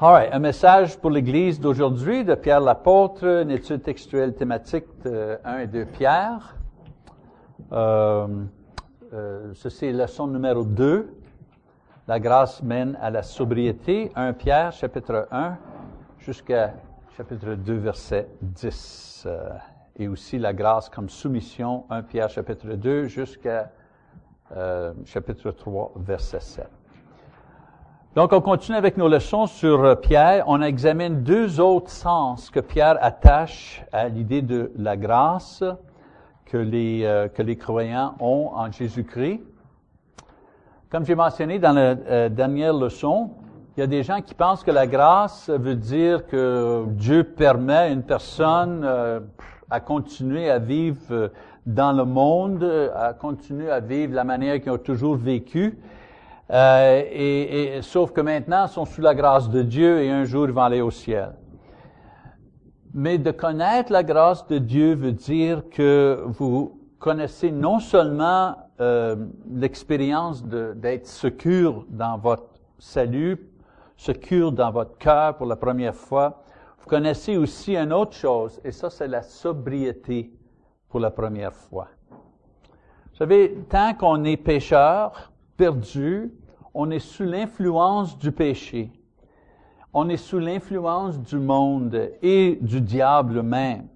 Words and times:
All 0.00 0.12
right, 0.12 0.32
un 0.32 0.38
message 0.38 0.96
pour 0.96 1.10
l'Église 1.10 1.58
d'aujourd'hui 1.58 2.24
de 2.24 2.36
Pierre 2.36 2.60
l'apôtre, 2.60 3.24
une 3.24 3.50
étude 3.50 3.82
textuelle 3.82 4.32
thématique 4.32 4.84
de 5.02 5.40
1 5.44 5.58
et 5.58 5.66
2 5.66 5.86
Pierre. 5.86 6.54
Euh, 7.72 8.28
euh, 9.12 9.50
ceci 9.54 9.86
est 9.86 9.92
leçon 9.92 10.28
numéro 10.28 10.62
2. 10.62 11.12
La 12.06 12.20
grâce 12.20 12.62
mène 12.62 12.96
à 13.02 13.10
la 13.10 13.24
sobriété. 13.24 14.12
1 14.14 14.34
Pierre, 14.34 14.70
chapitre 14.70 15.26
1, 15.32 15.56
jusqu'à 16.20 16.74
chapitre 17.16 17.54
2, 17.56 17.74
verset 17.74 18.28
10. 18.40 19.24
Euh, 19.26 19.48
et 19.96 20.06
aussi 20.06 20.38
la 20.38 20.52
grâce 20.52 20.88
comme 20.88 21.08
soumission. 21.08 21.86
1 21.90 22.04
Pierre, 22.04 22.30
chapitre 22.30 22.68
2, 22.68 23.06
jusqu'à 23.06 23.72
euh, 24.56 24.92
chapitre 25.04 25.50
3, 25.50 25.94
verset 25.96 26.38
7. 26.38 26.77
Donc, 28.18 28.32
on 28.32 28.40
continue 28.40 28.76
avec 28.76 28.96
nos 28.96 29.06
leçons 29.06 29.46
sur 29.46 29.84
euh, 29.84 29.94
Pierre. 29.94 30.42
On 30.48 30.60
examine 30.60 31.22
deux 31.22 31.60
autres 31.60 31.92
sens 31.92 32.50
que 32.50 32.58
Pierre 32.58 32.98
attache 33.00 33.84
à 33.92 34.08
l'idée 34.08 34.42
de 34.42 34.72
la 34.76 34.96
grâce 34.96 35.62
que 36.44 36.56
les, 36.56 37.04
euh, 37.04 37.28
que 37.28 37.42
les 37.42 37.54
croyants 37.54 38.16
ont 38.18 38.50
en 38.56 38.72
Jésus-Christ. 38.72 39.40
Comme 40.90 41.06
j'ai 41.06 41.14
mentionné 41.14 41.60
dans 41.60 41.70
la 41.70 41.94
euh, 42.10 42.28
dernière 42.28 42.72
leçon, 42.72 43.30
il 43.76 43.80
y 43.80 43.82
a 43.84 43.86
des 43.86 44.02
gens 44.02 44.20
qui 44.20 44.34
pensent 44.34 44.64
que 44.64 44.72
la 44.72 44.88
grâce 44.88 45.48
veut 45.48 45.76
dire 45.76 46.26
que 46.26 46.86
Dieu 46.88 47.22
permet 47.22 47.76
à 47.76 47.88
une 47.88 48.02
personne 48.02 48.84
à 49.70 49.78
continuer 49.78 50.50
à 50.50 50.58
vivre 50.58 51.30
dans 51.66 51.92
le 51.92 52.04
monde, 52.04 52.64
à 52.96 53.12
continuer 53.12 53.70
à 53.70 53.78
vivre 53.78 54.12
la 54.12 54.24
manière 54.24 54.60
qu'ils 54.60 54.72
ont 54.72 54.78
toujours 54.78 55.14
vécu. 55.14 55.78
Euh, 56.50 57.02
et, 57.10 57.82
sauf 57.82 58.12
que 58.12 58.20
maintenant, 58.20 58.66
ils 58.66 58.72
sont 58.72 58.84
sous 58.84 59.02
la 59.02 59.14
grâce 59.14 59.50
de 59.50 59.62
Dieu 59.62 60.02
et 60.02 60.10
un 60.10 60.24
jour, 60.24 60.46
ils 60.46 60.52
vont 60.52 60.62
aller 60.62 60.80
au 60.80 60.90
ciel. 60.90 61.32
Mais 62.94 63.18
de 63.18 63.30
connaître 63.30 63.92
la 63.92 64.02
grâce 64.02 64.46
de 64.46 64.58
Dieu 64.58 64.94
veut 64.94 65.12
dire 65.12 65.62
que 65.70 66.22
vous 66.26 66.80
connaissez 66.98 67.50
non 67.50 67.80
seulement 67.80 68.56
euh, 68.80 69.16
l'expérience 69.50 70.42
d'être 70.44 71.06
secure 71.06 71.84
dans 71.90 72.16
votre 72.16 72.54
salut, 72.78 73.50
secure 73.96 74.52
dans 74.52 74.70
votre 74.70 74.96
cœur 74.96 75.36
pour 75.36 75.46
la 75.46 75.56
première 75.56 75.94
fois, 75.94 76.42
vous 76.78 76.86
connaissez 76.86 77.36
aussi 77.36 77.76
une 77.76 77.92
autre 77.92 78.14
chose, 78.14 78.60
et 78.64 78.72
ça, 78.72 78.88
c'est 78.88 79.08
la 79.08 79.22
sobriété 79.22 80.32
pour 80.88 81.00
la 81.00 81.10
première 81.10 81.52
fois. 81.52 81.88
Vous 82.10 83.16
savez, 83.18 83.58
tant 83.68 83.94
qu'on 83.94 84.24
est 84.24 84.36
pécheur, 84.36 85.30
perdu, 85.56 86.32
on 86.74 86.90
est 86.90 86.98
sous 86.98 87.24
l'influence 87.24 88.18
du 88.18 88.32
péché. 88.32 88.90
On 89.92 90.08
est 90.08 90.16
sous 90.16 90.38
l'influence 90.38 91.20
du 91.20 91.38
monde 91.38 92.10
et 92.22 92.58
du 92.60 92.80
diable 92.80 93.42
même. 93.42 93.86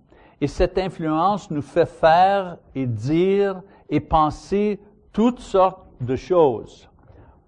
Et 0.40 0.46
cette 0.46 0.78
influence 0.78 1.50
nous 1.50 1.62
fait 1.62 1.86
faire 1.86 2.56
et 2.74 2.86
dire 2.86 3.62
et 3.88 4.00
penser 4.00 4.80
toutes 5.12 5.40
sortes 5.40 5.86
de 6.00 6.16
choses. 6.16 6.88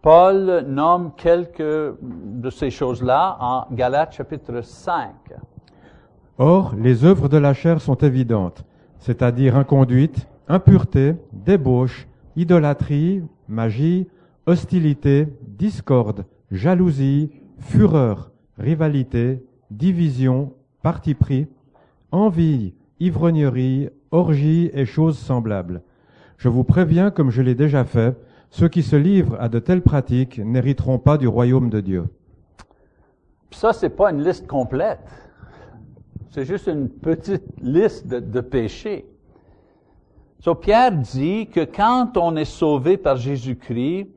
Paul 0.02 0.64
nomme 0.68 1.12
quelques 1.16 1.96
de 2.02 2.50
ces 2.50 2.70
choses-là 2.70 3.38
en 3.40 3.74
Galates 3.74 4.12
chapitre 4.12 4.60
5. 4.60 5.10
Or, 6.36 6.74
les 6.76 7.04
œuvres 7.04 7.28
de 7.28 7.38
la 7.38 7.54
chair 7.54 7.80
sont 7.80 7.96
évidentes, 7.96 8.64
c'est-à-dire 8.98 9.56
inconduite, 9.56 10.28
impureté, 10.46 11.14
débauche, 11.32 12.06
idolâtrie, 12.36 13.22
magie, 13.48 14.06
hostilité, 14.46 15.28
discorde, 15.42 16.24
jalousie, 16.50 17.30
fureur, 17.58 18.30
rivalité, 18.58 19.44
division, 19.70 20.52
parti 20.82 21.14
pris, 21.14 21.46
envie, 22.12 22.74
ivrognerie, 23.00 23.88
orgie 24.10 24.70
et 24.72 24.86
choses 24.86 25.18
semblables. 25.18 25.82
Je 26.36 26.48
vous 26.48 26.64
préviens, 26.64 27.10
comme 27.10 27.30
je 27.30 27.42
l'ai 27.42 27.54
déjà 27.54 27.84
fait, 27.84 28.16
ceux 28.50 28.68
qui 28.68 28.82
se 28.82 28.96
livrent 28.96 29.36
à 29.40 29.48
de 29.48 29.58
telles 29.58 29.82
pratiques 29.82 30.38
n'hériteront 30.38 30.98
pas 30.98 31.18
du 31.18 31.26
royaume 31.26 31.70
de 31.70 31.80
Dieu. 31.80 32.04
Ça, 33.50 33.72
c'est 33.72 33.90
pas 33.90 34.10
une 34.10 34.22
liste 34.22 34.46
complète. 34.46 35.00
C'est 36.30 36.44
juste 36.44 36.66
une 36.66 36.88
petite 36.88 37.44
liste 37.60 38.06
de, 38.06 38.40
péchés. 38.40 39.06
So, 40.40 40.54
Pierre 40.54 40.92
dit 40.92 41.46
que 41.46 41.64
quand 41.64 42.16
on 42.16 42.36
est 42.36 42.44
sauvé 42.44 42.96
par 42.96 43.16
Jésus-Christ, 43.16 44.08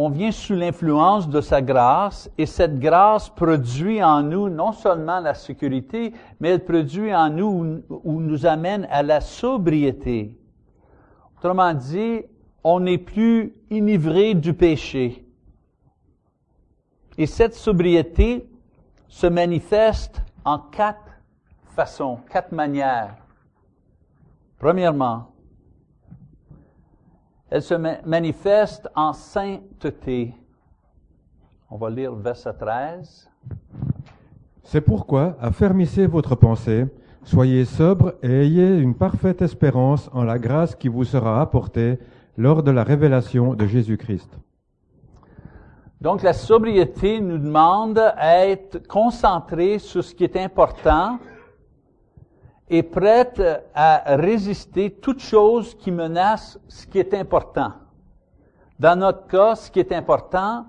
on 0.00 0.10
vient 0.10 0.30
sous 0.30 0.54
l'influence 0.54 1.28
de 1.28 1.40
sa 1.40 1.60
grâce 1.60 2.30
et 2.38 2.46
cette 2.46 2.78
grâce 2.78 3.28
produit 3.28 4.00
en 4.00 4.22
nous 4.22 4.48
non 4.48 4.70
seulement 4.70 5.18
la 5.18 5.34
sécurité, 5.34 6.12
mais 6.38 6.50
elle 6.50 6.64
produit 6.64 7.12
en 7.12 7.28
nous 7.30 7.82
ou 8.04 8.20
nous 8.20 8.46
amène 8.46 8.86
à 8.92 9.02
la 9.02 9.20
sobriété. 9.20 10.38
Autrement 11.36 11.74
dit, 11.74 12.20
on 12.62 12.78
n'est 12.78 12.98
plus 12.98 13.52
enivré 13.72 14.34
du 14.34 14.54
péché. 14.54 15.26
Et 17.16 17.26
cette 17.26 17.56
sobriété 17.56 18.48
se 19.08 19.26
manifeste 19.26 20.22
en 20.44 20.60
quatre 20.60 21.10
façons, 21.74 22.20
quatre 22.30 22.52
manières. 22.52 23.16
Premièrement, 24.60 25.32
elle 27.50 27.62
se 27.62 27.74
manifeste 28.06 28.88
en 28.94 29.12
sainteté. 29.12 30.34
On 31.70 31.76
va 31.76 31.90
lire 31.90 32.14
verset 32.14 32.52
13. 32.54 33.30
C'est 34.62 34.80
pourquoi 34.80 35.36
affermissez 35.40 36.06
votre 36.06 36.34
pensée, 36.34 36.86
soyez 37.24 37.64
sobre 37.64 38.14
et 38.22 38.42
ayez 38.42 38.78
une 38.78 38.94
parfaite 38.94 39.40
espérance 39.40 40.10
en 40.12 40.24
la 40.24 40.38
grâce 40.38 40.74
qui 40.74 40.88
vous 40.88 41.04
sera 41.04 41.40
apportée 41.40 41.98
lors 42.36 42.62
de 42.62 42.70
la 42.70 42.84
révélation 42.84 43.54
de 43.54 43.66
Jésus-Christ. 43.66 44.38
Donc 46.00 46.22
la 46.22 46.32
sobriété 46.32 47.20
nous 47.20 47.38
demande 47.38 47.98
à 47.98 48.46
être 48.46 48.86
concentré 48.86 49.78
sur 49.78 50.04
ce 50.04 50.14
qui 50.14 50.22
est 50.22 50.36
important 50.36 51.18
est 52.70 52.82
prête 52.82 53.42
à 53.74 54.16
résister 54.16 54.90
toute 54.90 55.20
chose 55.20 55.74
qui 55.74 55.90
menace 55.90 56.58
ce 56.68 56.86
qui 56.86 56.98
est 56.98 57.14
important. 57.14 57.72
Dans 58.78 58.98
notre 58.98 59.26
cas, 59.26 59.54
ce 59.54 59.70
qui 59.70 59.80
est 59.80 59.92
important, 59.92 60.66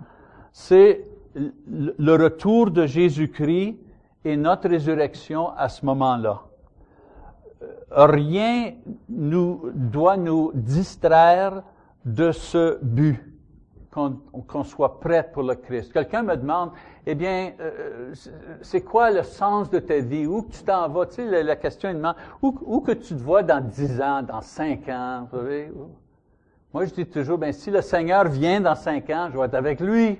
c'est 0.51 1.05
le 1.35 2.15
retour 2.15 2.71
de 2.71 2.85
Jésus-Christ 2.85 3.77
et 4.25 4.35
notre 4.35 4.69
résurrection 4.69 5.49
à 5.55 5.69
ce 5.69 5.85
moment-là. 5.85 6.41
Rien 7.91 8.73
nous 9.07 9.71
doit 9.73 10.17
nous 10.17 10.51
distraire 10.53 11.63
de 12.05 12.31
ce 12.31 12.79
but 12.81 13.28
qu'on 14.47 14.63
soit 14.63 14.99
prêt 14.99 15.29
pour 15.31 15.43
le 15.43 15.55
Christ. 15.55 15.91
Quelqu'un 15.93 16.23
me 16.23 16.35
demande, 16.35 16.71
eh 17.05 17.15
bien, 17.15 17.53
euh, 17.59 18.13
c'est 18.61 18.81
quoi 18.81 19.11
le 19.11 19.23
sens 19.23 19.69
de 19.69 19.79
ta 19.79 19.99
vie? 19.99 20.25
Où 20.25 20.45
tu 20.49 20.63
t'en 20.63 20.87
vas? 20.89 21.05
Tu 21.05 21.15
sais, 21.15 21.43
la, 21.43 21.55
question, 21.55 21.89
il 21.89 21.97
demande, 21.97 22.15
où, 22.41 22.53
où, 22.65 22.81
que 22.81 22.91
tu 22.91 23.15
te 23.15 23.19
vois 23.19 23.43
dans 23.43 23.63
dix 23.63 24.01
ans, 24.01 24.21
dans 24.21 24.41
cinq 24.41 24.87
ans? 24.89 25.27
Moi, 26.73 26.85
je 26.85 26.93
dis 26.93 27.05
toujours, 27.05 27.37
ben, 27.37 27.51
si 27.51 27.71
le 27.71 27.81
Seigneur 27.81 28.27
vient 28.27 28.61
dans 28.61 28.75
cinq 28.75 29.09
ans, 29.09 29.29
je 29.31 29.37
vais 29.37 29.45
être 29.45 29.55
avec 29.55 29.79
lui. 29.79 30.19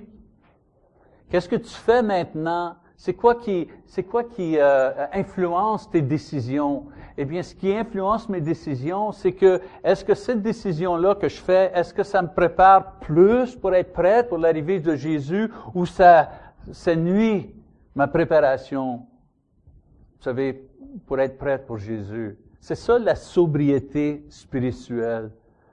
Qu'est-ce 1.30 1.48
que 1.48 1.56
tu 1.56 1.70
fais 1.70 2.02
maintenant? 2.02 2.74
C'est 3.00 3.14
quoi 3.14 3.34
qui, 3.34 3.66
c'est 3.86 4.02
quoi 4.02 4.24
qui 4.24 4.58
euh, 4.58 4.90
influence 5.14 5.88
tes 5.88 6.02
décisions? 6.02 6.84
Eh 7.16 7.24
bien, 7.24 7.42
ce 7.42 7.54
qui 7.54 7.72
influence 7.72 8.28
mes 8.28 8.42
décisions, 8.42 9.10
c'est 9.10 9.32
que 9.32 9.58
est-ce 9.82 10.04
que 10.04 10.14
cette 10.14 10.42
décision-là 10.42 11.14
que 11.14 11.26
je 11.26 11.40
fais, 11.40 11.72
est-ce 11.74 11.94
que 11.94 12.02
ça 12.02 12.20
me 12.20 12.28
prépare 12.28 12.98
plus 13.00 13.56
pour 13.56 13.74
être 13.74 13.94
prêt 13.94 14.28
pour 14.28 14.36
l'arrivée 14.36 14.80
de 14.80 14.96
Jésus 14.96 15.50
ou 15.74 15.86
ça, 15.86 16.28
ça 16.72 16.94
nuit 16.94 17.54
ma 17.94 18.06
préparation? 18.06 19.06
Vous 20.18 20.22
savez, 20.22 20.68
pour 21.06 21.18
être 21.20 21.38
prêt 21.38 21.58
pour 21.58 21.78
Jésus? 21.78 22.36
C'est 22.60 22.74
ça 22.74 22.98
la 22.98 23.14
sobriété 23.14 24.26
spirituelle. 24.28 25.30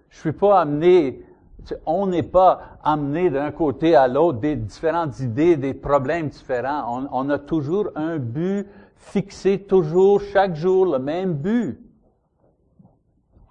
Je 0.10 0.20
suis 0.20 0.32
pas 0.32 0.62
amené 0.62 1.26
on 1.86 2.08
n'est 2.08 2.24
pas 2.24 2.78
amené 2.84 3.30
d'un 3.30 3.52
côté 3.52 3.96
à 3.96 4.08
l'autre 4.08 4.40
des 4.40 4.56
différentes 4.56 5.20
idées, 5.20 5.58
des 5.58 5.74
problèmes 5.74 6.30
différents. 6.30 7.08
On, 7.12 7.30
a 7.30 7.38
toujours 7.38 7.90
un 7.96 8.18
but 8.18 8.68
fixé, 8.96 9.60
toujours, 9.60 10.22
chaque 10.22 10.56
jour, 10.56 10.86
le 10.86 11.00
même 11.00 11.34
but. 11.34 11.80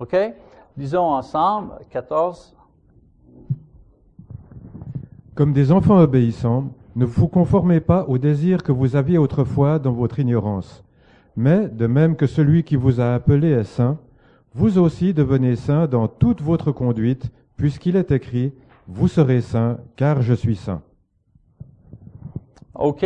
OK? 0.00 0.16
Disons 0.76 1.04
ensemble, 1.04 1.72
14. 1.90 2.54
Comme 5.34 5.52
des 5.52 5.72
enfants 5.72 5.98
obéissants, 5.98 6.64
ne 6.94 7.04
vous 7.04 7.28
conformez 7.28 7.80
pas 7.80 8.04
aux 8.08 8.18
désirs 8.18 8.62
que 8.62 8.72
vous 8.72 8.96
aviez 8.96 9.18
autrefois 9.18 9.78
dans 9.78 9.92
votre 9.92 10.18
ignorance. 10.18 10.82
Mais, 11.36 11.68
de 11.68 11.86
même 11.86 12.16
que 12.16 12.26
celui 12.26 12.64
qui 12.64 12.76
vous 12.76 13.00
a 13.00 13.14
appelé 13.14 13.50
est 13.50 13.64
saint, 13.64 13.98
vous 14.54 14.78
aussi 14.78 15.12
devenez 15.12 15.56
saint 15.56 15.86
dans 15.86 16.08
toute 16.08 16.40
votre 16.40 16.72
conduite, 16.72 17.30
puisqu'il 17.56 17.96
est 17.96 18.10
écrit, 18.10 18.52
Vous 18.88 19.08
serez 19.08 19.40
saints, 19.40 19.78
car 19.96 20.22
je 20.22 20.34
suis 20.34 20.56
saint. 20.56 20.82
OK. 22.74 23.04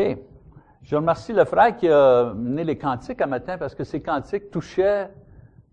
Je 0.83 0.97
remercie 0.97 1.33
le 1.33 1.45
frère 1.45 1.77
qui 1.77 1.89
a 1.89 2.35
mené 2.35 2.65
les 2.65 2.77
cantiques 2.77 3.21
un 3.23 3.27
matin 3.27 3.57
parce 3.57 3.75
que 3.75 3.85
ces 3.85 4.03
cantiques 4.03 4.51
touchaient 4.51 5.09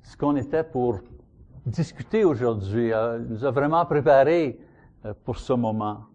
ce 0.03 0.15
qu'on 0.15 0.35
était 0.35 0.63
pour 0.63 1.00
discuter 1.65 2.24
aujourd'hui. 2.24 2.94
Euh, 2.94 3.19
il 3.19 3.33
nous 3.33 3.45
a 3.45 3.51
vraiment 3.51 3.85
préparé 3.85 4.59
euh, 5.06 5.13
pour 5.25 5.38
ce 5.38 5.53
moment. 5.53 6.06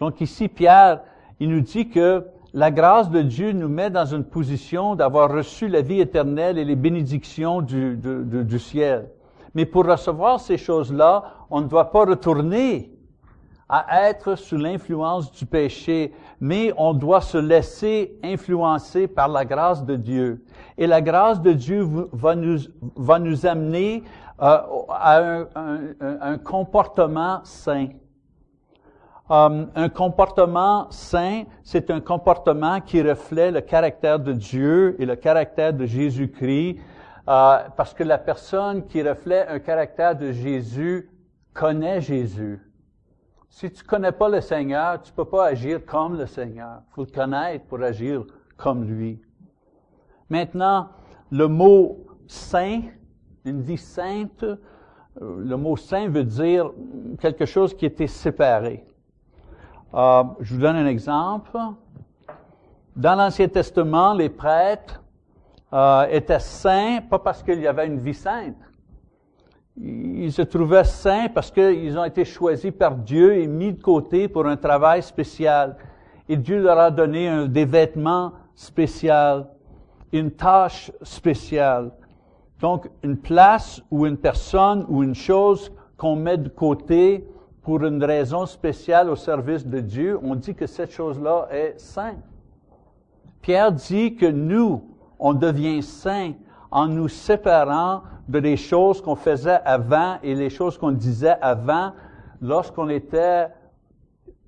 Donc 0.00 0.20
ici, 0.20 0.48
Pierre, 0.48 1.02
il 1.38 1.50
nous 1.50 1.60
dit 1.60 1.88
que 1.88 2.26
la 2.52 2.70
grâce 2.70 3.10
de 3.10 3.22
Dieu 3.22 3.52
nous 3.52 3.68
met 3.68 3.90
dans 3.90 4.06
une 4.06 4.24
position 4.24 4.96
d'avoir 4.96 5.30
reçu 5.30 5.68
la 5.68 5.82
vie 5.82 6.00
éternelle 6.00 6.58
et 6.58 6.64
les 6.64 6.76
bénédictions 6.76 7.60
du, 7.60 8.58
ciel. 8.58 9.08
Mais 9.54 9.66
pour 9.66 9.86
recevoir 9.86 10.40
ces 10.40 10.56
choses-là, 10.56 11.24
on 11.50 11.60
ne 11.60 11.66
doit 11.66 11.90
pas 11.90 12.04
retourner 12.04 12.92
à 13.72 14.08
être 14.08 14.34
sous 14.34 14.56
l'influence 14.56 15.30
du 15.30 15.46
péché, 15.46 16.12
mais 16.40 16.72
on 16.76 16.92
doit 16.92 17.20
se 17.20 17.38
laisser 17.38 18.18
influencer 18.24 19.06
par 19.06 19.28
la 19.28 19.44
grâce 19.44 19.84
de 19.84 19.94
Dieu. 19.94 20.44
Et 20.76 20.88
la 20.88 21.00
grâce 21.00 21.40
de 21.40 21.52
Dieu 21.52 21.86
va 22.12 22.34
nous, 22.34 22.58
va 22.96 23.20
nous 23.20 23.46
amener 23.46 24.02
euh, 24.42 24.58
à 24.88 25.44
un, 26.20 26.38
comportement 26.38 27.40
sain. 27.44 27.88
Un 29.28 29.88
comportement 29.88 30.88
sain, 30.90 31.44
c'est 31.62 31.92
un 31.92 32.00
comportement 32.00 32.80
qui 32.80 33.00
reflète 33.00 33.54
le 33.54 33.60
caractère 33.60 34.18
de 34.18 34.32
Dieu 34.32 34.96
et 34.98 35.06
le 35.06 35.14
caractère 35.14 35.72
de 35.72 35.86
Jésus-Christ, 35.86 36.80
euh, 37.30 37.58
parce 37.76 37.94
que 37.94 38.02
la 38.02 38.18
personne 38.18 38.86
qui 38.88 39.02
reflète 39.02 39.48
un 39.48 39.60
caractère 39.60 40.16
de 40.16 40.32
Jésus 40.32 41.08
connaît 41.54 42.00
Jésus. 42.00 42.60
Si 43.48 43.70
tu 43.70 43.84
connais 43.84 44.10
pas 44.10 44.28
le 44.28 44.40
Seigneur, 44.40 45.00
tu 45.00 45.12
peux 45.12 45.24
pas 45.24 45.46
agir 45.46 45.84
comme 45.86 46.18
le 46.18 46.26
Seigneur. 46.26 46.82
Il 46.88 46.94
faut 46.94 47.04
le 47.04 47.10
connaître 47.10 47.66
pour 47.66 47.80
agir 47.82 48.24
comme 48.56 48.84
lui. 48.84 49.22
Maintenant, 50.28 50.88
le 51.30 51.46
mot 51.46 52.04
saint, 52.26 52.80
une 53.44 53.62
vie 53.62 53.78
sainte, 53.78 54.42
euh, 54.42 54.56
le 55.20 55.56
mot 55.56 55.76
saint 55.76 56.08
veut 56.08 56.24
dire 56.24 56.72
quelque 57.20 57.46
chose 57.46 57.74
qui 57.74 57.86
était 57.86 58.08
séparé. 58.08 58.84
Euh, 59.94 60.24
je 60.40 60.54
vous 60.54 60.60
donne 60.60 60.76
un 60.76 60.86
exemple. 60.86 61.56
Dans 62.96 63.14
l'Ancien 63.14 63.46
Testament, 63.46 64.14
les 64.14 64.28
prêtres 64.28 64.99
euh, 65.72 66.06
étaient 66.10 66.40
saints, 66.40 67.00
pas 67.08 67.18
parce 67.18 67.42
qu'il 67.42 67.60
y 67.60 67.66
avait 67.66 67.86
une 67.86 67.98
vie 67.98 68.14
sainte, 68.14 68.56
ils 69.76 70.32
se 70.32 70.42
trouvaient 70.42 70.84
saints 70.84 71.28
parce 71.32 71.50
qu'ils 71.50 71.98
ont 71.98 72.04
été 72.04 72.24
choisis 72.24 72.72
par 72.72 72.96
Dieu 72.96 73.36
et 73.36 73.46
mis 73.46 73.72
de 73.72 73.80
côté 73.80 74.28
pour 74.28 74.46
un 74.46 74.56
travail 74.56 75.02
spécial. 75.02 75.76
Et 76.28 76.36
Dieu 76.36 76.60
leur 76.60 76.78
a 76.78 76.90
donné 76.90 77.48
des 77.48 77.64
vêtements 77.64 78.32
spéciaux, 78.54 79.46
une 80.12 80.32
tâche 80.32 80.92
spéciale. 81.02 81.92
Donc, 82.60 82.90
une 83.02 83.16
place 83.16 83.82
ou 83.90 84.06
une 84.06 84.18
personne 84.18 84.84
ou 84.88 85.02
une 85.02 85.14
chose 85.14 85.72
qu'on 85.96 86.14
met 86.14 86.36
de 86.36 86.48
côté 86.48 87.26
pour 87.62 87.82
une 87.84 88.02
raison 88.04 88.46
spéciale 88.46 89.08
au 89.08 89.16
service 89.16 89.66
de 89.66 89.80
Dieu, 89.80 90.18
on 90.22 90.34
dit 90.34 90.54
que 90.54 90.66
cette 90.66 90.92
chose-là 90.92 91.48
est 91.50 91.78
sainte. 91.78 92.22
Pierre 93.40 93.72
dit 93.72 94.14
que 94.14 94.26
nous, 94.26 94.89
on 95.20 95.34
devient 95.34 95.82
saints 95.82 96.32
en 96.70 96.86
nous 96.86 97.08
séparant 97.08 98.02
de 98.28 98.38
les 98.38 98.56
choses 98.56 99.00
qu'on 99.00 99.16
faisait 99.16 99.60
avant 99.64 100.16
et 100.22 100.34
les 100.34 100.50
choses 100.50 100.78
qu'on 100.78 100.92
disait 100.92 101.36
avant 101.40 101.92
lorsqu'on 102.40 102.88
était 102.88 103.48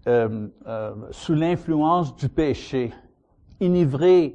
euh, 0.09 0.49
euh, 0.67 0.93
sous 1.11 1.35
l'influence 1.35 2.17
du 2.17 2.29
péché, 2.29 2.93
enivré 3.61 4.35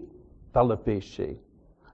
par 0.54 0.66
le 0.66 0.76
péché. 0.76 1.42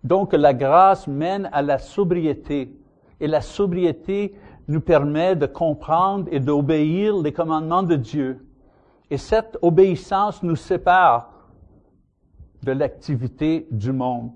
Donc 0.04 0.34
la 0.34 0.54
grâce 0.54 1.08
mène 1.08 1.50
à 1.52 1.62
la 1.62 1.80
sobriété 1.80 2.76
et 3.20 3.28
la 3.28 3.42
sobriété 3.42 4.36
nous 4.68 4.82
permet 4.82 5.36
de 5.36 5.46
comprendre 5.46 6.28
et 6.32 6.40
d'obéir 6.40 7.18
les 7.18 7.32
commandements 7.32 7.84
de 7.84 7.96
Dieu. 7.96 8.46
Et 9.10 9.18
cette 9.18 9.58
obéissance 9.62 10.44
nous 10.44 10.56
sépare 10.56 11.33
de 12.64 12.72
l'activité 12.72 13.68
du 13.72 13.92
monde. 13.92 14.32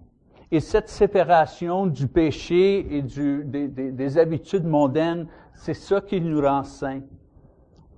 Et 0.52 0.60
cette 0.60 0.88
séparation 0.88 1.88
du 1.88 2.08
péché 2.08 2.98
et 2.98 3.02
des, 3.02 3.68
des, 3.68 3.92
des, 3.92 4.18
habitudes 4.18 4.66
mondaines, 4.66 5.28
c'est 5.54 5.74
ça 5.74 6.00
qui 6.00 6.22
nous 6.22 6.42
rend 6.42 6.64
saints. 6.64 7.02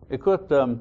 Écoute, 0.09 0.51
euh, 0.51 0.75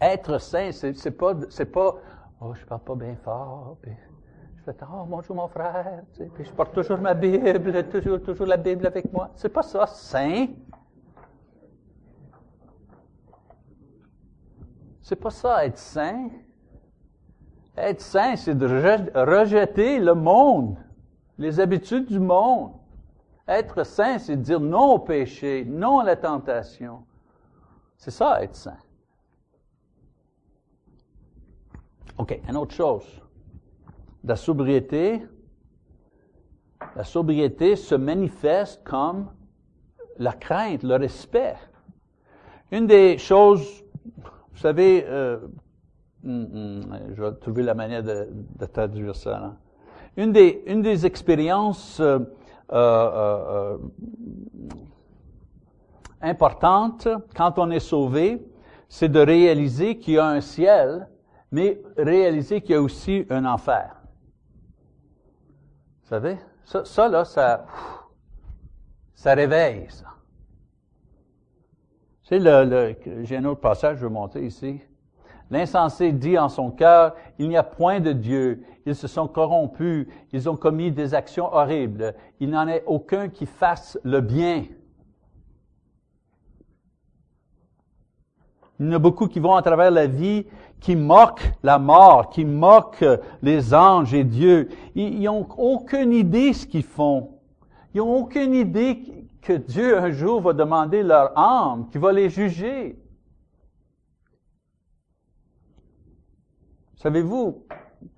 être 0.00 0.38
saint, 0.38 0.70
c'est, 0.70 1.10
pas, 1.10 1.34
c'est 1.48 1.66
pas, 1.66 1.96
oh, 2.40 2.54
je 2.54 2.64
parle 2.64 2.82
pas 2.82 2.94
bien 2.94 3.16
fort, 3.16 3.78
je 4.56 4.62
fais, 4.62 4.76
oh, 4.82 5.04
bonjour 5.08 5.34
mon 5.34 5.48
frère, 5.48 6.02
puis 6.34 6.44
je 6.44 6.52
porte 6.52 6.72
toujours 6.72 6.98
ma 6.98 7.14
Bible, 7.14 7.88
toujours, 7.88 8.22
toujours 8.22 8.46
la 8.46 8.56
Bible 8.56 8.86
avec 8.86 9.12
moi. 9.12 9.30
C'est 9.34 9.48
pas 9.48 9.62
ça, 9.62 9.86
saint. 9.86 10.46
C'est 15.02 15.16
pas 15.16 15.30
ça, 15.30 15.66
être 15.66 15.76
saint. 15.76 16.30
Être 17.76 18.00
saint, 18.00 18.36
c'est 18.36 18.54
de 18.54 18.66
rejeter 18.66 19.98
le 19.98 20.14
monde, 20.14 20.76
les 21.38 21.58
habitudes 21.58 22.06
du 22.06 22.20
monde. 22.20 22.72
Être 23.48 23.84
saint, 23.84 24.18
c'est 24.18 24.36
dire 24.36 24.60
non 24.60 24.94
au 24.94 24.98
péché, 25.00 25.64
non 25.66 25.98
à 25.98 26.04
la 26.04 26.16
tentation. 26.16 27.04
C'est 27.96 28.12
ça, 28.12 28.42
être 28.42 28.54
saint. 28.54 28.78
OK, 32.16 32.40
une 32.48 32.56
autre 32.56 32.74
chose. 32.74 33.04
La 34.22 34.36
sobriété, 34.36 35.26
la 36.94 37.04
sobriété 37.04 37.76
se 37.76 37.94
manifeste 37.94 38.84
comme 38.84 39.30
la 40.18 40.32
crainte, 40.32 40.84
le 40.84 40.94
respect. 40.94 41.56
Une 42.70 42.86
des 42.86 43.18
choses, 43.18 43.84
vous 44.14 44.58
savez, 44.58 45.04
euh, 45.08 45.38
je 46.24 47.22
vais 47.22 47.32
trouver 47.34 47.62
la 47.62 47.74
manière 47.74 48.02
de, 48.02 48.66
traduire 48.72 49.14
ça. 49.14 49.56
Une 50.16 50.32
des, 50.32 50.62
une 50.66 50.82
des 50.82 51.06
expériences 51.06 52.00
euh, 52.00 52.18
euh, 52.72 53.76
euh, 53.76 53.78
importantes 56.20 57.08
quand 57.36 57.58
on 57.58 57.70
est 57.70 57.80
sauvé, 57.80 58.46
c'est 58.88 59.08
de 59.08 59.20
réaliser 59.20 59.98
qu'il 59.98 60.14
y 60.14 60.18
a 60.18 60.28
un 60.28 60.40
ciel, 60.40 61.08
mais 61.50 61.80
réaliser 61.96 62.60
qu'il 62.60 62.74
y 62.74 62.78
a 62.78 62.82
aussi 62.82 63.26
un 63.28 63.44
enfer. 63.44 64.00
Vous 66.02 66.08
savez? 66.08 66.38
Ça, 66.64 66.84
ça 66.84 67.08
là, 67.08 67.24
ça, 67.24 67.66
ça 69.14 69.34
réveille, 69.34 69.86
ça. 69.90 70.06
Sais, 72.22 72.38
le, 72.38 72.64
le, 72.64 73.24
j'ai 73.24 73.36
un 73.36 73.44
autre 73.44 73.60
passage, 73.60 73.98
je 73.98 74.06
vais 74.06 74.12
monter 74.12 74.46
ici. 74.46 74.80
L'insensé 75.50 76.12
dit 76.12 76.38
en 76.38 76.48
son 76.48 76.70
cœur, 76.70 77.14
il 77.38 77.48
n'y 77.48 77.56
a 77.56 77.62
point 77.62 78.00
de 78.00 78.12
Dieu, 78.12 78.64
ils 78.86 78.94
se 78.94 79.06
sont 79.06 79.28
corrompus, 79.28 80.06
ils 80.32 80.48
ont 80.48 80.56
commis 80.56 80.90
des 80.90 81.14
actions 81.14 81.52
horribles, 81.52 82.14
il 82.40 82.50
n'en 82.50 82.66
est 82.66 82.82
aucun 82.86 83.28
qui 83.28 83.46
fasse 83.46 83.98
le 84.04 84.20
bien. 84.20 84.64
Il 88.80 88.86
y 88.86 88.88
en 88.88 88.92
a 88.92 88.98
beaucoup 88.98 89.28
qui 89.28 89.38
vont 89.38 89.54
à 89.54 89.62
travers 89.62 89.90
la 89.90 90.06
vie, 90.06 90.46
qui 90.80 90.96
moquent 90.96 91.52
la 91.62 91.78
mort, 91.78 92.30
qui 92.30 92.44
moquent 92.44 93.04
les 93.40 93.72
anges 93.72 94.12
et 94.12 94.24
Dieu. 94.24 94.68
Ils 94.94 95.22
n'ont 95.22 95.46
aucune 95.56 96.12
idée 96.12 96.52
ce 96.52 96.66
qu'ils 96.66 96.82
font. 96.82 97.38
Ils 97.94 97.98
n'ont 97.98 98.16
aucune 98.16 98.54
idée 98.54 99.28
que 99.40 99.52
Dieu 99.52 99.96
un 99.98 100.10
jour 100.10 100.40
va 100.40 100.52
demander 100.52 101.02
leur 101.02 101.38
âme, 101.38 101.88
qu'il 101.90 102.00
va 102.00 102.12
les 102.12 102.28
juger. 102.28 102.98
Savez-vous, 107.04 107.66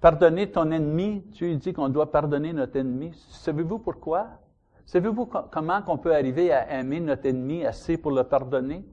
pardonner 0.01 0.49
ton 0.49 0.71
ennemi, 0.71 1.25
tu 1.33 1.57
dis 1.57 1.73
qu'on 1.73 1.89
doit 1.89 2.13
pardonner 2.13 2.53
notre 2.53 2.77
ennemi. 2.77 3.13
Savez-vous 3.31 3.81
pourquoi? 3.81 4.29
Savez-vous 4.85 5.27
comment 5.27 5.81
on 5.89 5.99
peut 5.99 6.15
arriver 6.15 6.53
à 6.53 6.79
aimer 6.79 7.01
notre 7.01 7.27
ennemi 7.27 7.65
assez 7.65 7.99
pour 7.99 8.13
le 8.13 8.23
pardonner? 8.23 8.87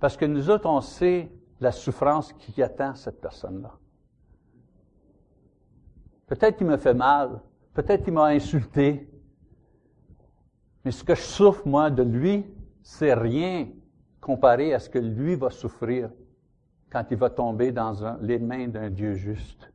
Parce 0.00 0.16
que 0.16 0.24
nous 0.24 0.48
autres, 0.48 0.66
on 0.66 0.80
sait 0.80 1.30
la 1.60 1.72
souffrance 1.72 2.32
qui 2.32 2.62
attend 2.62 2.94
cette 2.94 3.20
personne-là. 3.20 3.74
Peut-être 6.26 6.56
qu'il 6.56 6.66
me 6.66 6.78
fait 6.78 6.94
mal, 6.94 7.42
peut-être 7.74 8.02
qu'il 8.02 8.14
m'a 8.14 8.28
insulté, 8.28 9.10
mais 10.86 10.90
ce 10.90 11.04
que 11.04 11.14
je 11.14 11.20
souffre, 11.20 11.68
moi, 11.68 11.90
de 11.90 12.02
lui, 12.02 12.46
c'est 12.82 13.12
rien 13.12 13.68
comparé 14.22 14.72
à 14.72 14.78
ce 14.78 14.88
que 14.88 14.98
lui 14.98 15.34
va 15.34 15.50
souffrir 15.50 16.08
quand 16.96 17.04
il 17.10 17.18
va 17.18 17.28
tomber 17.28 17.72
dans 17.72 17.92
les 18.22 18.38
mains 18.38 18.68
d'un 18.68 18.88
Dieu 18.88 19.12
juste. 19.12 19.70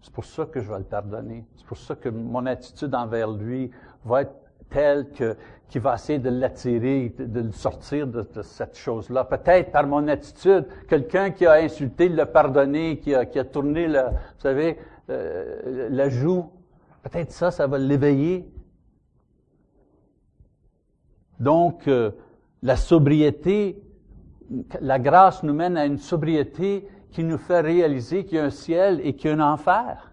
C'est 0.00 0.12
pour 0.12 0.24
ça 0.24 0.44
que 0.44 0.60
je 0.60 0.70
vais 0.70 0.78
le 0.78 0.84
pardonner. 0.84 1.44
C'est 1.56 1.66
pour 1.66 1.76
ça 1.76 1.96
que 1.96 2.08
mon 2.08 2.46
attitude 2.46 2.94
envers 2.94 3.32
lui 3.32 3.72
va 4.04 4.22
être 4.22 4.34
tel 4.70 5.10
que, 5.10 5.36
qui 5.68 5.80
va 5.80 5.94
essayer 5.94 6.20
de 6.20 6.30
l'attirer, 6.30 7.12
de, 7.18 7.40
le 7.40 7.50
sortir 7.50 8.06
de, 8.06 8.24
cette 8.42 8.78
chose-là. 8.78 9.24
Peut-être 9.24 9.72
par 9.72 9.88
mon 9.88 10.06
attitude, 10.06 10.66
quelqu'un 10.88 11.32
qui 11.32 11.46
a 11.46 11.54
insulté, 11.54 12.08
le 12.08 12.26
pardonner, 12.26 13.00
qui 13.00 13.12
a, 13.12 13.26
qui 13.26 13.40
a 13.40 13.44
tourné, 13.44 13.88
vous 13.88 13.94
savez, 14.38 14.78
euh, 15.10 15.88
la 15.90 16.08
joue. 16.08 16.48
Peut-être 17.02 17.32
ça, 17.32 17.50
ça 17.50 17.66
va 17.66 17.76
l'éveiller. 17.76 18.48
Donc, 21.40 21.88
euh, 21.88 22.12
la 22.62 22.76
sobriété, 22.76 23.82
la 24.80 24.98
grâce 24.98 25.42
nous 25.42 25.54
mène 25.54 25.76
à 25.76 25.86
une 25.86 25.98
sobriété 25.98 26.88
qui 27.10 27.24
nous 27.24 27.38
fait 27.38 27.60
réaliser 27.60 28.24
qu'il 28.24 28.38
y 28.38 28.40
a 28.40 28.44
un 28.44 28.50
ciel 28.50 29.00
et 29.02 29.14
qu'il 29.14 29.30
y 29.30 29.32
a 29.32 29.36
un 29.36 29.52
enfer. 29.52 30.12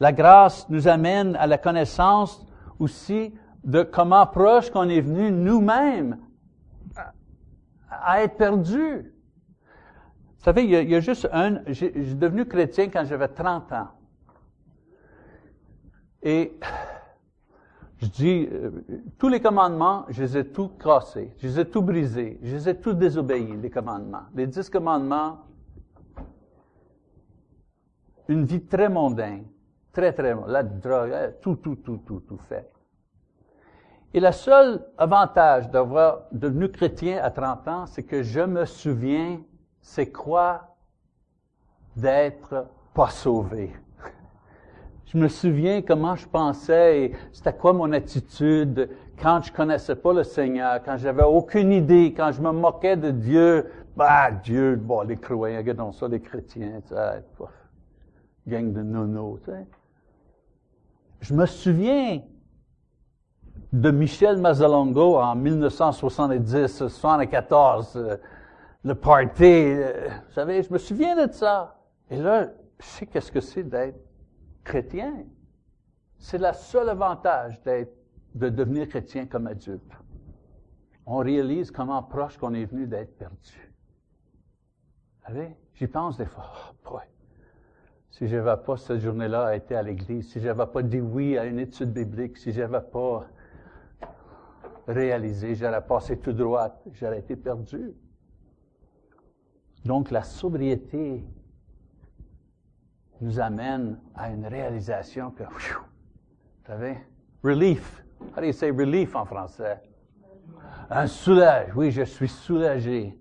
La 0.00 0.12
grâce 0.12 0.68
nous 0.68 0.88
amène 0.88 1.36
à 1.36 1.46
la 1.46 1.58
connaissance 1.58 2.44
aussi 2.78 3.34
de 3.64 3.82
comment 3.82 4.26
proche 4.26 4.70
qu'on 4.70 4.88
est 4.88 5.00
venu 5.00 5.30
nous-mêmes 5.30 6.18
à 7.88 8.22
être 8.22 8.36
perdus. 8.36 9.14
Vous 10.38 10.44
savez, 10.44 10.64
il 10.64 10.70
y 10.90 10.94
a, 10.96 11.00
juste 11.00 11.28
un... 11.32 11.60
J'ai 11.68 11.90
devenu 12.14 12.46
chrétien 12.46 12.88
quand 12.88 13.04
j'avais 13.04 13.28
30 13.28 13.72
ans. 13.72 13.88
Et 16.22 16.58
je 18.02 18.08
dis, 18.08 18.48
euh, 18.50 18.70
tous 19.16 19.28
les 19.28 19.40
commandements, 19.40 20.06
je 20.08 20.24
les 20.24 20.38
ai 20.38 20.48
tous 20.48 20.70
cassés, 20.70 21.32
je 21.38 21.46
les 21.46 21.60
ai 21.60 21.64
tous 21.64 21.82
brisés, 21.82 22.36
je 22.42 22.56
les 22.56 22.68
ai 22.68 22.74
tous 22.74 22.94
désobéis, 22.94 23.56
les 23.56 23.70
commandements. 23.70 24.24
Les 24.34 24.48
dix 24.48 24.68
commandements, 24.68 25.38
une 28.26 28.44
vie 28.44 28.60
très 28.60 28.88
mondaine, 28.88 29.44
très, 29.92 30.12
très, 30.12 30.34
la 30.48 30.64
drogue, 30.64 31.12
euh, 31.12 31.30
tout, 31.40 31.54
tout, 31.54 31.76
tout, 31.76 31.98
tout, 31.98 32.20
tout 32.26 32.38
fait. 32.38 32.68
Et 34.12 34.18
le 34.18 34.32
seul 34.32 34.84
avantage 34.98 35.70
d'avoir 35.70 36.22
devenu 36.32 36.72
chrétien 36.72 37.22
à 37.22 37.30
30 37.30 37.68
ans, 37.68 37.86
c'est 37.86 38.02
que 38.02 38.24
je 38.24 38.40
me 38.40 38.64
souviens 38.64 39.40
c'est 39.80 40.10
quoi 40.10 40.76
d'être 41.94 42.66
pas 42.94 43.10
sauvé. 43.10 43.72
Je 45.12 45.18
me 45.18 45.28
souviens 45.28 45.82
comment 45.82 46.16
je 46.16 46.26
pensais 46.26 47.02
et 47.02 47.12
c'était 47.34 47.52
quoi 47.52 47.74
mon 47.74 47.92
attitude 47.92 48.88
quand 49.20 49.42
je 49.42 49.52
connaissais 49.52 49.94
pas 49.94 50.14
le 50.14 50.24
Seigneur, 50.24 50.82
quand 50.82 50.96
j'avais 50.96 51.22
aucune 51.22 51.70
idée, 51.70 52.14
quand 52.16 52.32
je 52.32 52.40
me 52.40 52.50
moquais 52.50 52.96
de 52.96 53.10
Dieu. 53.10 53.70
Bah, 53.94 54.30
Dieu, 54.30 54.76
bon, 54.76 55.02
les 55.02 55.18
croyants, 55.18 55.58
regardons 55.58 55.92
ça, 55.92 56.08
les 56.08 56.20
chrétiens, 56.20 56.80
sais, 56.86 57.22
gang 58.46 58.72
de 58.72 58.80
nono, 58.80 59.38
tu 59.44 59.50
sais. 59.50 59.66
Je 61.20 61.34
me 61.34 61.44
souviens 61.44 62.22
de 63.70 63.90
Michel 63.90 64.38
Mazzalongo 64.38 65.18
en 65.18 65.36
1970, 65.36 66.88
74, 66.88 68.18
le 68.82 68.94
party. 68.94 69.44
Euh, 69.44 70.08
vous 70.08 70.32
savez, 70.32 70.62
je 70.62 70.72
me 70.72 70.78
souviens 70.78 71.26
de 71.26 71.30
ça. 71.30 71.76
Et 72.10 72.16
là, 72.16 72.48
je 72.80 72.86
sais 72.86 73.04
qu'est-ce 73.04 73.30
que 73.30 73.40
c'est 73.40 73.64
d'être 73.64 74.11
chrétien. 74.64 75.24
C'est 76.18 76.38
le 76.38 76.52
seul 76.52 76.88
avantage 76.88 77.60
de 77.62 78.48
devenir 78.48 78.88
chrétien 78.88 79.26
comme 79.26 79.46
adulte. 79.46 79.92
On 81.04 81.18
réalise 81.18 81.70
comment 81.70 82.02
proche 82.02 82.38
qu'on 82.38 82.54
est 82.54 82.64
venu 82.64 82.86
d'être 82.86 83.16
perdu. 83.18 83.72
Savez, 85.26 85.56
j'y 85.74 85.86
pense 85.86 86.16
des 86.16 86.26
fois. 86.26 86.50
Oh, 86.90 86.98
si 88.10 88.28
je 88.28 88.36
n'avais 88.36 88.62
pas 88.62 88.76
cette 88.76 89.00
journée-là 89.00 89.56
été 89.56 89.74
à 89.74 89.82
l'église, 89.82 90.30
si 90.30 90.38
je 90.38 90.46
n'avais 90.46 90.70
pas 90.70 90.82
dit 90.82 91.00
oui 91.00 91.38
à 91.38 91.44
une 91.46 91.58
étude 91.58 91.92
biblique, 91.92 92.36
si 92.36 92.52
je 92.52 92.60
n'avais 92.60 92.82
pas 92.82 93.26
réalisé, 94.86 95.54
j'aurais 95.54 95.84
passé 95.84 96.18
tout 96.18 96.32
droit, 96.32 96.68
j'aurais 96.92 97.20
été 97.20 97.36
perdu. 97.36 97.94
Donc 99.84 100.10
la 100.10 100.22
sobriété 100.22 101.24
nous 103.22 103.38
amène 103.38 103.96
à 104.16 104.30
une 104.30 104.46
réalisation 104.46 105.30
que, 105.30 105.44
vous 105.44 105.60
savez, 106.66 106.96
relief. 107.44 108.02
How 108.36 108.40
do 108.40 108.46
you 108.46 108.52
say 108.52 108.70
relief 108.70 109.14
en 109.14 109.24
français? 109.24 109.80
Un 110.90 111.06
soulage. 111.06 111.68
Oui, 111.76 111.92
je 111.92 112.02
suis 112.02 112.28
soulagé. 112.28 113.16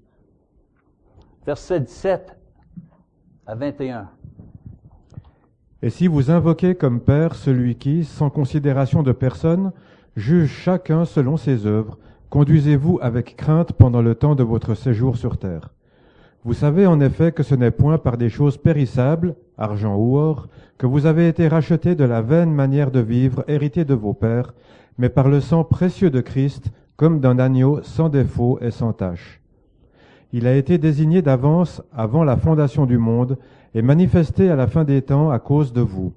Verset 1.46 1.82
17 1.82 2.36
à 3.46 3.56
21. 3.56 4.10
Et 5.84 5.90
si 5.90 6.08
vous 6.08 6.32
invoquez 6.32 6.76
comme 6.76 7.00
Père 7.00 7.36
celui 7.36 7.76
qui, 7.76 8.04
sans 8.04 8.30
considération 8.30 9.04
de 9.04 9.12
personne, 9.12 9.72
juge 10.16 10.52
chacun 10.52 11.06
selon 11.06 11.38
ses 11.38 11.66
œuvres, 11.68 11.98
conduisez-vous 12.30 13.00
avec 13.02 13.36
crainte 13.36 13.74
pendant 13.74 14.02
le 14.02 14.16
temps 14.16 14.36
de 14.36 14.44
votre 14.44 14.74
séjour 14.74 15.18
sur 15.18 15.38
terre. 15.38 15.70
Vous 16.44 16.54
savez 16.54 16.88
en 16.88 17.00
effet 17.02 17.32
que 17.32 17.44
ce 17.44 17.54
n'est 17.54 17.72
point 17.72 18.00
par 18.00 18.18
des 18.18 18.30
choses 18.30 18.58
périssables, 18.58 19.36
argent 19.62 19.96
ou 19.96 20.18
or, 20.18 20.48
que 20.78 20.88
vous 20.88 21.06
avez 21.06 21.28
été 21.28 21.48
rachetés 21.48 21.96
de 21.96 22.04
la 22.04 22.22
vaine 22.22 22.52
manière 22.52 22.92
de 22.92 23.00
vivre 23.00 23.44
héritée 23.48 23.86
de 23.86 23.94
vos 23.94 24.14
pères, 24.14 24.54
mais 24.98 25.10
par 25.10 25.30
le 25.30 25.40
sang 25.40 25.64
précieux 25.64 26.10
de 26.10 26.22
Christ, 26.22 26.72
comme 26.96 27.20
d'un 27.20 27.40
agneau 27.40 27.80
sans 27.84 28.10
défaut 28.10 28.60
et 28.62 28.72
sans 28.72 28.94
tache. 28.94 29.42
Il 30.34 30.48
a 30.48 30.56
été 30.56 30.78
désigné 30.78 31.22
d'avance 31.22 31.82
avant 31.94 32.24
la 32.24 32.38
fondation 32.38 32.86
du 32.86 32.98
monde 32.98 33.38
et 33.74 33.82
manifesté 33.82 34.50
à 34.50 34.56
la 34.56 34.68
fin 34.68 34.84
des 34.84 35.02
temps 35.02 35.30
à 35.30 35.40
cause 35.40 35.74
de 35.74 35.82
vous. 35.82 36.14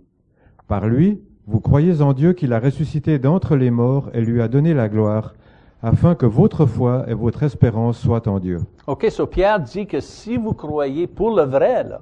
Par 0.68 0.86
lui, 0.86 1.20
vous 1.46 1.60
croyez 1.60 2.00
en 2.00 2.12
Dieu 2.12 2.32
qu'il 2.32 2.52
a 2.52 2.60
ressuscité 2.60 3.18
d'entre 3.18 3.56
les 3.56 3.70
morts 3.70 4.10
et 4.14 4.20
lui 4.20 4.40
a 4.40 4.48
donné 4.48 4.72
la 4.72 4.88
gloire, 4.88 5.34
afin 5.82 6.14
que 6.14 6.26
votre 6.26 6.64
foi 6.64 7.04
et 7.08 7.14
votre 7.14 7.42
espérance 7.42 7.98
soient 7.98 8.26
en 8.28 8.38
Dieu. 8.38 8.60
OK, 8.86 9.06
so 9.10 9.26
Pierre 9.26 9.60
dit 9.60 9.86
que 9.86 10.00
si 10.00 10.38
vous 10.38 10.54
croyez 10.54 11.06
pour 11.06 11.36
le 11.36 11.42
vrai, 11.42 11.84
là, 11.84 12.00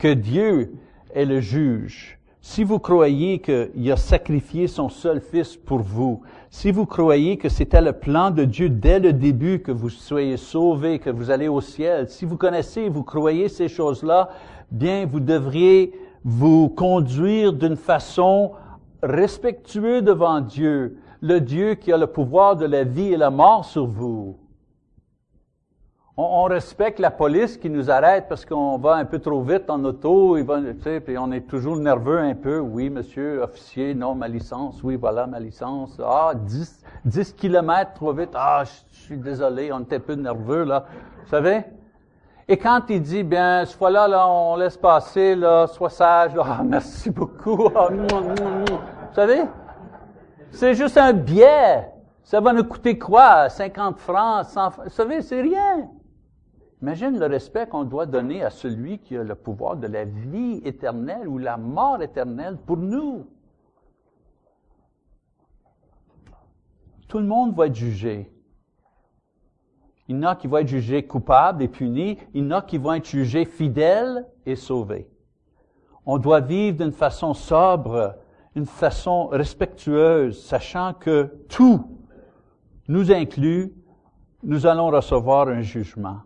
que 0.00 0.14
Dieu 0.14 0.72
est 1.14 1.26
le 1.26 1.40
juge, 1.40 2.18
si 2.40 2.64
vous 2.64 2.78
croyez 2.78 3.38
qu'il 3.40 3.92
a 3.92 3.96
sacrifié 3.98 4.66
son 4.66 4.88
seul 4.88 5.20
fils 5.20 5.56
pour 5.56 5.80
vous, 5.80 6.22
si 6.48 6.72
vous 6.72 6.86
croyez 6.86 7.36
que 7.36 7.50
c'était 7.50 7.82
le 7.82 7.92
plan 7.92 8.30
de 8.30 8.44
Dieu 8.44 8.70
dès 8.70 8.98
le 8.98 9.12
début 9.12 9.60
que 9.60 9.70
vous 9.70 9.90
soyez 9.90 10.38
sauvés, 10.38 11.00
que 11.00 11.10
vous 11.10 11.30
allez 11.30 11.48
au 11.48 11.60
ciel, 11.60 12.08
si 12.08 12.24
vous 12.24 12.38
connaissez, 12.38 12.88
vous 12.88 13.02
croyez 13.02 13.50
ces 13.50 13.68
choses-là, 13.68 14.30
bien, 14.70 15.04
vous 15.04 15.20
devriez 15.20 15.92
vous 16.24 16.70
conduire 16.70 17.52
d'une 17.52 17.76
façon 17.76 18.52
respectueuse 19.02 20.02
devant 20.02 20.40
Dieu, 20.40 20.96
le 21.20 21.40
Dieu 21.40 21.74
qui 21.74 21.92
a 21.92 21.98
le 21.98 22.06
pouvoir 22.06 22.56
de 22.56 22.64
la 22.64 22.84
vie 22.84 23.12
et 23.12 23.18
la 23.18 23.30
mort 23.30 23.66
sur 23.66 23.86
vous. 23.86 24.38
On, 26.16 26.42
respecte 26.44 26.98
la 26.98 27.10
police 27.10 27.56
qui 27.56 27.70
nous 27.70 27.90
arrête 27.90 28.26
parce 28.28 28.44
qu'on 28.44 28.76
va 28.78 28.94
un 28.94 29.04
peu 29.04 29.20
trop 29.20 29.40
vite 29.42 29.70
en 29.70 29.82
auto, 29.84 30.36
puis 31.04 31.16
on 31.16 31.32
est 31.32 31.46
toujours 31.46 31.76
nerveux 31.76 32.18
un 32.18 32.34
peu. 32.34 32.58
Oui, 32.58 32.90
monsieur, 32.90 33.42
officier, 33.42 33.94
non, 33.94 34.14
ma 34.14 34.28
licence. 34.28 34.82
Oui, 34.82 34.96
voilà 34.96 35.26
ma 35.26 35.38
licence. 35.38 35.98
Ah, 36.04 36.32
10, 36.34 36.82
10 37.04 37.32
kilomètres 37.34 37.94
trop 37.94 38.12
vite. 38.12 38.30
Ah, 38.34 38.64
je, 38.64 38.98
suis 38.98 39.16
désolé, 39.16 39.72
on 39.72 39.80
était 39.80 39.96
un 39.96 40.00
peu 40.00 40.14
nerveux, 40.14 40.64
là. 40.64 40.84
Vous 41.22 41.30
savez? 41.30 41.62
Et 42.48 42.56
quand 42.56 42.82
il 42.90 43.00
dit, 43.00 43.22
bien, 43.22 43.64
ce 43.64 43.76
fois-là, 43.76 44.08
là, 44.08 44.28
on 44.28 44.56
laisse 44.56 44.76
passer, 44.76 45.36
là, 45.36 45.68
sois 45.68 45.90
sage, 45.90 46.32
ah, 46.38 46.62
merci 46.64 47.08
beaucoup. 47.10 47.70
Ah, 47.74 47.88
vous 47.90 49.14
savez? 49.14 49.42
C'est 50.50 50.74
juste 50.74 50.98
un 50.98 51.12
billet. 51.12 51.88
Ça 52.24 52.40
va 52.40 52.52
nous 52.52 52.64
coûter 52.64 52.98
quoi? 52.98 53.48
50 53.48 53.98
francs, 53.98 54.44
100 54.46 54.70
francs. 54.70 54.84
Vous 54.84 54.90
savez, 54.90 55.22
c'est 55.22 55.40
rien. 55.40 55.88
Imagine 56.82 57.18
le 57.18 57.26
respect 57.26 57.66
qu'on 57.66 57.84
doit 57.84 58.06
donner 58.06 58.42
à 58.42 58.48
celui 58.48 58.98
qui 59.00 59.16
a 59.16 59.22
le 59.22 59.34
pouvoir 59.34 59.76
de 59.76 59.86
la 59.86 60.04
vie 60.06 60.62
éternelle 60.64 61.28
ou 61.28 61.36
la 61.36 61.58
mort 61.58 62.00
éternelle 62.00 62.56
pour 62.56 62.78
nous. 62.78 63.26
Tout 67.06 67.18
le 67.18 67.26
monde 67.26 67.54
va 67.54 67.66
être 67.66 67.74
jugé. 67.74 68.32
Il 70.08 70.16
y 70.16 70.18
en 70.18 70.22
a 70.22 70.36
qui 70.36 70.46
vont 70.46 70.56
être 70.56 70.68
jugés 70.68 71.06
coupables 71.06 71.62
et 71.62 71.68
punis. 71.68 72.18
Il 72.32 72.44
y 72.44 72.46
en 72.46 72.52
a 72.52 72.62
qui 72.62 72.78
vont 72.78 72.94
être 72.94 73.06
jugés 73.06 73.44
fidèles 73.44 74.26
et 74.46 74.56
sauvés. 74.56 75.10
On 76.06 76.18
doit 76.18 76.40
vivre 76.40 76.78
d'une 76.78 76.92
façon 76.92 77.34
sobre, 77.34 78.16
une 78.54 78.66
façon 78.66 79.26
respectueuse, 79.26 80.42
sachant 80.42 80.94
que 80.94 81.44
tout 81.48 81.98
nous 82.88 83.12
inclut, 83.12 83.74
nous 84.42 84.66
allons 84.66 84.88
recevoir 84.88 85.48
un 85.48 85.60
jugement. 85.60 86.22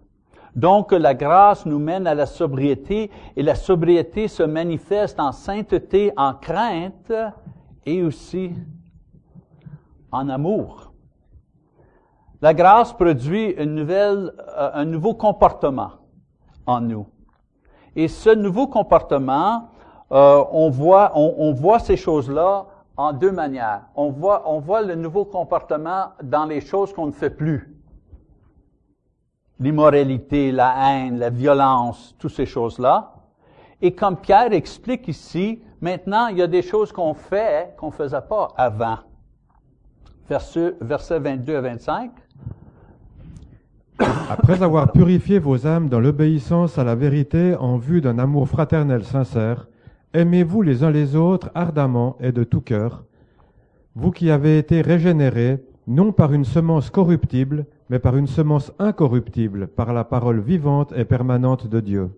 Donc 0.55 0.93
la 0.93 1.15
grâce 1.15 1.67
nous 1.67 1.79
mène 1.79 2.07
à 2.07 2.15
la 2.15 2.27
sobriété 2.27 3.11
et 3.37 3.43
la 3.43 3.55
sobriété 3.55 4.29
se 4.29 4.43
manifeste 4.43 5.19
en 5.19 5.33
sainteté, 5.33 6.13
en 6.17 6.35
crainte 6.35 7.13
et 7.85 8.03
aussi 8.03 8.53
en 10.13 10.29
amour. 10.29 10.93
La 12.41 12.55
grâce 12.55 12.93
produit 12.93 13.51
une 13.53 13.75
nouvelle, 13.75 14.33
euh, 14.57 14.71
un 14.75 14.85
nouveau 14.85 15.15
comportement 15.15 15.93
en 16.67 16.81
nous. 16.81 17.07
Et 17.97 18.09
ce 18.09 18.31
nouveau 18.31 18.67
comportement 18.67 19.71
euh, 20.13 20.45
on, 20.53 20.71
voit, 20.71 21.13
on, 21.17 21.53
voit 21.53 21.79
ces 21.79 21.97
choses-là 21.97 22.67
en 22.97 23.13
deux 23.13 23.33
manières. 23.33 23.87
On 23.97 24.11
voit, 24.11 24.43
on 24.47 24.61
voit 24.61 24.83
le 24.83 24.95
nouveau 24.95 25.25
comportement 25.25 26.11
dans 26.23 26.45
les 26.45 26.61
choses 26.61 26.93
qu'on 26.93 27.07
ne 27.07 27.13
fait 27.13 27.31
plus. 27.31 27.74
L'immoralité, 29.61 30.51
la 30.53 30.75
haine, 30.91 31.19
la 31.19 31.31
violence, 31.31 32.15
toutes 32.19 32.33
ces 32.33 32.47
choses-là. 32.47 33.15
Et 33.81 33.93
comme 33.93 34.17
Pierre 34.17 34.53
explique 34.53 35.09
ici, 35.09 35.61
maintenant, 35.81 36.29
il 36.29 36.39
y 36.39 36.43
a 36.43 36.47
des 36.47 36.63
choses 36.63 36.91
qu'on 36.93 37.15
fait 37.15 37.75
qu'on 37.77 37.89
ne 37.89 37.93
faisait 37.93 38.21
pas 38.29 38.49
avant. 38.57 38.99
Verset, 40.29 40.75
versets 40.81 41.19
22 41.19 41.57
à 41.57 41.61
25. 41.61 42.11
Après 44.29 44.63
avoir 44.63 44.91
purifié 44.91 45.39
vos 45.39 45.67
âmes 45.67 45.89
dans 45.89 46.01
l'obéissance 46.01 46.79
à 46.79 46.85
la 46.85 46.95
vérité 46.95 47.55
en 47.55 47.77
vue 47.77 48.01
d'un 48.01 48.19
amour 48.19 48.49
fraternel 48.49 49.05
sincère, 49.05 49.69
aimez-vous 50.15 50.63
les 50.63 50.83
uns 50.83 50.91
les 50.91 51.15
autres 51.15 51.51
ardemment 51.55 52.17
et 52.21 52.33
de 52.33 52.43
tout 52.43 52.61
cœur, 52.61 53.05
vous 53.95 54.11
qui 54.11 54.31
avez 54.31 54.59
été 54.59 54.81
régénérés, 54.81 55.63
non 55.87 56.11
par 56.11 56.33
une 56.33 56.45
semence 56.45 56.91
corruptible, 56.91 57.67
mais 57.91 57.99
par 57.99 58.17
une 58.17 58.26
semence 58.26 58.73
incorruptible, 58.79 59.67
par 59.67 59.93
la 59.93 60.05
parole 60.05 60.41
vivante 60.41 60.93
et 60.97 61.05
permanente 61.05 61.67
de 61.67 61.81
Dieu. 61.81 62.11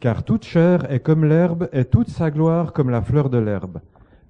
Car 0.00 0.22
toute 0.22 0.44
chair 0.44 0.90
est 0.92 1.00
comme 1.00 1.24
l'herbe 1.24 1.68
et 1.72 1.84
toute 1.84 2.08
sa 2.08 2.30
gloire 2.30 2.72
comme 2.72 2.90
la 2.90 3.02
fleur 3.02 3.30
de 3.30 3.38
l'herbe. 3.38 3.80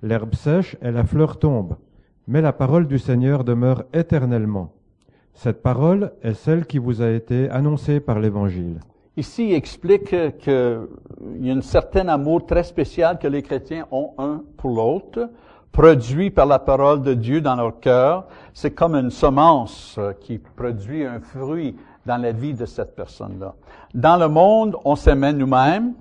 L'herbe 0.03 0.35
sèche 0.35 0.77
et 0.83 0.91
la 0.91 1.05
fleur 1.05 1.39
tombe, 1.39 1.77
mais 2.29 2.41
la 2.41 2.53
parole 2.53 2.87
du 2.87 2.99
Seigneur 2.99 3.43
demeure 3.43 3.85
éternellement. 3.93 4.73
Cette 5.33 5.63
parole 5.63 6.13
est 6.23 6.35
celle 6.35 6.67
qui 6.67 6.79
vous 6.79 7.03
a 7.03 7.11
été 7.11 7.51
annoncée 7.51 7.99
par 8.01 8.21
l'Évangile. 8.21 8.79
Ici, 9.17 9.49
il 9.49 9.55
explique 9.55 10.15
qu'il 10.39 10.89
y 11.41 11.51
a 11.51 11.55
un 11.55 11.61
certain 11.61 12.09
amour 12.09 12.47
très 12.47 12.65
spécial 12.65 13.19
que 13.19 13.29
les 13.29 13.43
chrétiens 13.43 13.87
ont 13.91 14.11
un 14.19 14.43
pour 14.57 14.71
l'autre, 14.71 15.31
produit 15.75 16.31
par 16.31 16.47
la 16.47 16.61
parole 16.61 17.03
de 17.03 17.15
Dieu 17.15 17.41
dans 17.41 17.57
leur 17.57 17.81
cœur. 17.81 18.27
C'est 18.55 18.71
comme 18.71 18.95
une 18.95 19.11
semence 19.11 19.97
euh, 19.99 20.13
qui 20.13 20.39
produit 20.39 21.05
un 21.05 21.19
fruit 21.19 21.77
dans 22.07 22.17
la 22.17 22.31
vie 22.31 22.55
de 22.55 22.65
cette 22.65 22.95
personne-là. 22.95 23.55
Dans 23.93 24.17
le 24.17 24.29
monde, 24.29 24.77
on 24.85 24.95
s'aimait 24.95 25.33
nous-mêmes, 25.33 25.95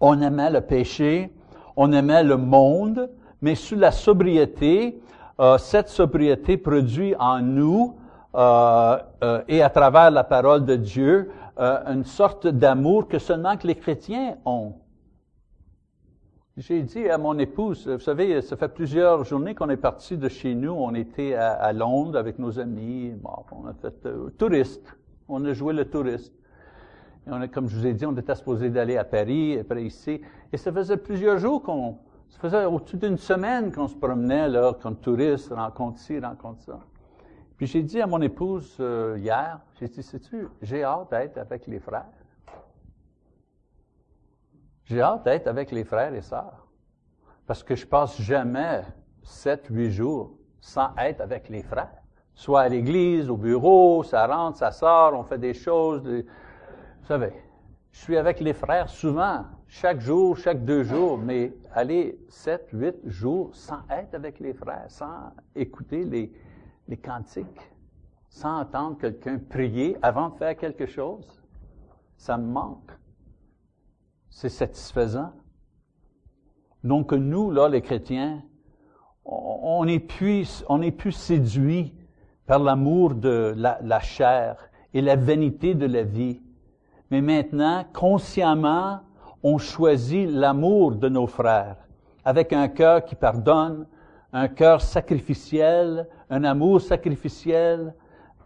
on 0.00 0.22
aimait 0.22 0.50
le 0.50 0.60
péché, 0.60 1.32
on 1.76 1.92
aimait 1.92 2.22
le 2.22 2.36
monde, 2.36 3.10
mais 3.42 3.56
sous 3.56 3.74
la 3.74 3.90
sobriété, 3.90 5.02
euh, 5.40 5.58
cette 5.58 5.88
sobriété 5.88 6.56
produit 6.56 7.16
en 7.18 7.40
nous 7.40 7.96
euh, 8.36 8.98
et 9.48 9.62
à 9.62 9.68
travers 9.68 10.12
la 10.12 10.22
parole 10.22 10.64
de 10.64 10.76
Dieu 10.76 11.32
une 11.58 12.04
sorte 12.04 12.46
d'amour 12.46 13.08
que 13.08 13.18
seulement 13.18 13.56
que 13.56 13.66
les 13.66 13.76
chrétiens 13.76 14.36
ont. 14.44 14.74
J'ai 16.58 16.82
dit 16.82 17.06
à 17.10 17.18
mon 17.18 17.38
épouse, 17.38 17.86
vous 17.86 18.00
savez, 18.00 18.40
ça 18.40 18.56
fait 18.56 18.70
plusieurs 18.70 19.24
journées 19.24 19.54
qu'on 19.54 19.68
est 19.68 19.76
parti 19.76 20.16
de 20.16 20.26
chez 20.30 20.54
nous. 20.54 20.70
On 20.72 20.94
était 20.94 21.34
à, 21.34 21.70
Londres 21.74 22.18
avec 22.18 22.38
nos 22.38 22.58
amis. 22.58 23.10
Bon, 23.10 23.44
on 23.52 23.66
a 23.66 23.74
fait 23.74 24.06
euh, 24.06 24.30
touriste. 24.38 24.96
On 25.28 25.44
a 25.44 25.52
joué 25.52 25.74
le 25.74 25.84
touriste. 25.84 26.32
Et 27.26 27.30
on 27.30 27.42
a, 27.42 27.48
comme 27.48 27.68
je 27.68 27.76
vous 27.76 27.86
ai 27.86 27.92
dit, 27.92 28.06
on 28.06 28.16
était 28.16 28.34
supposé 28.34 28.70
d'aller 28.70 28.96
à 28.96 29.04
Paris, 29.04 29.58
après 29.58 29.84
ici. 29.84 30.22
Et 30.50 30.56
ça 30.56 30.72
faisait 30.72 30.96
plusieurs 30.96 31.36
jours 31.36 31.62
qu'on, 31.62 31.98
ça 32.30 32.38
faisait 32.38 32.64
au-dessus 32.64 32.96
d'une 32.96 33.18
semaine 33.18 33.70
qu'on 33.70 33.88
se 33.88 33.96
promenait 33.96 34.48
là, 34.48 34.74
comme 34.80 34.96
touriste, 34.96 35.52
rencontre 35.52 35.98
ci, 35.98 36.18
rencontre 36.18 36.62
ça. 36.62 36.80
Puis 37.58 37.66
j'ai 37.66 37.82
dit 37.82 38.00
à 38.00 38.06
mon 38.06 38.22
épouse 38.22 38.78
euh, 38.80 39.18
hier, 39.18 39.60
j'ai 39.78 39.88
dit, 39.88 40.02
sais-tu, 40.02 40.48
j'ai 40.62 40.84
hâte 40.84 41.10
d'être 41.10 41.36
avec 41.36 41.66
les 41.66 41.80
frères. 41.80 42.06
J'ai 44.86 45.00
hâte 45.00 45.24
d'être 45.24 45.48
avec 45.48 45.72
les 45.72 45.84
frères 45.84 46.14
et 46.14 46.22
sœurs. 46.22 46.66
Parce 47.46 47.62
que 47.62 47.74
je 47.74 47.86
passe 47.86 48.20
jamais 48.20 48.82
sept, 49.22 49.66
huit 49.68 49.90
jours 49.90 50.36
sans 50.60 50.90
être 50.96 51.20
avec 51.20 51.48
les 51.48 51.62
frères. 51.62 52.02
Soit 52.34 52.62
à 52.62 52.68
l'église, 52.68 53.28
au 53.28 53.36
bureau, 53.36 54.02
ça 54.04 54.26
rentre, 54.26 54.58
ça 54.58 54.70
sort, 54.70 55.14
on 55.14 55.24
fait 55.24 55.38
des 55.38 55.54
choses. 55.54 56.06
Vous 56.06 57.06
savez, 57.06 57.32
je 57.90 57.98
suis 57.98 58.16
avec 58.16 58.40
les 58.40 58.52
frères 58.52 58.88
souvent, 58.88 59.44
chaque 59.66 60.00
jour, 60.00 60.36
chaque 60.36 60.64
deux 60.64 60.84
jours, 60.84 61.18
mais 61.18 61.52
aller 61.72 62.18
sept, 62.28 62.68
huit 62.72 62.96
jours 63.06 63.54
sans 63.54 63.80
être 63.90 64.14
avec 64.14 64.38
les 64.38 64.54
frères, 64.54 64.86
sans 64.88 65.32
écouter 65.54 66.04
les, 66.04 66.32
les 66.86 66.96
cantiques, 66.96 67.72
sans 68.28 68.60
entendre 68.60 68.98
quelqu'un 68.98 69.38
prier 69.38 69.96
avant 70.02 70.28
de 70.28 70.36
faire 70.36 70.56
quelque 70.56 70.86
chose, 70.86 71.42
ça 72.16 72.38
me 72.38 72.46
manque 72.46 72.92
c'est 74.36 74.50
satisfaisant. 74.50 75.32
Donc 76.84 77.12
nous, 77.12 77.50
là, 77.50 77.70
les 77.70 77.80
chrétiens, 77.80 78.42
on 79.24 79.88
est 79.88 79.98
plus, 79.98 80.62
est 80.82 80.90
plus 80.90 81.12
séduits 81.12 81.94
par 82.44 82.58
l'amour 82.58 83.14
de 83.14 83.54
la, 83.56 83.78
la, 83.82 83.98
chair 84.00 84.58
et 84.92 85.00
la 85.00 85.16
vanité 85.16 85.74
de 85.74 85.86
la 85.86 86.02
vie. 86.02 86.42
Mais 87.10 87.22
maintenant, 87.22 87.86
consciemment, 87.94 89.00
on 89.42 89.56
choisit 89.56 90.28
l'amour 90.28 90.96
de 90.96 91.08
nos 91.08 91.26
frères 91.26 91.76
avec 92.22 92.52
un 92.52 92.68
cœur 92.68 93.06
qui 93.06 93.14
pardonne, 93.14 93.86
un 94.34 94.48
cœur 94.48 94.82
sacrificiel, 94.82 96.06
un 96.28 96.44
amour 96.44 96.82
sacrificiel 96.82 97.94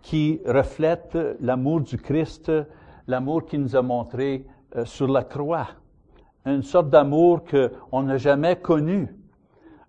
qui 0.03 0.41
reflète 0.47 1.19
l'amour 1.41 1.81
du 1.81 1.99
Christ, 1.99 2.53
l'amour 3.09 3.45
qu'il 3.45 3.63
nous 3.63 3.75
a 3.75 3.83
montré 3.83 4.47
euh, 4.77 4.85
sur 4.85 5.09
la 5.09 5.25
croix 5.25 5.67
une 6.47 6.63
sorte 6.63 6.91
d'amour 6.91 7.43
qu'on 7.45 8.03
n'a 8.03 8.17
jamais 8.17 8.57
connu. 8.57 9.15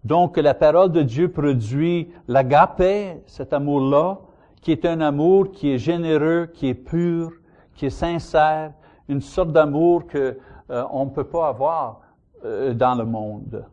Donc, 0.03 0.37
la 0.37 0.53
parole 0.53 0.91
de 0.91 1.03
Dieu 1.03 1.29
produit 1.29 2.09
l'agapé, 2.27 3.21
cet 3.27 3.53
amour-là, 3.53 4.19
qui 4.61 4.71
est 4.71 4.85
un 4.85 5.01
amour 5.01 5.51
qui 5.51 5.71
est 5.71 5.77
généreux, 5.77 6.49
qui 6.53 6.69
est 6.69 6.73
pur, 6.73 7.31
qui 7.75 7.87
est 7.87 7.91
sincère, 7.91 8.73
une 9.07 9.21
sorte 9.21 9.51
d'amour 9.51 10.07
que 10.07 10.37
euh, 10.69 10.83
on 10.91 11.05
ne 11.05 11.09
peut 11.09 11.23
pas 11.23 11.49
avoir 11.49 12.01
euh, 12.45 12.73
dans 12.73 12.95
le 12.95 13.05
monde. 13.05 13.65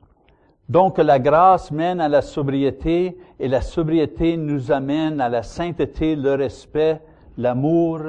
Donc, 0.69 0.99
la 0.99 1.19
grâce 1.19 1.71
mène 1.71 2.01
à 2.01 2.09
la 2.09 2.21
sobriété 2.21 3.19
et 3.41 3.49
la 3.49 3.63
sobriété 3.63 4.37
nous 4.37 4.71
amène 4.71 5.21
à 5.21 5.31
la 5.31 5.43
sainteté, 5.43 6.15
le 6.15 6.35
respect, 6.35 7.01
l'amour 7.39 8.01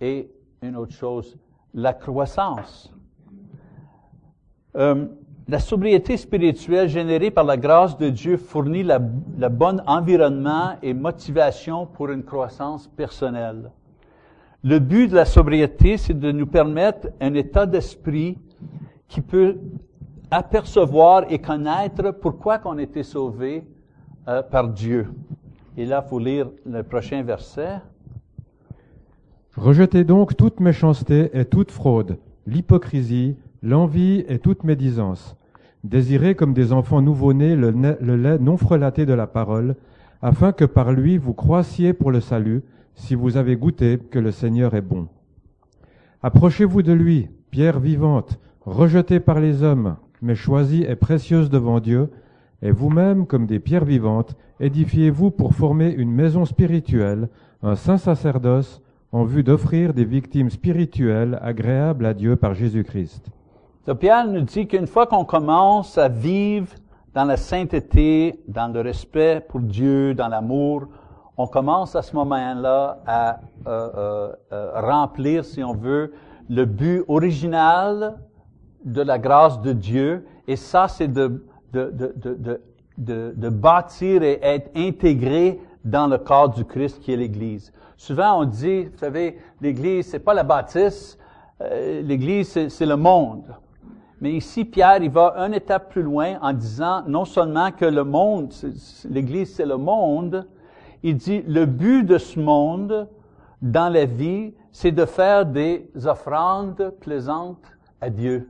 et 0.00 0.30
une 0.62 0.76
autre 0.76 0.94
chose, 0.94 1.36
la 1.74 1.92
croissance. 1.92 2.93
Euh, 4.76 5.06
la 5.46 5.58
sobriété 5.58 6.16
spirituelle 6.16 6.88
générée 6.88 7.30
par 7.30 7.44
la 7.44 7.56
grâce 7.56 7.98
de 7.98 8.08
Dieu 8.08 8.38
fournit 8.38 8.82
le 8.82 9.48
bon 9.48 9.82
environnement 9.86 10.76
et 10.82 10.94
motivation 10.94 11.86
pour 11.86 12.08
une 12.08 12.22
croissance 12.22 12.88
personnelle. 12.88 13.70
Le 14.62 14.78
but 14.78 15.08
de 15.08 15.16
la 15.16 15.26
sobriété, 15.26 15.98
c'est 15.98 16.18
de 16.18 16.32
nous 16.32 16.46
permettre 16.46 17.08
un 17.20 17.34
état 17.34 17.66
d'esprit 17.66 18.38
qui 19.06 19.20
peut 19.20 19.58
apercevoir 20.30 21.30
et 21.30 21.38
connaître 21.38 22.10
pourquoi 22.12 22.58
qu'on 22.58 22.78
a 22.78 22.82
été 22.82 23.02
sauvé 23.02 23.66
euh, 24.26 24.42
par 24.42 24.68
Dieu. 24.68 25.12
Et 25.76 25.84
là, 25.84 26.02
il 26.04 26.08
faut 26.08 26.18
lire 26.18 26.50
le 26.64 26.82
prochain 26.82 27.22
verset. 27.22 27.80
Rejetez 29.56 30.04
donc 30.04 30.36
toute 30.36 30.60
méchanceté 30.60 31.30
et 31.38 31.44
toute 31.44 31.70
fraude, 31.70 32.16
l'hypocrisie, 32.46 33.36
l'envie 33.64 34.26
et 34.28 34.38
toute 34.38 34.62
médisance. 34.62 35.36
Désirez 35.84 36.34
comme 36.34 36.52
des 36.52 36.72
enfants 36.72 37.00
nouveau-nés 37.00 37.56
le, 37.56 37.70
lait 37.70 38.38
non 38.38 38.58
frelaté 38.58 39.06
de 39.06 39.14
la 39.14 39.26
parole, 39.26 39.74
afin 40.20 40.52
que 40.52 40.66
par 40.66 40.92
lui 40.92 41.16
vous 41.16 41.32
croissiez 41.32 41.94
pour 41.94 42.10
le 42.10 42.20
salut, 42.20 42.62
si 42.94 43.14
vous 43.14 43.38
avez 43.38 43.56
goûté 43.56 43.98
que 43.98 44.18
le 44.18 44.32
Seigneur 44.32 44.74
est 44.74 44.82
bon. 44.82 45.08
Approchez-vous 46.22 46.82
de 46.82 46.92
lui, 46.92 47.28
pierre 47.50 47.80
vivante, 47.80 48.38
rejetée 48.66 49.18
par 49.18 49.40
les 49.40 49.62
hommes, 49.62 49.96
mais 50.20 50.34
choisie 50.34 50.84
et 50.86 50.94
précieuse 50.94 51.48
devant 51.48 51.80
Dieu, 51.80 52.10
et 52.60 52.70
vous-même, 52.70 53.26
comme 53.26 53.46
des 53.46 53.60
pierres 53.60 53.86
vivantes, 53.86 54.36
édifiez-vous 54.60 55.30
pour 55.30 55.54
former 55.54 55.90
une 55.90 56.12
maison 56.12 56.44
spirituelle, 56.44 57.30
un 57.62 57.76
saint 57.76 57.98
sacerdoce, 57.98 58.82
en 59.10 59.24
vue 59.24 59.42
d'offrir 59.42 59.94
des 59.94 60.04
victimes 60.04 60.50
spirituelles 60.50 61.38
agréables 61.40 62.04
à 62.04 62.12
Dieu 62.12 62.36
par 62.36 62.52
Jésus-Christ. 62.52 63.30
Donc 63.86 63.98
Pierre 63.98 64.26
nous 64.26 64.40
dit 64.40 64.66
qu'une 64.66 64.86
fois 64.86 65.06
qu'on 65.06 65.26
commence 65.26 65.98
à 65.98 66.08
vivre 66.08 66.72
dans 67.12 67.24
la 67.24 67.36
sainteté, 67.36 68.40
dans 68.48 68.72
le 68.72 68.80
respect 68.80 69.44
pour 69.46 69.60
Dieu, 69.60 70.14
dans 70.14 70.28
l'amour, 70.28 70.84
on 71.36 71.46
commence 71.46 71.94
à 71.94 72.00
ce 72.00 72.16
moment-là 72.16 73.02
à 73.06 73.40
euh, 73.66 73.90
euh, 73.96 74.32
euh, 74.52 74.80
remplir, 74.80 75.44
si 75.44 75.62
on 75.62 75.74
veut, 75.74 76.14
le 76.48 76.64
but 76.64 77.04
original 77.08 78.18
de 78.84 79.02
la 79.02 79.18
grâce 79.18 79.60
de 79.60 79.72
Dieu. 79.72 80.26
Et 80.48 80.56
ça, 80.56 80.88
c'est 80.88 81.08
de, 81.08 81.44
de, 81.74 81.92
de, 82.96 83.34
de, 83.36 83.48
bâtir 83.50 84.22
et 84.22 84.38
être 84.42 84.70
intégré 84.74 85.60
dans 85.84 86.06
le 86.06 86.16
corps 86.16 86.48
du 86.48 86.64
Christ 86.64 87.00
qui 87.00 87.12
est 87.12 87.16
l'Église. 87.16 87.70
Souvent, 87.98 88.40
on 88.40 88.44
dit, 88.44 88.84
vous 88.84 88.98
savez, 88.98 89.38
l'Église, 89.60 90.06
c'est 90.06 90.20
pas 90.20 90.34
la 90.34 90.42
bâtisse, 90.42 91.18
l'Église, 91.60 92.68
c'est 92.68 92.86
le 92.86 92.96
monde. 92.96 93.54
Mais 94.24 94.32
ici, 94.32 94.64
Pierre, 94.64 95.02
il 95.02 95.10
va 95.10 95.34
une 95.36 95.52
étape 95.52 95.90
plus 95.90 96.02
loin 96.02 96.38
en 96.40 96.54
disant 96.54 97.02
non 97.06 97.26
seulement 97.26 97.70
que 97.72 97.84
le 97.84 98.04
monde, 98.04 98.54
l'Église, 99.10 99.54
c'est 99.54 99.66
le 99.66 99.76
monde, 99.76 100.48
il 101.02 101.18
dit 101.18 101.42
le 101.46 101.66
but 101.66 102.04
de 102.04 102.16
ce 102.16 102.40
monde 102.40 103.06
dans 103.60 103.92
la 103.92 104.06
vie, 104.06 104.54
c'est 104.72 104.92
de 104.92 105.04
faire 105.04 105.44
des 105.44 105.90
offrandes 106.06 106.94
plaisantes 107.02 107.66
à 108.00 108.08
Dieu. 108.08 108.48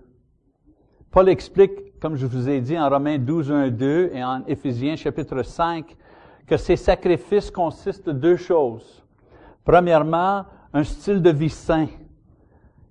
Paul 1.11 1.29
explique, 1.29 1.99
comme 1.99 2.15
je 2.15 2.27
vous 2.27 2.49
ai 2.49 2.61
dit 2.61 2.79
en 2.79 2.89
Romains 2.89 3.19
12, 3.19 3.51
1, 3.51 3.71
2 3.71 4.11
et 4.15 4.23
en 4.23 4.45
Éphésiens 4.47 4.95
chapitre 4.95 5.43
5, 5.43 5.97
que 6.47 6.57
ces 6.57 6.77
sacrifices 6.77 7.51
consistent 7.51 8.07
de 8.07 8.13
deux 8.13 8.37
choses. 8.37 9.05
Premièrement, 9.65 10.45
un 10.73 10.85
style 10.85 11.21
de 11.21 11.31
vie 11.31 11.51
saint 11.51 11.89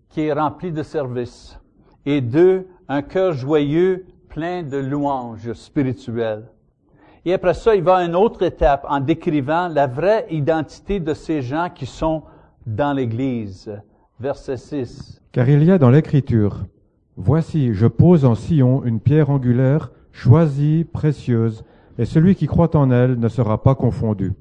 qui 0.10 0.24
est 0.24 0.34
rempli 0.34 0.74
de 0.74 0.84
service. 0.84 1.58
Et 2.06 2.20
deux, 2.20 2.68
un 2.88 3.02
cœur 3.02 3.34
joyeux 3.34 4.06
plein 4.30 4.64
de 4.64 4.78
louanges 4.78 5.54
spirituelles. 5.54 6.46
Et 7.26 7.34
après 7.34 7.54
ça, 7.54 7.76
il 7.76 7.84
va 7.84 7.98
à 7.98 8.06
une 8.06 8.16
autre 8.16 8.44
étape 8.44 8.86
en 8.90 9.00
décrivant 9.00 9.68
la 9.68 9.88
vraie 9.88 10.26
identité 10.30 11.00
de 11.00 11.14
ces 11.14 11.42
gens 11.42 11.70
qui 11.74 11.86
sont 11.86 12.24
dans 12.66 12.94
l'Église. 12.94 13.72
Verset 14.20 14.58
6. 14.58 15.22
Car 15.32 15.50
il 15.50 15.64
y 15.64 15.72
a 15.72 15.78
dans 15.78 15.90
l'Écriture, 15.90 16.66
Voici, 17.16 17.76
je 17.76 17.86
pose 17.86 18.26
en 18.26 18.34
Sion 18.34 18.84
une 18.86 19.00
pierre 19.00 19.30
angulaire, 19.30 19.92
choisie, 20.12 20.84
précieuse, 20.84 21.64
et 22.00 22.06
celui 22.06 22.34
qui 22.34 22.48
croit 22.48 22.76
en 22.76 22.90
elle 22.90 23.20
ne 23.20 23.28
sera 23.28 23.62
pas 23.62 23.76
confondu. 23.76 24.34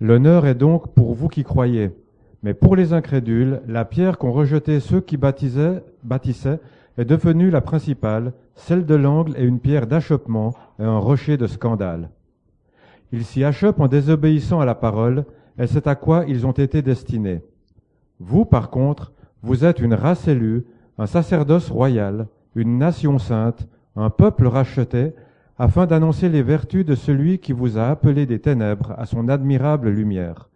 L'honneur 0.00 0.46
est 0.46 0.56
donc 0.56 0.92
pour 0.94 1.14
vous 1.14 1.28
qui 1.28 1.44
croyez. 1.44 1.92
Mais 2.42 2.54
pour 2.54 2.74
les 2.74 2.92
incrédules, 2.92 3.62
la 3.68 3.84
pierre 3.84 4.18
qu'ont 4.18 4.32
rejetée 4.32 4.80
ceux 4.80 5.00
qui 5.00 5.16
baptisaient, 5.16 5.84
bâtissaient 6.02 6.58
est 6.96 7.04
devenue 7.04 7.50
la 7.50 7.60
principale, 7.60 8.32
celle 8.54 8.86
de 8.86 8.94
l'angle 8.94 9.36
est 9.36 9.44
une 9.44 9.60
pierre 9.60 9.86
d'achoppement 9.86 10.54
et 10.78 10.84
un 10.84 10.98
rocher 10.98 11.36
de 11.36 11.46
scandale. 11.46 12.10
Ils 13.12 13.24
s'y 13.24 13.44
achoppent 13.44 13.80
en 13.80 13.88
désobéissant 13.88 14.60
à 14.60 14.64
la 14.64 14.74
parole, 14.74 15.24
et 15.58 15.66
c'est 15.66 15.86
à 15.86 15.94
quoi 15.94 16.24
ils 16.26 16.46
ont 16.46 16.52
été 16.52 16.82
destinés. 16.82 17.42
Vous, 18.20 18.44
par 18.44 18.70
contre, 18.70 19.12
vous 19.42 19.64
êtes 19.64 19.80
une 19.80 19.94
race 19.94 20.26
élue, 20.28 20.64
un 20.98 21.06
sacerdoce 21.06 21.70
royal, 21.70 22.26
une 22.54 22.78
nation 22.78 23.18
sainte, 23.18 23.68
un 23.96 24.10
peuple 24.10 24.46
racheté, 24.46 25.12
afin 25.58 25.86
d'annoncer 25.86 26.28
les 26.28 26.42
vertus 26.42 26.84
de 26.84 26.94
celui 26.94 27.38
qui 27.38 27.52
vous 27.52 27.78
a 27.78 27.86
appelé 27.86 28.26
des 28.26 28.40
ténèbres 28.40 28.94
à 28.96 29.06
son 29.06 29.28
admirable 29.28 29.90
lumière. 29.90 30.48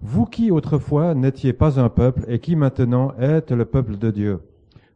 Vous 0.00 0.26
qui 0.26 0.50
autrefois 0.50 1.14
n'étiez 1.14 1.52
pas 1.52 1.80
un 1.80 1.88
peuple 1.88 2.24
et 2.28 2.38
qui 2.38 2.54
maintenant 2.56 3.14
êtes 3.18 3.50
le 3.50 3.64
peuple 3.64 3.96
de 3.96 4.10
Dieu. 4.10 4.40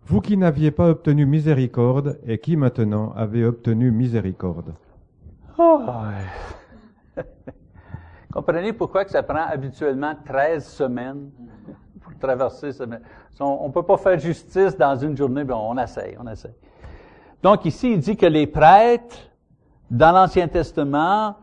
Vous 0.08 0.22
qui 0.22 0.38
n'aviez 0.38 0.70
pas 0.70 0.88
obtenu 0.88 1.26
miséricorde 1.26 2.18
et 2.26 2.38
qui 2.38 2.56
maintenant 2.56 3.12
avez 3.14 3.44
obtenu 3.44 3.90
miséricorde. 3.90 4.72
Oh. 5.58 5.82
Comprenez 8.32 8.72
pourquoi 8.72 9.04
que 9.04 9.10
ça 9.10 9.22
prend 9.22 9.44
habituellement 9.46 10.14
13 10.24 10.66
semaines 10.66 11.30
pour 12.00 12.18
traverser 12.18 12.72
ce... 12.72 12.84
On 13.38 13.68
ne 13.68 13.72
peut 13.72 13.82
pas 13.82 13.98
faire 13.98 14.18
justice 14.18 14.76
dans 14.78 14.96
une 14.96 15.14
journée, 15.14 15.44
mais 15.44 15.52
on 15.52 15.76
essaye, 15.76 16.16
on 16.18 16.26
essaye. 16.26 16.54
Donc 17.42 17.66
ici, 17.66 17.92
il 17.92 18.00
dit 18.00 18.16
que 18.16 18.26
les 18.26 18.46
prêtres, 18.46 19.16
dans 19.90 20.12
l'Ancien 20.12 20.48
Testament, 20.48 21.36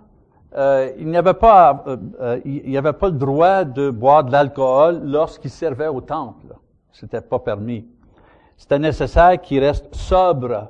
euh, 0.57 0.91
il 0.97 1.07
n'y 1.07 1.21
pas, 1.21 1.83
euh, 1.85 1.97
euh, 2.19 2.39
il 2.45 2.81
pas 2.81 3.07
le 3.09 3.11
droit 3.11 3.63
de 3.63 3.91
boire 3.91 4.23
de 4.23 4.31
l'alcool 4.31 5.01
lorsqu'ils 5.03 5.51
servaient 5.51 5.87
au 5.87 6.01
temple. 6.01 6.55
C'était 6.91 7.21
pas 7.21 7.39
permis. 7.39 7.85
C'était 8.57 8.79
nécessaire 8.79 9.39
qu'ils 9.41 9.63
restent 9.63 9.93
sobres 9.93 10.69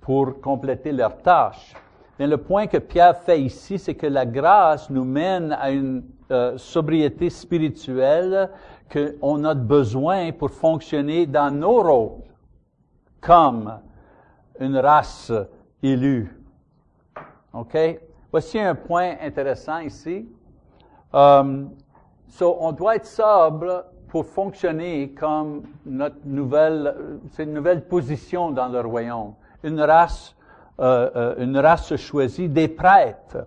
pour 0.00 0.40
compléter 0.40 0.92
leur 0.92 1.16
tâche. 1.18 1.74
Mais 2.18 2.26
le 2.26 2.36
point 2.36 2.66
que 2.66 2.78
Pierre 2.78 3.16
fait 3.16 3.40
ici, 3.40 3.78
c'est 3.78 3.94
que 3.94 4.06
la 4.06 4.26
grâce 4.26 4.90
nous 4.90 5.04
mène 5.04 5.52
à 5.52 5.70
une 5.70 6.04
euh, 6.30 6.58
sobriété 6.58 7.30
spirituelle 7.30 8.50
qu'on 8.92 9.44
a 9.44 9.54
besoin 9.54 10.32
pour 10.32 10.50
fonctionner 10.50 11.26
dans 11.26 11.50
nos 11.50 11.82
rôles 11.82 12.22
comme 13.20 13.80
une 14.58 14.76
race 14.76 15.32
élue. 15.82 16.36
OK? 17.52 17.76
Voici 18.30 18.60
un 18.60 18.74
point 18.74 19.16
intéressant 19.20 19.78
ici. 19.78 20.28
Um, 21.12 21.70
so, 22.28 22.56
on 22.60 22.72
doit 22.72 22.96
être 22.96 23.06
sobre 23.06 23.86
pour 24.10 24.26
fonctionner 24.26 25.10
comme 25.12 25.62
notre 25.86 26.18
nouvelle, 26.24 26.94
c'est 27.30 27.46
nouvelle 27.46 27.86
position 27.86 28.50
dans 28.50 28.68
le 28.68 28.80
royaume. 28.80 29.34
Une 29.62 29.80
race, 29.80 30.34
euh, 30.80 31.10
euh, 31.14 31.34
une 31.38 31.56
race 31.56 31.94
choisie 31.96 32.48
des 32.48 32.68
prêtres. 32.68 33.46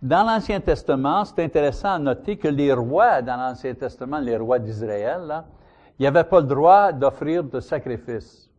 Dans 0.00 0.24
l'Ancien 0.26 0.60
Testament, 0.60 1.26
c'est 1.26 1.44
intéressant 1.44 1.92
à 1.92 1.98
noter 1.98 2.38
que 2.38 2.48
les 2.48 2.72
rois 2.72 3.20
dans 3.20 3.36
l'Ancien 3.36 3.74
Testament, 3.74 4.18
les 4.18 4.38
rois 4.38 4.58
d'Israël, 4.58 5.44
ils 5.98 6.04
n'avaient 6.04 6.24
pas 6.24 6.40
le 6.40 6.46
droit 6.46 6.92
d'offrir 6.92 7.44
de 7.44 7.60
sacrifices. 7.60 8.50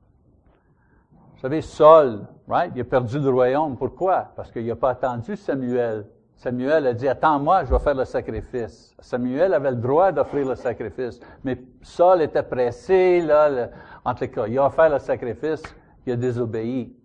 Vous 1.34 1.42
savez, 1.42 1.62
Saul, 1.62 2.20
right, 2.48 2.72
il 2.76 2.82
a 2.82 2.84
perdu 2.84 3.20
le 3.20 3.32
royaume. 3.32 3.76
Pourquoi? 3.76 4.28
Parce 4.36 4.52
qu'il 4.52 4.68
n'a 4.68 4.76
pas 4.76 4.92
attendu 4.92 5.36
Samuel. 5.36 6.06
Samuel 6.42 6.88
a 6.88 6.94
dit, 6.96 7.08
attends-moi, 7.08 7.66
je 7.66 7.72
vais 7.72 7.78
faire 7.78 7.94
le 7.94 8.04
sacrifice. 8.04 8.96
Samuel 9.00 9.54
avait 9.54 9.70
le 9.70 9.78
droit 9.78 10.12
d'offrir 10.12 10.48
le 10.48 10.56
sacrifice. 10.56 11.20
Mais 11.44 11.62
Saul 11.84 12.24
était 12.24 12.42
pressé, 12.42 13.22
là, 13.22 13.70
entre 14.04 14.24
les 14.24 14.32
cas. 14.32 14.48
Il 14.48 14.58
a 14.58 14.66
offert 14.66 14.90
le 14.90 14.98
sacrifice, 14.98 15.62
il 16.04 16.14
a 16.14 16.16
désobéi. 16.16 16.98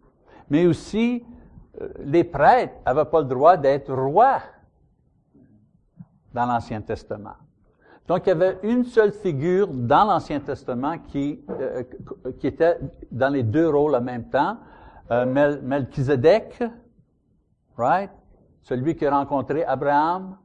Mais 0.48 0.64
aussi, 0.66 1.22
euh, 1.82 1.88
les 1.98 2.24
prêtres 2.24 2.76
n'avaient 2.86 3.04
pas 3.04 3.20
le 3.20 3.26
droit 3.26 3.58
d'être 3.58 3.92
rois 3.92 4.40
dans 6.32 6.46
l'Ancien 6.46 6.80
Testament. 6.80 7.36
Donc, 8.08 8.22
il 8.24 8.30
y 8.30 8.32
avait 8.32 8.58
une 8.62 8.84
seule 8.84 9.12
figure 9.12 9.68
dans 9.68 10.04
l'Ancien 10.06 10.40
Testament 10.40 10.96
qui, 11.08 11.44
euh, 11.50 11.82
qui 12.40 12.46
était 12.46 12.78
dans 13.12 13.28
les 13.28 13.42
deux 13.42 13.68
rôles 13.68 13.96
en 13.96 14.00
même 14.00 14.30
temps. 14.30 14.56
Euh, 15.10 15.60
Melchizedek, 15.60 16.64
right? 17.76 18.10
Celui 18.66 18.96
qui 18.96 19.06
a 19.06 19.16
rencontré 19.16 19.62
Abraham. 19.62 20.38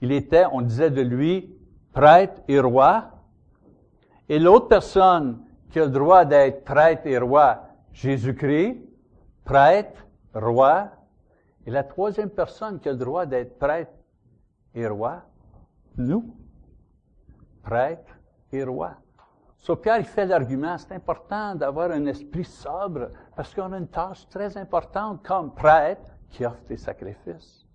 Il 0.00 0.10
était, 0.10 0.46
on 0.52 0.62
disait 0.62 0.90
de 0.90 1.02
lui, 1.02 1.54
prêtre 1.92 2.40
et 2.48 2.58
roi. 2.58 3.10
Et 4.26 4.38
l'autre 4.38 4.68
personne 4.68 5.38
qui 5.70 5.78
a 5.78 5.84
le 5.84 5.90
droit 5.90 6.24
d'être 6.24 6.64
prêtre 6.64 7.06
et 7.06 7.18
roi, 7.18 7.66
Jésus-Christ, 7.92 8.78
prêtre 9.44 10.06
roi. 10.32 10.92
Et 11.66 11.70
la 11.70 11.84
troisième 11.84 12.30
personne 12.30 12.80
qui 12.80 12.88
a 12.88 12.92
le 12.92 12.98
droit 12.98 13.26
d'être 13.26 13.58
prêtre 13.58 13.92
et 14.74 14.86
roi, 14.86 15.20
nous, 15.98 16.34
prêtre 17.62 18.14
et 18.50 18.64
roi. 18.64 18.92
So 19.58 19.76
Pierre, 19.76 19.98
il 19.98 20.06
fait 20.06 20.24
l'argument, 20.24 20.78
c'est 20.78 20.94
important 20.94 21.54
d'avoir 21.54 21.90
un 21.90 22.06
esprit 22.06 22.44
sobre 22.44 23.10
parce 23.36 23.54
qu'on 23.54 23.74
a 23.74 23.76
une 23.76 23.88
tâche 23.88 24.26
très 24.30 24.56
importante 24.56 25.22
comme 25.22 25.54
prêtre 25.54 26.11
qui 26.32 26.44
offre 26.44 26.62
des 26.68 26.76
sacrifices. 26.76 27.66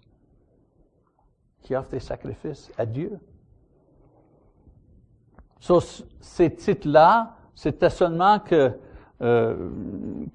Qui 1.62 1.76
offre 1.76 1.90
des 1.90 2.00
sacrifices 2.00 2.72
à 2.78 2.86
Dieu. 2.86 3.18
Ces 6.20 6.54
titres-là, 6.56 7.36
c'était 7.56 7.90
seulement 7.90 8.40
que 8.40 8.74
euh, 9.20 9.72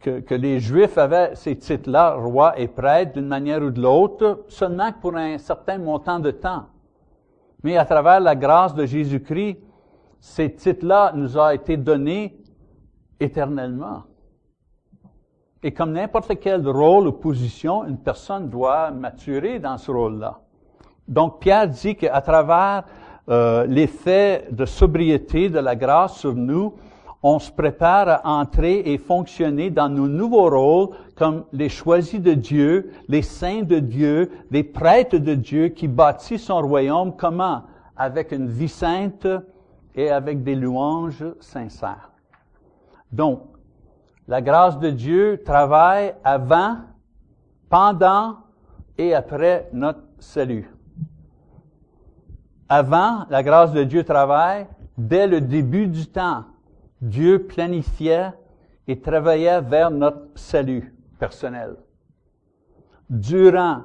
que, 0.01 0.19
que, 0.19 0.35
les 0.35 0.59
Juifs 0.59 0.99
avaient 0.99 1.37
ces 1.37 1.57
titres-là, 1.57 2.17
roi 2.17 2.59
et 2.59 2.67
prêtre, 2.67 3.13
d'une 3.13 3.29
manière 3.29 3.63
ou 3.63 3.71
de 3.71 3.81
l'autre, 3.81 4.45
seulement 4.49 4.93
pour 4.93 5.15
un 5.15 5.39
certain 5.39 5.79
montant 5.79 6.19
de 6.19 6.33
temps. 6.33 6.67
Mais 7.63 7.77
à 7.77 7.85
travers 7.85 8.19
la 8.19 8.35
grâce 8.35 8.75
de 8.75 8.85
Jésus-Christ, 8.85 9.59
ces 10.19 10.53
titres-là 10.53 11.13
nous 11.15 11.39
ont 11.39 11.51
été 11.51 11.77
donnés 11.77 12.37
éternellement. 13.21 14.03
Et 15.63 15.73
comme 15.73 15.93
n'importe 15.93 16.39
quel 16.41 16.67
rôle 16.69 17.07
ou 17.07 17.13
position, 17.13 17.85
une 17.85 17.99
personne 17.99 18.49
doit 18.49 18.91
maturer 18.91 19.61
dans 19.61 19.79
ce 19.79 19.91
rôle-là. 19.91 20.41
Donc 21.07 21.41
Pierre 21.41 21.69
dit 21.69 21.95
qu'à 21.95 22.21
travers 22.21 22.85
euh, 23.29 23.65
l'effet 23.67 24.49
de 24.51 24.65
sobriété 24.65 25.49
de 25.49 25.61
la 25.61 25.77
grâce 25.77 26.19
sur 26.19 26.35
nous, 26.35 26.75
on 27.23 27.39
se 27.39 27.53
prépare 27.53 28.09
à 28.09 28.29
entrer 28.29 28.83
et 28.85 28.99
fonctionner 28.99 29.71
dans 29.71 29.89
nos 29.89 30.09
nouveaux 30.09 30.51
rôles 30.51 30.89
comme 31.15 31.45
les 31.53 31.69
choisis 31.69 32.21
de 32.21 32.35
Dieu, 32.35 32.91
les 33.09 33.23
saints 33.23 33.63
de 33.63 33.79
Dieu, 33.79 34.33
les 34.51 34.65
prêtres 34.65 35.19
de 35.19 35.35
Dieu 35.35 35.69
qui 35.69 35.87
bâtissent 35.87 36.47
son 36.47 36.61
royaume. 36.61 37.15
Comment? 37.17 37.63
Avec 37.97 38.33
une 38.33 38.49
vie 38.49 38.69
sainte 38.69 39.29
et 39.95 40.11
avec 40.11 40.43
des 40.43 40.57
louanges 40.57 41.25
sincères. 41.39 42.11
Donc, 43.13 43.43
la 44.29 44.41
grâce 44.41 44.79
de 44.79 44.91
Dieu 44.91 45.43
travaille 45.45 46.15
avant, 46.25 46.77
pendant 47.69 48.37
et 48.99 49.15
après 49.15 49.69
notre 49.73 50.03
salut. 50.19 50.71
Avant, 52.69 53.27
la 53.31 53.43
grâce 53.43 53.73
de 53.73 53.85
Dieu 53.85 54.05
travaille 54.05 54.67
dès 54.97 55.27
le 55.27 55.41
début 55.41 55.87
du 55.87 56.07
temps 56.07 56.45
Dieu 57.03 57.47
planifiait 57.47 58.31
et 58.87 59.01
travaillait 59.01 59.61
vers 59.61 59.91
notre 59.91 60.21
salut 60.37 60.95
personnel. 61.19 61.77
Durant, 63.11 63.83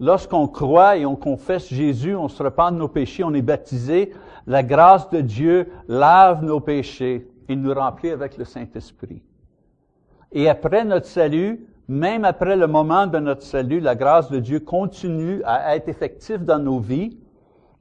lorsqu'on 0.00 0.48
croit 0.48 0.96
et 0.96 1.06
on 1.06 1.14
confesse 1.14 1.68
Jésus, 1.68 2.16
on 2.16 2.28
se 2.28 2.42
repent 2.42 2.72
de 2.72 2.78
nos 2.78 2.88
péchés, 2.88 3.22
on 3.22 3.34
est 3.34 3.42
baptisé, 3.42 4.12
la 4.46 4.62
grâce 4.62 5.08
de 5.10 5.20
Dieu 5.20 5.70
lave 5.88 6.42
nos 6.42 6.60
péchés 6.60 7.28
et 7.48 7.54
nous 7.54 7.72
remplit 7.72 8.10
avec 8.10 8.38
le 8.38 8.44
Saint-Esprit. 8.44 9.22
Et 10.34 10.48
après 10.48 10.84
notre 10.84 11.06
salut, 11.06 11.64
même 11.86 12.24
après 12.24 12.56
le 12.56 12.66
moment 12.66 13.06
de 13.06 13.18
notre 13.20 13.42
salut, 13.42 13.78
la 13.78 13.94
grâce 13.94 14.30
de 14.30 14.40
Dieu 14.40 14.58
continue 14.58 15.40
à 15.44 15.76
être 15.76 15.88
effective 15.88 16.44
dans 16.44 16.58
nos 16.58 16.80
vies. 16.80 17.16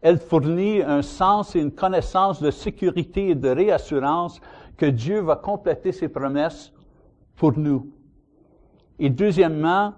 Elle 0.02 0.20
fournit 0.20 0.84
un 0.84 1.02
sens 1.02 1.56
et 1.56 1.60
une 1.60 1.72
connaissance 1.72 2.42
de 2.42 2.52
sécurité 2.52 3.30
et 3.30 3.36
de 3.36 3.50
réassurance 3.50 4.40
que 4.78 4.86
Dieu 4.86 5.22
va 5.22 5.36
compléter 5.36 5.92
ses 5.92 6.10
promesses 6.10 6.72
pour 7.36 7.58
nous. 7.58 7.88
Et 9.00 9.10
deuxièmement, 9.10 9.94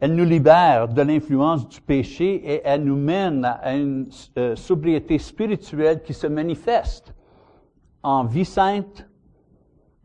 elle 0.00 0.16
nous 0.16 0.24
libère 0.24 0.88
de 0.88 1.02
l'influence 1.02 1.68
du 1.68 1.80
péché 1.80 2.34
et 2.44 2.62
elle 2.64 2.84
nous 2.84 2.96
mène 2.96 3.44
à 3.44 3.76
une 3.76 4.08
euh, 4.36 4.56
sobriété 4.56 5.18
spirituelle 5.18 6.02
qui 6.02 6.14
se 6.14 6.26
manifeste 6.26 7.14
en 8.02 8.24
vie 8.24 8.46
sainte, 8.46 9.06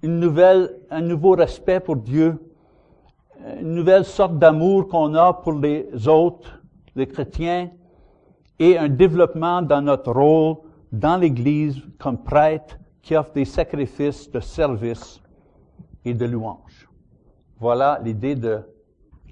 une 0.05 0.19
nouvelle, 0.19 0.69
un 0.91 1.01
nouveau 1.01 1.31
respect 1.31 1.79
pour 1.79 1.95
Dieu, 1.95 2.37
une 3.59 3.73
nouvelle 3.73 4.05
sorte 4.05 4.37
d'amour 4.37 4.87
qu'on 4.87 5.15
a 5.15 5.33
pour 5.33 5.53
les 5.53 6.07
autres, 6.07 6.61
les 6.95 7.07
chrétiens, 7.07 7.71
et 8.59 8.77
un 8.77 8.87
développement 8.87 9.63
dans 9.63 9.81
notre 9.81 10.11
rôle 10.11 10.57
dans 10.91 11.17
l'Église 11.17 11.81
comme 11.97 12.19
prêtre 12.19 12.77
qui 13.01 13.15
offre 13.15 13.33
des 13.33 13.45
sacrifices 13.45 14.29
de 14.29 14.39
service 14.39 15.21
et 16.05 16.13
de 16.13 16.25
louange. 16.25 16.87
Voilà 17.59 17.99
l'idée 18.03 18.35
de 18.35 18.59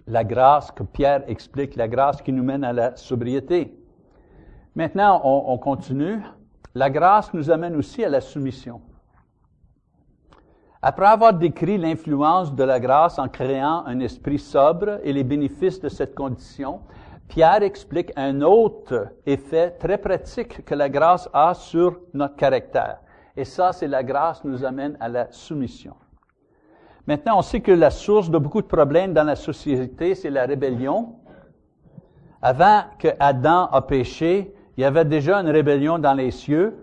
la 0.08 0.24
grâce 0.24 0.72
que 0.72 0.82
Pierre 0.82 1.24
explique, 1.28 1.76
la 1.76 1.88
grâce 1.88 2.20
qui 2.20 2.34
nous 2.34 2.44
mène 2.44 2.64
à 2.64 2.74
la 2.74 2.96
sobriété. 2.96 3.78
Maintenant, 4.76 5.22
on, 5.24 5.54
on 5.54 5.58
continue. 5.60 6.20
La 6.74 6.90
grâce 6.90 7.32
nous 7.32 7.52
amène 7.52 7.76
aussi 7.76 8.04
à 8.04 8.10
la 8.10 8.22
soumission. 8.22 8.82
Après 10.86 11.06
avoir 11.06 11.34
décrit 11.34 11.78
l'influence 11.78 12.54
de 12.54 12.64
la 12.66 12.78
grâce 12.78 13.18
en 13.18 13.30
créant 13.30 13.86
un 13.86 14.02
esprit 14.02 14.38
sobre 14.38 15.00
et 15.06 15.14
les 15.14 15.24
bénéfices 15.24 15.80
de 15.80 15.88
cette 15.88 16.14
condition, 16.14 16.82
Pierre 17.30 17.64
explique 17.64 18.12
un 18.18 18.42
autre 18.42 19.08
effet 19.26 19.72
très 19.80 19.98
pratique 19.98 20.66
que 20.66 20.76
la 20.76 20.90
grâce 20.90 21.30
a 21.32 21.54
sur 21.54 22.02
notre 22.14 22.36
caractère. 22.36 22.98
Et 23.38 23.46
ça, 23.46 23.72
c'est 23.72 23.88
la 23.88 24.04
grâce 24.04 24.44
nous 24.44 24.66
amène 24.66 24.98
à 25.00 25.08
la 25.08 25.32
soumission. 25.32 25.94
Maintenant, 27.08 27.38
on 27.38 27.42
sait 27.44 27.62
que 27.62 27.72
la 27.72 27.90
source 27.90 28.30
de 28.30 28.38
beaucoup 28.38 28.62
de 28.62 28.68
problèmes 28.68 29.14
dans 29.14 29.24
la 29.24 29.38
société, 29.38 30.16
c'est 30.16 30.30
la 30.30 30.46
rébellion. 30.46 31.16
Avant 32.42 32.82
que 33.00 33.08
Adam 33.22 33.70
a 33.72 33.82
péché, 33.84 34.54
il 34.76 34.82
y 34.82 34.84
avait 34.84 35.06
déjà 35.06 35.38
une 35.40 35.50
rébellion 35.50 35.98
dans 35.98 36.14
les 36.14 36.32
cieux. 36.32 36.76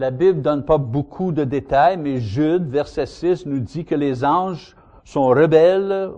La 0.00 0.10
Bible 0.10 0.40
donne 0.40 0.64
pas 0.64 0.78
beaucoup 0.78 1.30
de 1.30 1.44
détails, 1.44 1.98
mais 1.98 2.20
Jude, 2.20 2.66
verset 2.70 3.04
6, 3.04 3.44
nous 3.44 3.58
dit 3.58 3.84
que 3.84 3.94
les 3.94 4.24
anges 4.24 4.74
sont 5.04 5.26
rebelles, 5.26 6.08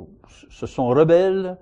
se 0.50 0.66
sont 0.68 0.86
rebelles 0.86 1.56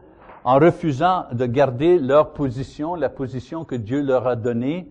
en 0.44 0.58
refusant 0.58 1.24
de 1.32 1.46
garder 1.46 1.98
leur 1.98 2.34
position, 2.34 2.94
la 2.94 3.08
position 3.08 3.64
que 3.64 3.74
Dieu 3.74 4.02
leur 4.02 4.26
a 4.26 4.36
donnée. 4.36 4.90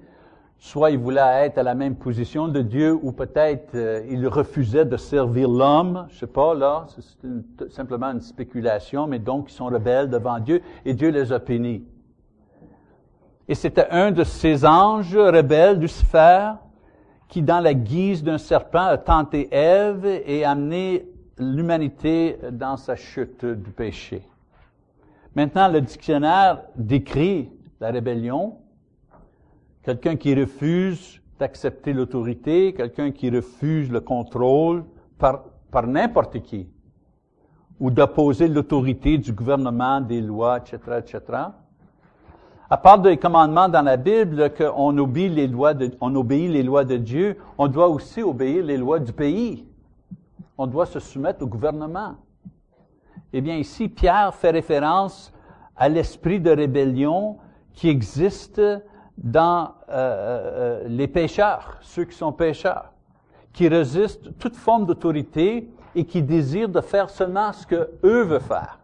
Soit 0.58 0.90
ils 0.90 0.98
voulaient 0.98 1.46
être 1.46 1.60
à 1.60 1.64
la 1.64 1.76
même 1.76 1.98
position 1.98 2.48
de 2.48 2.64
Dieu, 2.64 2.98
ou 3.00 3.12
peut-être 3.12 3.76
euh, 3.76 4.02
ils 4.10 4.28
refusaient 4.28 4.86
de 4.86 4.98
servir 4.98 5.50
l'homme. 5.50 6.08
Je 6.10 6.18
sais 6.18 6.26
pas, 6.26 6.56
là, 6.56 6.88
c'est 6.88 7.72
simplement 7.72 8.08
une 8.08 8.22
spéculation, 8.22 9.06
mais 9.06 9.20
donc 9.20 9.52
ils 9.52 9.54
sont 9.54 9.68
rebelles 9.68 10.10
devant 10.10 10.40
Dieu, 10.40 10.64
et 10.84 10.96
Dieu 10.96 11.10
les 11.10 11.32
a 11.32 11.40
punis. 11.40 11.84
Et 13.48 13.54
c'était 13.54 13.88
un 13.92 14.10
de 14.10 14.24
ces 14.24 14.66
anges 14.66 15.16
rebelles, 15.16 15.80
Lucifer, 15.80 16.54
qui, 17.30 17.44
dans 17.44 17.60
la 17.60 17.74
guise 17.74 18.24
d'un 18.24 18.40
serpent, 18.40 18.86
a 18.86 18.98
tenté 18.98 19.48
Ève 19.52 20.06
et 20.06 20.44
amené 20.44 21.06
l'humanité 21.38 22.38
dans 22.52 22.76
sa 22.76 22.96
chute 22.96 23.46
du 23.46 23.72
péché. 23.72 24.24
Maintenant, 25.36 25.70
le 25.70 25.80
dictionnaire 25.80 26.64
décrit 26.76 27.50
la 27.80 27.92
rébellion, 27.92 28.58
quelqu'un 29.84 30.16
qui 30.16 30.34
refuse 30.34 31.22
d'accepter 31.40 31.94
l'autorité, 31.94 32.74
quelqu'un 32.74 33.12
qui 33.12 33.30
refuse 33.30 33.90
le 33.90 34.02
contrôle 34.02 34.84
par, 35.18 35.44
par 35.72 35.88
n'importe 35.88 36.42
qui, 36.42 36.68
ou 37.80 37.92
d'opposer 37.92 38.48
l'autorité 38.48 39.18
du 39.20 39.32
gouvernement, 39.32 40.02
des 40.02 40.20
lois, 40.20 40.58
etc., 40.58 40.78
etc. 40.98 41.22
À 42.72 42.78
part 42.78 43.00
des 43.00 43.18
commandements 43.18 43.68
dans 43.68 43.82
la 43.82 43.98
Bible 43.98 44.52
qu'on 44.54 44.96
obéit 45.00 45.34
les 45.34 45.48
lois 45.48 45.74
de, 45.74 45.90
on 46.02 46.12
Dieu, 46.98 47.38
on 47.58 47.68
doit 47.68 47.88
aussi 47.88 48.22
obéir 48.22 48.64
les 48.64 48.78
lois 48.78 49.00
du 49.00 49.12
pays. 49.12 49.66
On 50.56 50.68
doit 50.68 50.86
se 50.86 51.00
soumettre 51.00 51.42
au 51.44 51.48
gouvernement. 51.48 52.18
Eh 53.34 53.42
bien, 53.42 53.56
ici, 53.56 53.90
Pierre 53.90 54.36
fait 54.36 54.52
référence 54.52 55.34
à 55.76 55.90
l'esprit 55.90 56.40
de 56.40 56.52
rébellion 56.52 57.38
qui 57.74 57.90
existe 57.90 58.62
dans 59.18 59.74
euh, 59.90 60.84
euh, 60.84 60.88
les 60.88 61.08
pécheurs, 61.08 61.78
ceux 61.82 62.06
qui 62.06 62.16
sont 62.16 62.32
pécheurs, 62.32 62.92
qui 63.52 63.68
résistent 63.68 64.38
toute 64.38 64.56
forme 64.56 64.86
d'autorité 64.86 65.72
et 65.96 66.06
qui 66.06 66.22
désirent 66.22 66.70
de 66.70 66.82
faire 66.82 67.10
seulement 67.10 67.52
ce 67.52 67.66
que 67.66 67.90
eux 68.04 68.24
veulent 68.26 68.42
faire. 68.42 68.79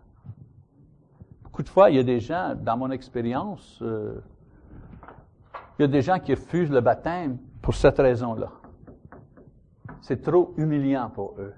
Beaucoup 1.56 1.64
de 1.64 1.70
fois, 1.70 1.90
il 1.90 1.96
y 1.96 2.00
a 2.00 2.04
des 2.04 2.20
gens, 2.20 2.54
dans 2.54 2.76
mon 2.76 2.92
expérience, 2.92 3.80
euh, 3.82 4.20
il 5.80 5.84
y 5.84 5.86
a 5.86 5.88
des 5.88 6.02
gens 6.02 6.20
qui 6.20 6.34
refusent 6.34 6.70
le 6.70 6.82
baptême 6.82 7.38
pour 7.62 7.74
cette 7.74 7.98
raison-là. 7.98 8.52
C'est 10.02 10.22
trop 10.22 10.54
humiliant 10.58 11.10
pour 11.10 11.36
eux. 11.40 11.54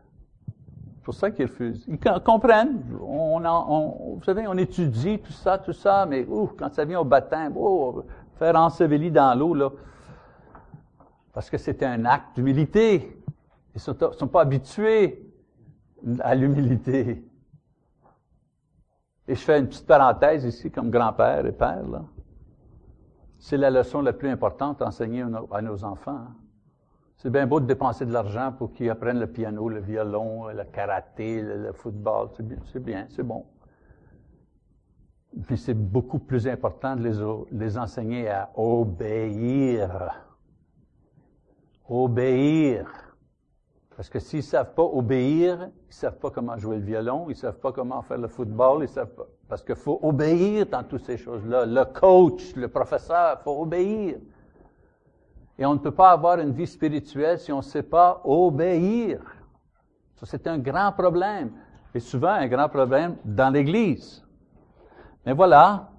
C'est 0.46 1.04
pour 1.04 1.16
ça 1.16 1.32
qu'ils 1.32 1.48
refusent. 1.48 1.84
Ils 1.88 1.98
comprennent. 2.24 2.80
On, 3.02 4.18
vous 4.20 4.24
savez, 4.24 4.48
on 4.48 4.56
étudie 4.60 5.18
tout 5.18 5.32
ça, 5.32 5.58
tout 5.58 5.74
ça, 5.74 6.06
mais 6.06 6.28
ouf, 6.28 6.52
quand 6.56 6.72
ça 6.72 6.86
vient 6.86 7.00
au 7.00 7.04
baptême, 7.04 7.54
oh, 7.58 8.06
faire 8.36 8.56
ensevelir 8.56 9.12
dans 9.12 9.34
l'eau, 9.34 9.56
là, 9.56 9.72
parce 11.34 11.50
que 11.50 11.58
c'est 11.58 11.82
un 11.82 12.06
acte 12.06 12.36
d'humilité. 12.36 13.18
Ils 13.74 13.82
ne 13.88 14.12
sont 14.12 14.28
pas 14.28 14.42
habitués 14.42 15.28
à 16.20 16.36
l'humilité. 16.36 17.24
Et 19.28 19.36
je 19.36 19.42
fais 19.42 19.60
une 19.60 19.68
petite 19.68 19.86
parenthèse 19.86 20.46
ici 20.46 20.72
comme 20.72 20.90
grand-père 20.90 21.46
et 21.46 21.52
père. 21.52 21.88
Là. 21.88 22.04
C'est 23.40 23.58
la 23.58 23.70
leçon 23.70 24.02
la 24.02 24.13
plus 24.13 24.30
importante 24.30 24.82
à 24.82 24.88
enseigner 24.88 25.24
à 25.52 25.62
nos 25.62 25.84
enfants. 25.84 26.12
Hein. 26.12 26.36
C'est 27.18 27.32
bien 27.32 27.48
beau 27.48 27.60
de 27.60 27.66
dépenser 27.66 28.06
de 28.06 28.13
l'argent 28.13 28.54
pour 28.56 28.74
qu'ils 28.74 28.90
apprennent 28.90 29.20
le 29.20 29.28
piano, 29.28 29.70
le 29.70 29.80
violon, 29.80 30.48
le 30.50 30.63
karaté, 30.66 31.42
le, 31.42 31.74
football. 31.74 32.30
C'est 32.72 32.80
bien, 32.84 33.08
c'est 33.10 33.24
bon. 33.24 33.46
Mais 35.50 35.58
c'est 35.58 35.74
beaucoup 35.74 36.20
plus 36.20 36.48
important 36.48 36.96
de 36.96 37.04
les, 37.08 37.18
les 37.52 37.78
enseigner 37.78 38.30
à 38.30 38.50
obéir. 38.56 40.12
Obéir. 41.90 43.07
Parce 43.98 44.10
que 44.10 44.20
s'ils 44.20 44.44
savent 44.44 44.76
pas 44.76 44.84
obéir, 44.84 45.72
ils 45.90 45.94
savent 45.94 46.20
pas 46.20 46.30
comment 46.30 46.56
jouer 46.56 46.78
le 46.78 46.84
violon, 46.84 47.26
ils 47.30 47.36
savent 47.36 47.58
pas 47.58 47.72
comment 47.72 48.04
faire 48.04 48.20
le 48.20 48.28
football, 48.28 48.84
ils 48.84 48.88
savent 48.88 49.16
pas. 49.16 49.26
Parce 49.50 49.64
qu'il 49.64 49.76
faut 49.76 50.00
obéir 50.04 50.68
dans 50.68 50.84
toutes 50.84 51.04
ces 51.04 51.18
choses-là. 51.18 51.66
Le 51.66 51.84
coach, 51.84 52.56
le 52.56 52.68
professeur, 52.68 53.42
faut 53.42 53.60
obéir. 53.60 54.18
Et 55.58 55.66
on 55.66 55.74
ne 55.74 55.80
peut 55.80 55.90
pas 55.90 56.12
avoir 56.12 56.40
une 56.40 56.52
vie 56.52 56.68
spirituelle 56.68 57.40
si 57.40 57.52
on 57.52 57.58
ne 57.58 57.64
sait 57.64 57.82
pas 57.82 58.22
obéir. 58.24 59.20
Ça, 60.18 60.28
c'est 60.28 60.46
un 60.46 60.60
grand 60.60 60.92
problème. 60.92 61.54
Et 61.96 62.00
souvent 62.00 62.34
un 62.34 62.46
grand 62.46 62.70
problème 62.70 63.16
dans 63.26 63.50
l'Église. 63.50 64.24
Mais 65.26 65.34
voilà, 65.34 65.90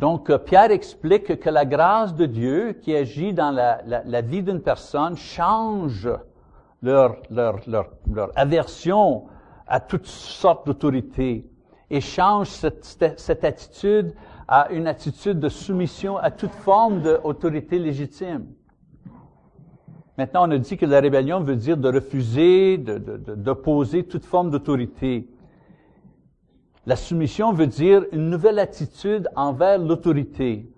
donc, 0.00 0.30
euh, 0.30 0.38
Pierre 0.38 0.70
explique 0.70 1.38
que 1.38 1.50
la 1.50 1.66
grâce 1.66 2.14
de 2.14 2.24
Dieu 2.24 2.72
qui 2.72 2.96
agit 2.96 3.34
dans 3.34 3.50
la, 3.50 4.22
vie 4.22 4.42
d'une 4.42 4.62
personne 4.62 5.14
change 5.14 6.08
leur, 6.80 7.16
aversion 8.34 9.24
à 9.66 9.78
toutes 9.78 10.06
sortes 10.06 10.66
d'autorités 10.66 11.46
et 11.90 12.00
change 12.00 12.48
cette, 12.48 13.44
attitude 13.44 14.14
à 14.48 14.70
une 14.70 14.86
attitude 14.86 15.38
de 15.38 15.50
soumission 15.50 16.16
à 16.16 16.30
toute 16.30 16.52
forme 16.52 17.02
d'autorité 17.02 17.78
légitime. 17.78 18.46
Maintenant, 20.16 20.48
on 20.48 20.50
a 20.52 20.56
dit 20.56 20.78
que 20.78 20.86
la 20.86 21.00
rébellion 21.00 21.40
veut 21.40 21.56
dire 21.56 21.76
de 21.76 21.92
refuser, 21.92 22.78
d'opposer 22.78 24.04
toute 24.04 24.24
forme 24.24 24.50
d'autorité. 24.50 25.28
La 26.86 26.96
soumission 26.96 27.52
veut 27.52 27.66
dire 27.66 28.04
une 28.12 28.30
nouvelle 28.30 28.58
attitude 28.58 29.28
envers 29.36 29.78
l'autorité. 29.78 30.70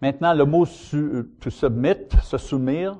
Maintenant, 0.00 0.34
le 0.34 0.44
mot 0.44 0.66
to 0.66 1.50
submit, 1.50 2.08
se 2.22 2.36
soumettre, 2.36 2.98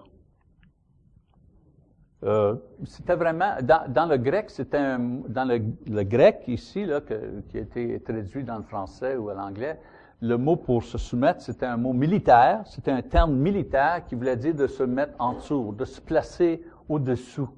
Euh, 2.24 2.54
c'était 2.86 3.16
vraiment, 3.16 3.56
dans, 3.62 4.06
le 4.06 4.16
grec, 4.16 4.48
c'était 4.48 4.78
un, 4.78 4.98
dans 5.28 5.44
le, 5.44 6.02
grec 6.04 6.44
ici, 6.46 6.86
là, 6.86 7.00
qui 7.02 7.58
a 7.58 7.60
été 7.60 8.00
traduit 8.00 8.44
dans 8.44 8.56
le 8.56 8.62
français 8.62 9.16
ou 9.16 9.28
à 9.28 9.34
l'anglais, 9.34 9.78
le 10.22 10.38
mot 10.38 10.56
pour 10.56 10.82
se 10.82 10.96
soumettre, 10.96 11.42
c'était 11.42 11.66
un 11.66 11.76
mot 11.76 11.92
militaire, 11.92 12.62
c'était 12.66 12.92
un 12.92 13.02
terme 13.02 13.34
militaire 13.34 14.06
qui 14.06 14.14
voulait 14.14 14.38
dire 14.38 14.54
de 14.54 14.66
se 14.66 14.82
mettre 14.82 15.12
en 15.18 15.34
dessous, 15.34 15.74
de 15.76 15.84
se 15.84 16.00
placer 16.00 16.62
au-dessous. 16.88 17.50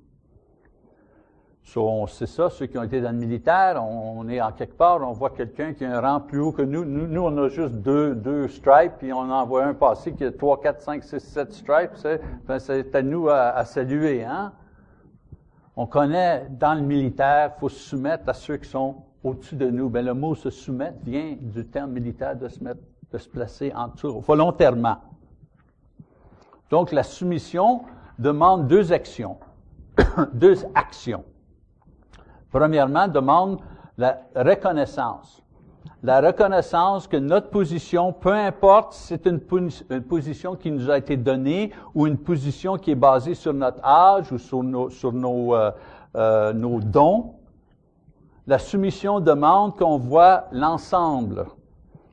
So, 1.66 2.07
c'est 2.07 2.29
ça, 2.29 2.48
ceux 2.48 2.66
qui 2.66 2.79
ont 2.79 2.85
été 2.85 3.00
dans 3.00 3.11
le 3.11 3.16
militaire, 3.16 3.83
on, 3.83 4.29
est 4.29 4.40
en 4.40 4.52
quelque 4.52 4.76
part, 4.76 5.02
on 5.02 5.11
voit 5.11 5.31
quelqu'un 5.31 5.74
qui 5.74 5.85
a 5.85 5.98
un 5.98 6.00
rang 6.00 6.20
plus 6.20 6.38
haut 6.38 6.52
que 6.52 6.62
nous. 6.62 6.85
Nous, 6.85 7.20
on 7.20 7.37
a 7.38 7.48
juste 7.48 7.74
deux, 7.74 8.14
deux 8.14 8.46
stripes, 8.46 8.92
puis 8.98 9.12
on 9.12 9.29
en 9.29 9.44
voit 9.44 9.64
un 9.64 9.74
passer 9.74 10.12
qui 10.12 10.24
a 10.24 10.31
trois, 10.31 10.61
quatre, 10.61 10.81
cinq, 10.81 11.02
six, 11.02 11.18
sept 11.18 11.52
stripes. 11.52 11.90
C'est, 11.96 12.20
ben, 12.46 12.61
à 12.94 13.02
nous 13.02 13.29
à, 13.29 13.64
saluer, 13.64 14.22
hein? 14.22 14.52
On 15.74 15.87
connaît 15.87 16.46
dans 16.50 16.74
le 16.74 16.83
militaire, 16.83 17.55
il 17.57 17.59
faut 17.59 17.68
se 17.68 17.81
soumettre 17.81 18.29
à 18.29 18.33
ceux 18.33 18.59
qui 18.59 18.70
sont 18.70 19.02
au-dessus 19.24 19.57
de 19.57 19.68
nous. 19.68 19.88
Ben, 19.88 20.05
le 20.07 20.14
mot 20.14 20.37
se 20.37 20.50
soumettre 20.50 20.98
vient 21.02 21.37
du 21.40 21.66
terme 21.66 21.90
militaire 21.90 22.37
de 22.37 22.46
se 22.46 22.62
mettre, 22.62 22.81
de 23.11 23.18
se 23.18 23.29
placer 23.29 23.72
en 23.74 23.88
dessous, 23.88 24.20
volontairement. 24.20 24.98
Donc, 26.70 26.92
la 26.92 27.02
soumission 27.02 27.83
demande 28.20 28.68
deux 28.68 28.92
actions. 28.92 29.38
deux 30.33 30.64
actions. 30.76 31.24
Premièrement, 32.51 33.09
demande 33.09 33.61
la 33.99 34.19
reconnaissance. 34.35 35.43
La 36.03 36.21
reconnaissance 36.21 37.07
que 37.07 37.17
notre 37.17 37.51
position, 37.51 38.13
peu 38.13 38.33
importe 38.33 38.93
si 38.93 39.09
c'est 39.09 39.27
une, 39.27 39.41
position 39.41 40.55
qui 40.55 40.71
nous 40.71 40.91
a 40.91 40.99
été 40.99 41.17
donnée 41.17 41.73
ou 41.95 42.07
une 42.07 42.19
position 42.19 42.77
qui 42.77 42.93
est 42.93 42.97
basée 42.97 43.35
sur 43.35 43.55
notre 43.55 43.85
âge 43.85 44.31
ou 44.31 44.39
sur 44.39 44.63
euh, 44.63 45.71
euh, 46.15 46.53
nos 46.53 46.81
dons, 46.81 47.35
la 48.47 48.59
soumission 48.59 49.21
demande 49.21 49.77
qu'on 49.77 49.99
voit 49.99 50.45
l'ensemble 50.53 51.47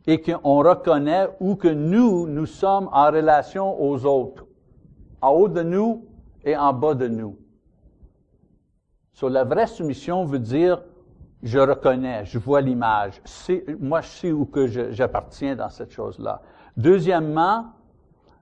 et 0.08 0.22
qu'on 0.22 0.58
reconnaît 0.58 1.30
où 1.40 1.56
que 1.56 1.68
nous, 1.68 2.28
nous 2.28 2.46
sommes 2.46 2.90
en 2.92 3.12
relation 3.12 3.80
aux 3.82 4.06
autres, 4.06 4.46
en 5.22 5.30
haut 5.30 5.48
de 5.48 5.62
nous 5.62 6.06
et 6.44 6.58
en 6.58 6.74
bas 6.74 6.96
de 6.96 7.08
nous. 7.08 7.38
So, 9.14 9.30
la 9.30 9.44
vraie 9.44 9.68
soumission 9.68 10.26
veut 10.26 10.40
dire, 10.40 10.82
je 11.44 11.60
reconnais, 11.60 12.26
je 12.26 12.40
vois 12.40 12.62
l'image. 12.62 13.22
Moi, 13.80 14.02
je 14.02 14.08
sais 14.08 14.32
où 14.32 14.46
que 14.46 14.68
j'appartiens 14.92 15.56
dans 15.56 15.70
cette 15.70 15.92
chose-là. 15.92 16.42
Deuxièmement, 16.76 17.66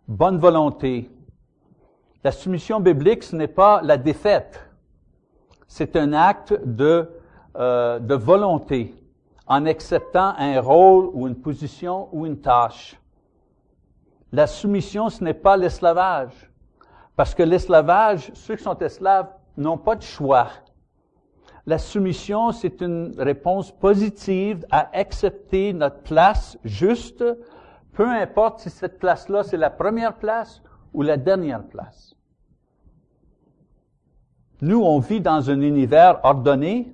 bonne 0.07 0.37
volonté. 0.37 1.09
La 2.23 2.31
soumission 2.31 2.79
biblique, 2.79 3.23
ce 3.23 3.35
n'est 3.35 3.47
pas 3.47 3.81
la 3.81 3.97
défaite. 3.97 4.65
C'est 5.67 5.95
un 5.95 6.13
acte 6.13 6.53
de, 6.63 7.09
euh, 7.57 7.99
de 7.99 8.15
volonté 8.15 8.95
en 9.47 9.65
acceptant 9.65 10.35
un 10.37 10.61
rôle 10.61 11.09
ou 11.13 11.27
une 11.27 11.35
position 11.35 12.07
ou 12.13 12.25
une 12.25 12.39
tâche. 12.39 12.97
La 14.31 14.47
soumission, 14.47 15.09
ce 15.09 15.21
n'est 15.23 15.33
pas 15.33 15.57
l'esclavage. 15.57 16.49
Parce 17.17 17.35
que 17.35 17.43
l'esclavage, 17.43 18.31
ceux 18.33 18.55
qui 18.55 18.63
sont 18.63 18.77
esclaves 18.77 19.27
n'ont 19.57 19.77
pas 19.77 19.95
de 19.95 20.03
choix. 20.03 20.47
La 21.65 21.77
soumission, 21.77 22.51
c'est 22.51 22.81
une 22.81 23.13
réponse 23.17 23.71
positive 23.71 24.65
à 24.71 24.89
accepter 24.97 25.73
notre 25.73 26.01
place 26.01 26.57
juste, 26.63 27.23
peu 27.93 28.07
importe 28.07 28.59
si 28.59 28.69
cette 28.69 28.97
place-là, 28.99 29.43
c'est 29.43 29.57
la 29.57 29.69
première 29.69 30.15
place 30.15 30.61
ou 30.93 31.03
la 31.03 31.17
dernière 31.17 31.63
place. 31.63 32.15
Nous, 34.61 34.81
on 34.81 34.99
vit 34.99 35.21
dans 35.21 35.49
un 35.49 35.61
univers 35.61 36.19
ordonné, 36.23 36.93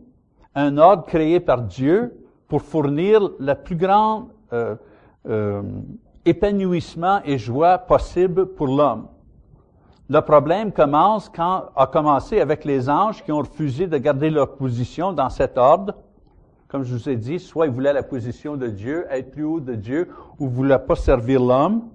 un 0.55 0.77
ordre 0.77 1.05
créé 1.05 1.39
par 1.39 1.61
Dieu 1.61 2.25
pour 2.47 2.61
fournir 2.61 3.29
le 3.39 3.53
plus 3.53 3.75
grand 3.75 4.29
euh, 4.53 4.75
euh, 5.27 5.61
épanouissement 6.25 7.21
et 7.25 7.37
joie 7.37 7.77
possible 7.77 8.47
pour 8.47 8.67
l'homme. 8.67 9.07
Le 10.09 10.21
problème 10.21 10.71
commence 10.71 11.27
quand 11.27 11.65
a 11.75 11.85
commencé 11.87 12.39
avec 12.39 12.63
les 12.63 12.89
anges 12.89 13.23
qui 13.23 13.31
ont 13.31 13.39
refusé 13.39 13.87
de 13.87 13.97
garder 13.97 14.29
leur 14.29 14.55
position 14.55 15.11
dans 15.11 15.29
cet 15.29 15.57
ordre. 15.57 15.95
Comme 16.69 16.83
je 16.83 16.93
vous 16.93 17.09
ai 17.09 17.17
dit, 17.17 17.39
soit 17.39 17.65
ils 17.65 17.71
voulaient 17.71 17.93
la 17.93 18.03
position 18.03 18.55
de 18.55 18.67
Dieu, 18.67 19.05
être 19.09 19.31
plus 19.31 19.43
haut 19.43 19.59
de 19.59 19.75
Dieu, 19.75 20.09
ou 20.39 20.45
ne 20.45 20.49
voulaient 20.49 20.79
pas 20.79 20.95
servir 20.95 21.41
l'homme. 21.41 21.89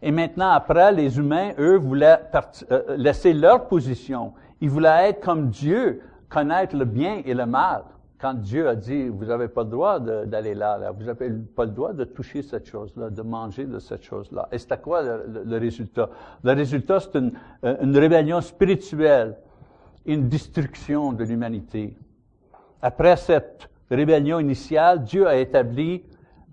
Et 0.00 0.12
maintenant, 0.12 0.50
après, 0.50 0.92
les 0.92 1.18
humains, 1.18 1.52
eux, 1.58 1.76
voulaient 1.76 2.20
euh, 2.70 2.96
laisser 2.96 3.32
leur 3.32 3.66
position. 3.66 4.32
Ils 4.60 4.70
voulaient 4.70 5.10
être 5.10 5.20
comme 5.20 5.48
Dieu, 5.48 6.02
connaître 6.28 6.76
le 6.76 6.84
bien 6.84 7.22
et 7.24 7.34
le 7.34 7.46
mal 7.46 7.82
quand 8.18 8.34
Dieu 8.34 8.68
a 8.68 8.74
dit, 8.74 9.08
vous 9.08 9.26
n'avez 9.26 9.48
pas 9.48 9.62
le 9.62 9.70
droit 9.70 10.00
d'aller 10.00 10.54
là, 10.54 10.90
vous 10.90 11.04
n'avez 11.04 11.30
pas 11.30 11.64
le 11.64 11.70
droit 11.70 11.92
de 11.92 12.04
toucher 12.04 12.42
cette 12.42 12.66
chose-là, 12.66 13.10
de 13.10 13.22
manger 13.22 13.66
de 13.66 13.78
cette 13.78 14.02
chose-là. 14.02 14.48
Et 14.52 14.58
c'était 14.58 14.78
quoi 14.78 15.02
le, 15.02 15.58
résultat? 15.58 16.08
Le 16.42 16.52
résultat, 16.52 17.00
c'est 17.00 17.16
une, 17.16 17.32
une, 17.62 17.96
rébellion 17.96 18.40
spirituelle, 18.40 19.36
une 20.06 20.28
destruction 20.28 21.12
de 21.12 21.24
l'humanité. 21.24 21.96
Après 22.80 23.16
cette 23.16 23.68
rébellion 23.90 24.40
initiale, 24.40 25.04
Dieu 25.04 25.26
a 25.26 25.36
établi 25.36 26.02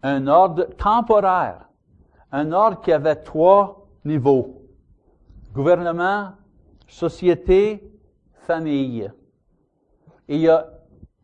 un 0.02 0.28
ordre 0.28 0.65
temporaire, 0.78 1.69
un 2.32 2.52
ordre 2.52 2.82
qui 2.82 2.91
avait 2.91 3.15
trois 3.15 3.88
niveaux. 4.04 4.62
Gouvernement, 5.54 6.32
société, 6.88 7.89
famille. 8.34 9.10
Et 10.28 10.36
il 10.36 10.41
y 10.41 10.49
a 10.49 10.67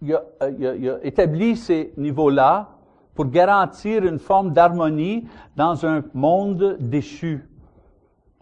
il 0.02 0.14
a, 0.14 0.24
il, 0.50 0.90
a, 0.90 1.04
établi 1.04 1.56
ces 1.56 1.94
niveaux-là 1.98 2.70
pour 3.14 3.26
garantir 3.26 4.06
une 4.06 4.20
forme 4.20 4.54
d'harmonie 4.54 5.28
dans 5.56 5.86
un 5.86 6.04
monde 6.14 6.78
déchu. 6.80 7.46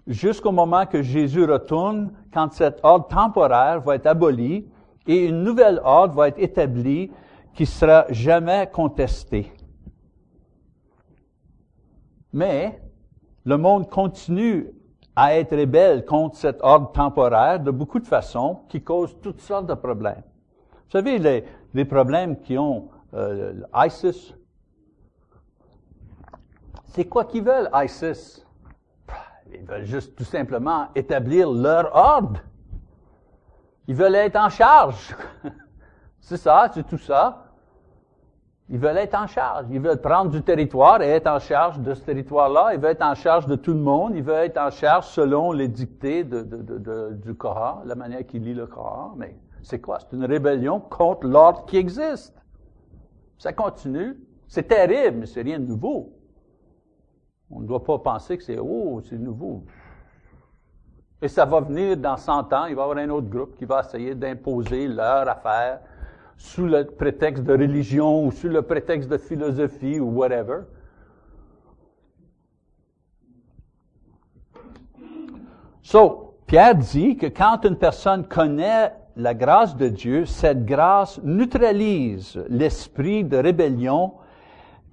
Jusqu'au 0.06 0.52
moment 0.52 0.86
que 0.86 1.02
Jésus 1.02 1.43
retourne, 1.46 2.12
quand 2.34 2.54
cet 2.54 2.80
ordre 2.84 3.08
temporaire 3.08 3.82
va 3.82 3.96
être 3.96 4.08
aboli 4.08 4.67
et 5.08 5.26
une 5.26 5.43
nouvelle 5.43 5.82
ordre 5.84 6.15
va 6.15 6.28
être 6.28 6.39
établie 6.39 7.12
qui 7.54 7.65
sera 7.65 8.06
jamais 8.12 8.70
contestée. 8.72 9.52
Mais 12.32 12.80
le 13.46 13.58
monde 13.58 13.89
continue 13.89 14.67
à 15.15 15.36
être 15.36 15.58
rebelle 15.58 16.06
contre 16.06 16.38
cet 16.38 16.62
ordre 16.62 16.91
temporaire 16.91 17.60
de 17.60 17.72
beaucoup 17.72 18.00
de 18.00 18.06
façons 18.06 18.60
qui 18.70 18.84
causent 18.84 19.17
toutes 19.22 19.41
sortes 19.41 19.65
de 19.65 19.74
problèmes. 19.74 20.22
Vous 20.88 20.91
savez, 20.91 21.19
les, 21.19 21.43
les 21.73 21.86
problèmes 21.86 22.39
qui 22.39 22.58
ont 22.58 22.89
euh, 23.13 23.54
ISIS, 23.76 24.34
c'est 26.86 27.06
quoi 27.06 27.26
qu'ils 27.26 27.43
veulent, 27.43 27.69
ISIS? 27.73 28.45
Ils 29.52 29.65
veulent 29.65 29.86
juste 29.86 30.15
tout 30.15 30.23
simplement 30.23 30.88
établir 30.95 31.52
leur 31.52 31.93
ordre. 31.93 32.39
Ils 33.88 33.95
veulent 33.95 34.15
être 34.15 34.38
en 34.38 34.50
charge. 34.50 35.15
c'est 36.19 36.38
ça, 36.38 36.69
c'est 36.73 36.88
tout 36.88 36.97
ça. 36.97 37.43
Ils 38.69 38.80
veulent 38.80 38.97
être 38.97 39.15
en 39.15 39.28
charge. 39.28 39.65
Ils 39.69 39.80
veulent 39.80 40.02
prendre 40.02 40.30
du 40.30 40.41
territoire 40.41 41.02
et 41.02 41.10
être 41.10 41.28
en 41.28 41.39
charge 41.39 41.80
de 41.80 41.93
ce 41.93 42.02
territoire-là. 42.02 42.73
Ils 42.73 42.80
veulent 42.80 42.91
être 42.91 43.06
en 43.06 43.15
charge 43.15 43.45
de 43.45 43.56
tout 43.56 43.73
le 43.73 43.80
monde. 43.80 44.13
Ils 44.15 44.23
veulent 44.23 44.45
être 44.45 44.58
en 44.58 44.71
charge 44.71 45.06
selon 45.08 45.52
les 45.52 45.69
dictées 45.69 46.26
de, 46.26 47.13
du 47.13 47.34
Coran, 47.36 47.82
la 47.86 47.95
manière 47.95 48.26
qu'ils 48.26 48.43
lit 48.43 48.54
le 48.54 48.67
Coran. 48.67 49.13
Mais 49.15 49.38
c'est 49.67 49.82
quoi? 49.82 49.99
C'est 49.99 50.15
une 50.15 50.23
rébellion 50.23 50.80
contre 50.80 51.27
l'ordre 51.27 51.65
qui 51.65 51.75
existe. 51.75 52.34
Ça 53.38 53.51
continue. 53.51 54.17
C'est 54.47 54.69
terrible, 54.69 55.17
mais 55.17 55.25
c'est 55.25 55.41
rien 55.41 55.60
de 55.60 55.65
nouveau. 55.65 56.13
On 57.51 57.60
ne 57.60 57.67
doit 57.67 57.84
pas 57.84 57.99
penser 57.99 58.38
que 58.38 58.43
c'est, 58.45 58.58
oh, 58.58 59.01
c'est 59.01 59.17
nouveau. 59.17 59.65
Et 61.21 61.27
ça 61.27 61.43
va 61.43 61.60
venir 61.60 61.97
dans 61.97 62.15
100 62.15 62.53
ans, 62.53 62.65
il 62.67 62.75
va 62.75 62.82
y 62.82 62.86
avoir 62.86 62.97
un 62.97 63.10
autre 63.10 63.27
groupe 63.27 63.58
qui 63.58 63.65
va 63.65 63.82
essayer 63.82 64.15
d'imposer 64.15 64.88
leur 64.88 65.27
affaire 65.27 65.82
sous 66.38 66.65
le 66.65 66.86
prétexte 66.86 67.44
de 67.44 67.52
religion 67.52 68.25
ou 68.25 68.31
sous 68.31 68.48
le 68.48 68.62
prétexte 68.62 69.10
de 69.10 69.17
philosophie 69.17 70.00
ou 70.00 70.12
whatever. 70.12 70.62
So, 75.81 76.37
Pierre 76.46 76.75
dit 76.75 77.17
que 77.17 77.25
quand 77.25 77.65
une 77.65 77.77
personne 77.77 78.25
connaît 78.25 78.94
la 79.18 79.34
grâce 79.34 79.76
de 79.76 79.90
Dieu, 79.90 80.26
cette 80.26 80.63
grâce 80.63 81.20
neutralise 81.24 82.40
l'esprit 82.50 83.24
de 83.24 83.38
rébellion 83.38 84.13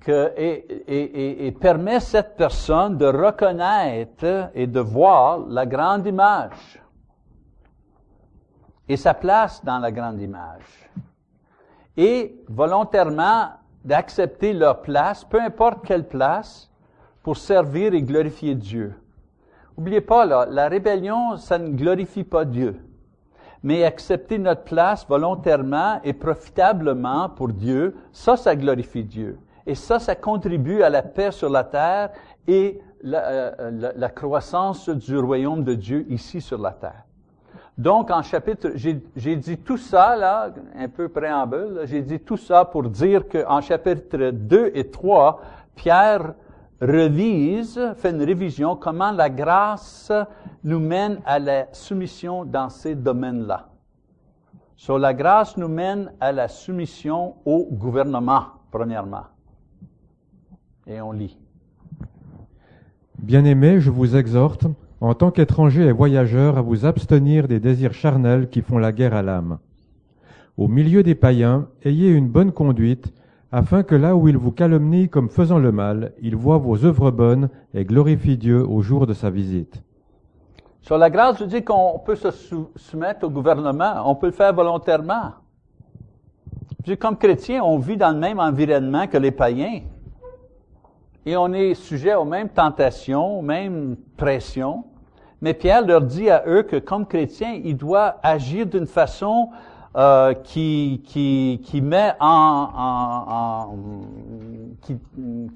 et, 0.09 1.47
et, 1.47 1.53
permet 1.53 2.01
cette 2.01 2.37
personne 2.37 2.99
de 2.99 3.07
reconnaître 3.07 4.51
et 4.55 4.67
de 4.67 4.81
voir 4.81 5.41
la 5.49 5.65
grande 5.65 6.07
image 6.07 6.83
et 8.89 8.97
sa 8.97 9.15
place 9.15 9.65
dans 9.65 9.79
la 9.79 9.91
grande 9.91 10.21
image. 10.21 10.91
Et 11.97 12.43
volontairement 12.49 13.49
d'accepter 13.85 14.53
leur 14.53 14.83
place, 14.83 15.25
peu 15.25 15.41
importe 15.41 15.87
quelle 15.87 16.07
place, 16.07 16.71
pour 17.23 17.37
servir 17.37 17.95
et 17.95 18.03
glorifier 18.03 18.55
Dieu. 18.55 18.95
Oubliez 19.77 20.03
pas, 20.03 20.27
là, 20.27 20.47
la 20.49 20.69
rébellion, 20.69 21.37
ça 21.37 21.59
ne 21.59 21.71
glorifie 21.71 22.25
pas 22.25 22.45
Dieu. 22.45 22.79
Mais 23.65 23.83
accepter 23.83 24.39
notre 24.39 24.63
place 24.63 25.05
volontairement 25.09 25.99
et 26.05 26.13
profitablement 26.13 27.31
pour 27.31 27.49
Dieu, 27.49 27.97
ça, 28.13 28.37
ça 28.37 28.55
glorifie 28.55 29.03
Dieu. 29.03 29.39
Et 29.67 29.75
ça, 29.75 29.99
ça 29.99 30.15
contribue 30.15 30.83
à 30.83 30.91
la 30.91 31.03
paix 31.03 31.33
sur 31.33 31.49
la 31.49 31.65
terre 31.65 32.11
et 32.47 32.81
la, 33.03 33.25
euh, 33.61 34.09
croissance 34.15 34.89
du 34.89 35.19
royaume 35.19 35.65
de 35.65 35.75
Dieu 35.75 36.07
ici 36.09 36.41
sur 36.41 36.59
la 36.59 36.71
terre. 36.71 37.05
Donc, 37.77 38.11
en 38.11 38.23
chapitre, 38.23 38.71
j'ai 38.77 39.37
dit 39.37 39.59
tout 39.59 39.79
ça, 39.79 40.15
là, 40.15 40.51
un 40.79 40.89
peu 40.89 41.09
préambule, 41.09 41.81
j'ai 41.85 42.03
dit 42.03 42.21
tout 42.21 42.37
ça 42.37 42.65
pour 42.65 42.85
dire 42.85 43.29
qu'en 43.29 43.61
chapitre 43.61 44.31
2 44.31 44.71
et 44.75 44.91
3, 44.91 45.41
Pierre 45.75 46.35
revise, 46.81 47.81
fait 47.97 48.11
une 48.11 48.23
révision, 48.23 48.77
comment 48.77 49.13
la 49.13 49.31
grâce 49.31 50.13
nous 50.63 50.81
mène 50.81 51.21
à 51.25 51.39
la 51.39 51.67
soumission 51.73 52.45
dans 52.45 52.69
ces 52.69 52.95
domaines-là. 52.95 53.69
So, 54.77 54.99
la 54.99 55.15
grâce 55.15 55.57
nous 55.57 55.69
mène 55.69 56.13
à 56.21 56.33
la 56.33 56.49
soumission 56.49 57.37
au 57.45 57.69
gouvernement, 57.71 58.47
premièrement. 58.71 59.25
Et 60.87 61.01
on 61.01 61.13
lit. 61.13 61.39
Bien-aimés, 63.19 63.81
je 63.81 63.91
vous 63.91 64.17
exhorte, 64.17 64.67
en 65.01 65.15
tant 65.15 65.31
qu'étrangers 65.31 65.87
et 65.87 65.93
voyageurs, 65.93 66.59
à 66.59 66.63
vous 66.63 66.85
abstenir 66.85 67.49
des 67.49 67.61
désirs 67.61 67.95
charnels 67.95 68.51
qui 68.51 68.63
font 68.63 68.79
la 68.79 68.93
guerre 68.93 69.15
à 69.15 69.23
l'âme. 69.23 69.59
Au 70.57 70.69
milieu 70.69 71.03
des 71.03 71.15
païens, 71.15 71.69
ayez 71.85 72.11
une 72.11 72.29
bonne 72.29 72.53
conduite, 72.53 73.13
afin 73.55 73.85
que 73.85 73.95
là 73.95 74.17
où 74.17 74.27
ils 74.27 74.37
vous 74.37 74.51
calomnient 74.51 75.07
comme 75.07 75.29
faisant 75.29 75.61
le 75.61 75.71
mal, 75.71 76.13
ils 76.21 76.35
voient 76.35 76.59
vos 76.59 76.85
œuvres 76.85 77.13
bonnes 77.13 77.49
et 77.73 77.85
glorifient 77.85 78.37
Dieu 78.37 78.69
au 78.69 78.83
jour 78.83 79.07
de 79.07 79.15
sa 79.15 79.31
visite. 79.31 79.81
Sur 80.83 80.99
la 80.99 81.09
grâce, 81.09 81.39
je 81.39 81.45
dis 81.45 81.63
qu'on 81.63 82.01
peut 82.05 82.17
se 82.17 82.29
soumettre 82.75 83.25
au 83.25 83.31
gouvernement, 83.31 84.03
on 84.07 84.17
peut 84.17 84.27
le 84.27 84.33
faire 84.33 84.53
volontairement. 84.53 85.35
comme 86.99 87.17
chrétien, 87.17 87.63
on 87.63 87.79
vit 87.79 87.97
dans 87.97 88.11
le 88.11 88.19
même 88.19 88.41
environnement 88.41 89.07
que 89.07 89.19
les 89.19 89.31
païens. 89.31 89.83
Et 91.25 91.37
on 91.37 91.53
est 91.53 91.75
sujet 91.75 92.15
aux 92.17 92.25
mêmes 92.25 92.49
tentations, 92.49 93.39
aux 93.39 93.43
mêmes 93.43 93.97
pressions. 94.17 94.83
Mais 95.41 95.55
Pierre 95.55 95.87
leur 95.87 96.01
dit 96.01 96.29
à 96.29 96.43
eux 96.49 96.65
que 96.65 96.77
comme 96.81 97.07
chrétien, 97.07 97.61
il 97.63 97.77
doit 97.77 98.17
agir 98.21 98.67
d'une 98.67 98.87
façon 98.87 99.51
euh, 99.97 100.35
qui, 100.35 101.03
qui, 101.07 101.61
qui 101.65 101.81
met 101.81 102.15
en, 102.19 102.69
en, 102.77 103.33
en 103.33 103.79
qui, 104.81 104.99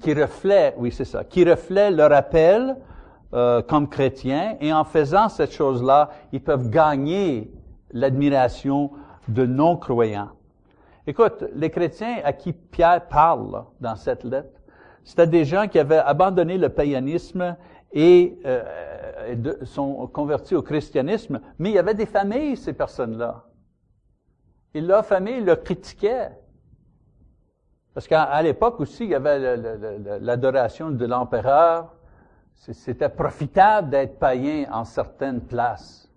qui 0.01 0.13
reflète, 0.13 0.75
oui 0.77 0.91
c'est 0.91 1.05
ça, 1.05 1.23
qui 1.23 1.43
reflète 1.43 1.93
leur 1.93 2.11
appel 2.13 2.77
euh, 3.33 3.61
comme 3.61 3.87
chrétien. 3.89 4.55
Et 4.61 4.71
en 4.73 4.83
faisant 4.85 5.29
cette 5.29 5.51
chose-là, 5.51 6.09
ils 6.31 6.41
peuvent 6.41 6.69
gagner 6.69 7.51
l'admiration 7.91 8.91
de 9.27 9.45
non-croyants. 9.45 10.29
Écoute, 11.05 11.43
les 11.53 11.69
chrétiens 11.69 12.17
à 12.23 12.33
qui 12.33 12.53
Pierre 12.53 13.07
parle 13.07 13.65
dans 13.81 13.95
cette 13.95 14.23
lettre, 14.23 14.61
c'était 15.03 15.27
des 15.27 15.43
gens 15.43 15.67
qui 15.67 15.79
avaient 15.79 15.97
abandonné 15.97 16.57
le 16.57 16.69
païanisme 16.69 17.55
et 17.91 18.39
euh, 18.45 18.63
sont 19.63 20.07
convertis 20.07 20.55
au 20.55 20.61
christianisme, 20.61 21.39
mais 21.57 21.69
il 21.69 21.75
y 21.75 21.79
avait 21.79 21.93
des 21.93 22.05
familles, 22.05 22.55
ces 22.57 22.73
personnes-là. 22.73 23.43
Et 24.73 24.81
leur 24.81 25.05
famille 25.05 25.41
le 25.41 25.55
critiquait. 25.55 26.29
Parce 27.93 28.07
qu'à 28.07 28.41
l'époque 28.41 28.79
aussi, 28.79 29.05
il 29.05 29.09
y 29.09 29.15
avait 29.15 29.57
l'adoration 30.21 30.91
de 30.91 31.05
l'empereur. 31.05 31.95
C'était 32.55 33.09
profitable 33.09 33.89
d'être 33.89 34.19
païen 34.19 34.65
en 34.71 34.85
certaines 34.85 35.41
places. 35.41 36.09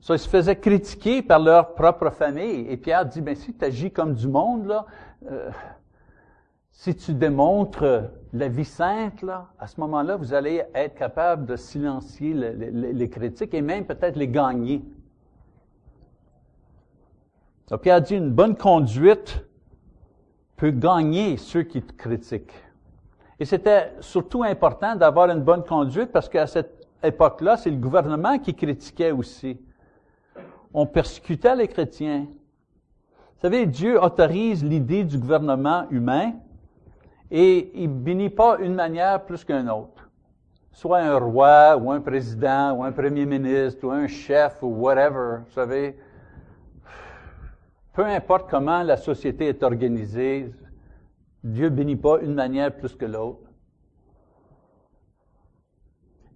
Ça, 0.00 0.14
ils 0.14 0.18
se 0.18 0.28
faisaient 0.28 0.56
critiquer 0.56 1.22
par 1.22 1.40
leur 1.40 1.74
propre 1.74 2.10
famille. 2.10 2.66
Et 2.68 2.76
Pierre 2.76 3.04
dit, 3.04 3.20
ben 3.20 3.34
si 3.34 3.52
tu 3.54 3.64
agis 3.64 3.90
comme 3.90 4.14
du 4.14 4.28
monde, 4.28 4.66
là, 4.66 4.86
euh, 5.30 5.50
si 6.70 6.94
tu 6.94 7.12
démontres 7.12 8.08
la 8.32 8.48
vie 8.48 8.64
sainte, 8.64 9.22
là, 9.22 9.48
à 9.58 9.66
ce 9.66 9.80
moment-là, 9.80 10.16
vous 10.16 10.32
allez 10.32 10.62
être 10.74 10.94
capable 10.94 11.44
de 11.46 11.56
silencier 11.56 12.32
les 12.32 13.10
critiques 13.10 13.52
et 13.52 13.62
même 13.62 13.84
peut-être 13.84 14.14
les 14.14 14.28
gagner. 14.28 14.84
Donc, 17.70 17.82
Pierre 17.82 18.00
dit 18.00 18.16
une 18.16 18.30
bonne 18.30 18.56
conduite 18.56 19.44
peut 20.56 20.70
gagner 20.70 21.36
ceux 21.36 21.62
qui 21.62 21.82
te 21.82 21.92
critiquent. 21.92 22.54
Et 23.38 23.44
c'était 23.44 23.92
surtout 24.00 24.42
important 24.42 24.96
d'avoir 24.96 25.30
une 25.30 25.42
bonne 25.42 25.62
conduite 25.62 26.10
parce 26.10 26.28
qu'à 26.28 26.46
cette 26.46 26.86
époque-là, 27.02 27.56
c'est 27.56 27.70
le 27.70 27.76
gouvernement 27.76 28.38
qui 28.38 28.54
critiquait 28.54 29.12
aussi. 29.12 29.60
On 30.74 30.86
persécutait 30.86 31.54
les 31.54 31.68
chrétiens. 31.68 32.26
Vous 32.26 33.42
savez, 33.42 33.66
Dieu 33.66 34.02
autorise 34.02 34.64
l'idée 34.64 35.04
du 35.04 35.16
gouvernement 35.16 35.86
humain 35.90 36.32
et 37.30 37.70
il 37.74 37.88
bénit 37.88 38.30
pas 38.30 38.58
une 38.58 38.74
manière 38.74 39.24
plus 39.24 39.44
qu'une 39.44 39.70
autre. 39.70 40.10
Soit 40.72 40.98
un 40.98 41.18
roi, 41.18 41.76
ou 41.76 41.90
un 41.90 42.00
président, 42.00 42.72
ou 42.72 42.84
un 42.84 42.92
premier 42.92 43.26
ministre, 43.26 43.86
ou 43.86 43.90
un 43.90 44.06
chef, 44.06 44.62
ou 44.62 44.68
whatever, 44.68 45.38
vous 45.46 45.52
savez. 45.52 45.96
Peu 47.98 48.06
importe 48.06 48.48
comment 48.48 48.84
la 48.84 48.96
société 48.96 49.48
est 49.48 49.64
organisée, 49.64 50.54
Dieu 51.42 51.68
bénit 51.68 51.96
pas 51.96 52.20
une 52.20 52.32
manière 52.32 52.72
plus 52.76 52.94
que 52.94 53.04
l'autre. 53.04 53.50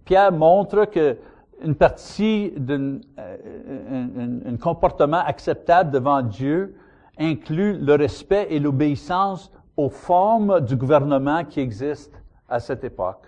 Pierre 0.03 0.33
montre 0.33 0.83
que 0.83 1.17
une 1.63 1.75
partie 1.75 2.51
d'un 2.57 2.99
euh, 3.17 4.57
comportement 4.57 5.23
acceptable 5.25 5.91
devant 5.91 6.21
Dieu 6.21 6.75
inclut 7.17 7.77
le 7.77 7.95
respect 7.95 8.47
et 8.49 8.59
l'obéissance 8.59 9.49
aux 9.77 9.87
formes 9.87 10.59
du 10.59 10.75
gouvernement 10.75 11.45
qui 11.45 11.61
existent 11.61 12.19
à 12.49 12.59
cette 12.59 12.83
époque. 12.83 13.25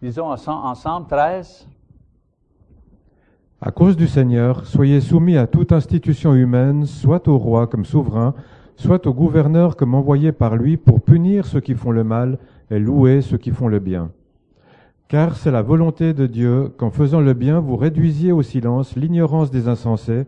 Disons 0.00 0.30
ensemble 0.30 1.08
13. 1.08 1.68
À 3.66 3.70
cause 3.70 3.96
du 3.96 4.08
Seigneur, 4.08 4.66
soyez 4.66 5.00
soumis 5.00 5.38
à 5.38 5.46
toute 5.46 5.72
institution 5.72 6.34
humaine, 6.34 6.84
soit 6.84 7.28
au 7.28 7.38
roi 7.38 7.66
comme 7.66 7.86
souverain, 7.86 8.34
soit 8.76 9.06
au 9.06 9.14
gouverneur 9.14 9.74
comme 9.76 9.94
envoyé 9.94 10.32
par 10.32 10.54
lui 10.54 10.76
pour 10.76 11.00
punir 11.00 11.46
ceux 11.46 11.60
qui 11.60 11.72
font 11.72 11.90
le 11.90 12.04
mal 12.04 12.36
et 12.70 12.78
louer 12.78 13.22
ceux 13.22 13.38
qui 13.38 13.52
font 13.52 13.68
le 13.68 13.78
bien. 13.78 14.10
Car 15.08 15.38
c'est 15.38 15.50
la 15.50 15.62
volonté 15.62 16.12
de 16.12 16.26
Dieu 16.26 16.74
qu'en 16.76 16.90
faisant 16.90 17.22
le 17.22 17.32
bien, 17.32 17.58
vous 17.58 17.76
réduisiez 17.76 18.32
au 18.32 18.42
silence 18.42 18.96
l'ignorance 18.96 19.50
des 19.50 19.66
insensés, 19.66 20.26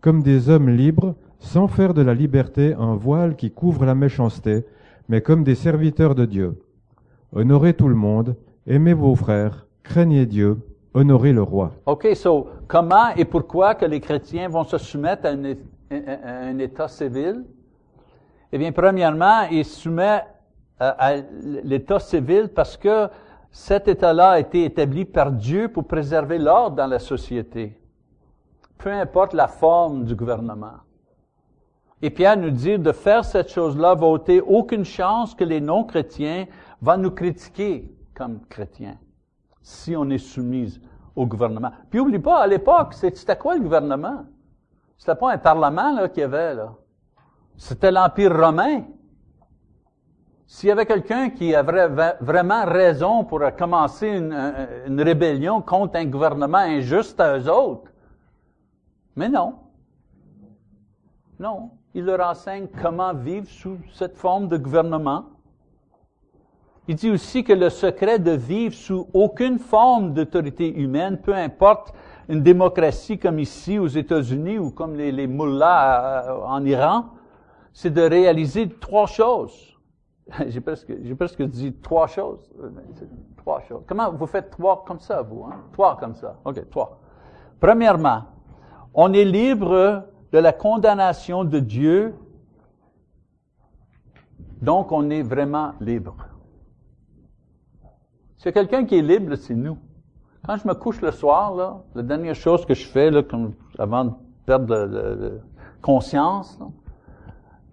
comme 0.00 0.22
des 0.22 0.48
hommes 0.48 0.70
libres, 0.70 1.14
sans 1.40 1.68
faire 1.68 1.92
de 1.92 2.00
la 2.00 2.14
liberté 2.14 2.72
un 2.72 2.94
voile 2.94 3.36
qui 3.36 3.50
couvre 3.50 3.84
la 3.84 3.94
méchanceté, 3.94 4.64
mais 5.10 5.20
comme 5.20 5.44
des 5.44 5.56
serviteurs 5.56 6.14
de 6.14 6.24
Dieu. 6.24 6.58
Honorez 7.34 7.74
tout 7.74 7.88
le 7.88 7.94
monde, 7.94 8.34
aimez 8.66 8.94
vos 8.94 9.14
frères, 9.14 9.66
craignez 9.82 10.24
Dieu, 10.24 10.56
honorez 10.94 11.34
le 11.34 11.42
roi. 11.42 11.72
Comment 12.68 13.08
et 13.16 13.24
pourquoi 13.24 13.74
que 13.74 13.84
les 13.84 14.00
chrétiens 14.00 14.48
vont 14.48 14.64
se 14.64 14.78
soumettre 14.78 15.26
à 15.26 15.30
un, 15.30 16.58
état 16.58 16.86
civil? 16.86 17.44
Eh 18.52 18.58
bien, 18.58 18.72
premièrement, 18.72 19.42
ils 19.50 19.64
se 19.64 19.80
soumettent 19.80 20.26
à 20.78 21.16
l'état 21.42 21.98
civil 21.98 22.50
parce 22.54 22.76
que 22.76 23.08
cet 23.50 23.88
état-là 23.88 24.30
a 24.30 24.38
été 24.38 24.64
établi 24.64 25.04
par 25.04 25.32
Dieu 25.32 25.68
pour 25.68 25.84
préserver 25.84 26.38
l'ordre 26.38 26.76
dans 26.76 26.86
la 26.86 26.98
société. 26.98 27.76
Peu 28.76 28.92
importe 28.92 29.32
la 29.32 29.48
forme 29.48 30.04
du 30.04 30.14
gouvernement. 30.14 30.76
Et 32.00 32.10
Pierre 32.10 32.36
nous 32.36 32.50
dit 32.50 32.78
de 32.78 32.92
faire 32.92 33.24
cette 33.24 33.50
chose-là 33.50 33.94
va 33.96 34.06
ôter 34.06 34.40
aucune 34.40 34.84
chance 34.84 35.34
que 35.34 35.42
les 35.42 35.60
non-chrétiens 35.60 36.46
vont 36.80 36.96
nous 36.96 37.10
critiquer 37.10 37.92
comme 38.14 38.38
chrétiens 38.48 38.98
si 39.68 39.94
on 39.96 40.08
est 40.08 40.18
soumis 40.18 40.80
au 41.18 41.26
gouvernement. 41.26 41.70
Puis 41.90 42.00
oublie 42.00 42.18
pas, 42.18 42.40
à 42.40 42.46
l'époque, 42.46 42.94
c'était 42.94 43.36
quoi 43.36 43.56
le 43.56 43.60
gouvernement? 43.60 44.24
C'était 44.96 45.14
pas 45.14 45.32
un 45.32 45.38
parlement 45.38 46.08
qu'il 46.08 46.20
y 46.20 46.24
avait 46.24 46.54
là. 46.54 46.74
C'était 47.56 47.90
l'Empire 47.90 48.36
romain. 48.36 48.84
S'il 50.46 50.68
y 50.68 50.72
avait 50.72 50.86
quelqu'un 50.86 51.30
qui 51.30 51.54
avait 51.54 51.88
vraiment 52.20 52.64
raison 52.64 53.24
pour 53.24 53.40
commencer 53.56 54.08
une, 54.08 54.32
une, 54.86 55.00
rébellion 55.00 55.60
contre 55.60 55.96
un 55.96 56.06
gouvernement 56.06 56.58
injuste 56.58 57.20
à 57.20 57.36
eux 57.36 57.50
autres, 57.50 57.90
mais 59.14 59.28
non. 59.28 59.56
Non 61.38 61.70
il 61.94 62.04
leur 62.04 62.20
enseigne 62.20 62.68
comment 62.80 63.12
vivre 63.12 63.48
sous 63.48 63.78
cette 63.92 64.16
forme 64.16 64.48
de 64.48 64.56
gouvernement. 64.56 65.24
Il 66.88 66.94
dit 66.94 67.10
aussi 67.10 67.44
que 67.44 67.52
le 67.52 67.68
secret 67.68 68.18
de 68.18 68.30
vivre 68.30 68.74
sous 68.74 69.08
aucune 69.12 69.58
forme 69.58 70.14
d'autorité 70.14 70.74
humaine, 70.74 71.18
peu 71.18 71.34
importe 71.34 71.92
une 72.30 72.42
démocratie 72.42 73.18
comme 73.18 73.38
ici 73.38 73.78
aux 73.78 73.86
États-Unis 73.86 74.58
ou 74.58 74.70
comme 74.70 74.96
les, 74.96 75.12
les 75.12 75.26
euh, 75.28 76.44
en 76.46 76.64
Iran, 76.64 77.04
c'est 77.74 77.92
de 77.92 78.00
réaliser 78.00 78.70
trois 78.70 79.06
choses. 79.06 79.76
j'ai 80.46 80.62
presque, 80.62 80.90
j'ai 81.02 81.14
presque 81.14 81.42
dit 81.42 81.74
trois 81.74 82.06
choses. 82.06 82.50
Trois 83.36 83.60
choses. 83.68 83.82
Comment 83.86 84.10
vous 84.10 84.26
faites 84.26 84.50
trois 84.50 84.82
comme 84.86 85.00
ça, 85.00 85.20
vous? 85.20 85.44
Hein? 85.44 85.56
Trois 85.74 85.98
comme 85.98 86.14
ça. 86.14 86.38
OK, 86.46 86.70
trois. 86.70 87.00
Premièrement, 87.60 88.22
on 88.94 89.12
est 89.12 89.24
libre 89.24 90.04
de 90.32 90.38
la 90.38 90.54
condamnation 90.54 91.44
de 91.44 91.58
Dieu, 91.58 92.14
donc 94.62 94.90
on 94.90 95.10
est 95.10 95.22
vraiment 95.22 95.72
libre. 95.80 96.16
C'est 98.38 98.52
quelqu'un 98.52 98.84
qui 98.84 98.94
est 98.94 99.02
libre, 99.02 99.34
c'est 99.34 99.54
nous. 99.54 99.76
Quand 100.46 100.56
je 100.56 100.66
me 100.68 100.74
couche 100.74 101.00
le 101.00 101.10
soir, 101.10 101.82
la 101.94 102.02
dernière 102.02 102.36
chose 102.36 102.64
que 102.64 102.72
je 102.72 102.86
fais, 102.86 103.10
avant 103.78 104.04
de 104.04 104.12
perdre 104.46 104.76
la 104.76 105.30
conscience, 105.82 106.56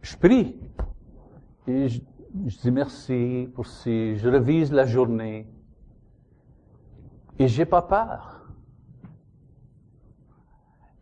je 0.02 0.18
prie. 0.18 0.56
Et 1.68 1.88
je, 1.88 2.02
je 2.48 2.58
dis 2.58 2.72
merci 2.72 3.48
pour 3.54 3.68
si 3.68 4.18
je 4.18 4.28
revise 4.28 4.74
la 4.74 4.86
journée. 4.86 5.48
Et 7.38 7.48
j'ai 7.48 7.66
pas 7.66 7.84
peur. 7.84 8.42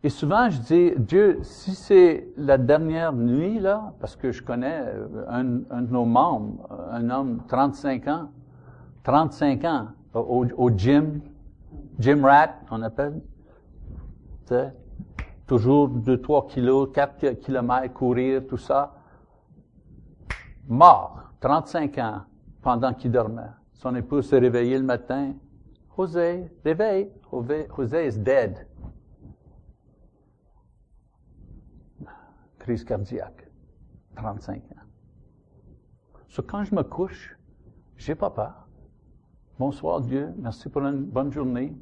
Et 0.02 0.10
souvent, 0.10 0.50
je 0.50 0.60
dis, 0.60 0.92
Dieu, 0.98 1.38
si 1.40 1.74
c'est 1.74 2.28
la 2.36 2.58
dernière 2.58 3.14
nuit, 3.14 3.58
là, 3.58 3.94
parce 3.98 4.14
que 4.14 4.30
je 4.30 4.42
connais 4.42 4.84
un, 5.28 5.60
un 5.70 5.80
de 5.80 5.90
nos 5.90 6.04
membres, 6.04 6.68
un 6.90 7.08
homme, 7.08 7.42
35 7.48 8.08
ans, 8.08 8.28
35 9.04 9.64
ans, 9.64 9.88
au, 10.14 10.46
au 10.56 10.70
gym, 10.70 11.20
gym 11.98 12.24
rat, 12.24 12.56
on 12.70 12.82
appelle, 12.82 13.20
toujours 15.46 15.88
2-3 15.90 16.48
kilos, 16.48 16.90
4 16.92 17.34
kilomètres, 17.40 17.94
courir, 17.94 18.46
tout 18.46 18.56
ça. 18.56 18.94
Mort. 20.66 21.20
35 21.40 21.98
ans 21.98 22.22
pendant 22.62 22.94
qu'il 22.94 23.12
dormait. 23.12 23.42
Son 23.74 23.94
épouse 23.94 24.30
s'est 24.30 24.38
réveillée 24.38 24.78
le 24.78 24.84
matin. 24.84 25.34
José, 25.94 26.50
réveille. 26.64 27.10
José 27.76 28.06
is 28.06 28.18
dead. 28.18 28.66
Crise 32.58 32.82
cardiaque. 32.82 33.50
35 34.16 34.56
ans. 34.56 34.84
So, 36.28 36.42
quand 36.42 36.64
je 36.64 36.74
me 36.74 36.82
couche, 36.82 37.36
j'ai 37.98 38.14
pas 38.14 38.30
peur. 38.30 38.63
Bonsoir 39.56 40.00
Dieu, 40.00 40.34
merci 40.36 40.68
pour 40.68 40.82
une 40.82 41.04
bonne 41.04 41.30
journée. 41.30 41.72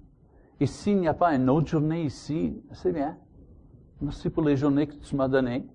Et 0.61 0.66
s'il 0.66 1.01
n'y 1.01 1.09
a 1.09 1.14
pas 1.14 1.35
une 1.35 1.49
autre 1.49 1.68
journée 1.68 2.03
ici, 2.03 2.62
c'est 2.73 2.93
bien. 2.93 3.16
Merci 3.99 4.29
pour 4.29 4.43
les 4.43 4.57
journées 4.59 4.87
que 4.87 4.95
tu 4.95 5.16
m'as 5.16 5.29
données. 5.29 5.66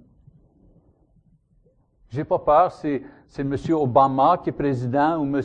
J'ai 2.10 2.24
pas 2.24 2.38
peur, 2.38 2.72
c'est, 2.72 3.02
c'est 3.28 3.42
M. 3.42 3.56
Obama 3.72 4.38
qui 4.38 4.50
est 4.50 4.54
président, 4.54 5.18
ou 5.18 5.24
M. 5.24 5.42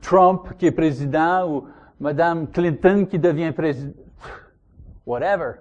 Trump 0.00 0.56
qui 0.56 0.66
est 0.66 0.72
président, 0.72 1.48
ou 1.48 1.64
Mme 2.00 2.48
Clinton 2.48 3.04
qui 3.04 3.18
devient 3.18 3.52
président. 3.52 3.92
Whatever. 5.04 5.56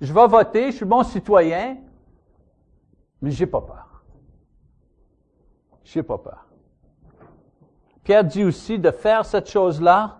Je 0.00 0.12
vais 0.12 0.26
voter, 0.26 0.72
je 0.72 0.76
suis 0.76 0.84
bon 0.84 1.04
citoyen, 1.04 1.76
mais 3.22 3.30
j'ai 3.30 3.46
pas 3.46 3.60
peur. 3.60 4.02
J'ai 5.84 6.02
pas 6.02 6.18
peur. 6.18 6.46
Pierre 8.04 8.24
dit 8.24 8.44
aussi 8.44 8.78
de 8.78 8.90
faire 8.90 9.24
cette 9.24 9.48
chose-là. 9.48 10.18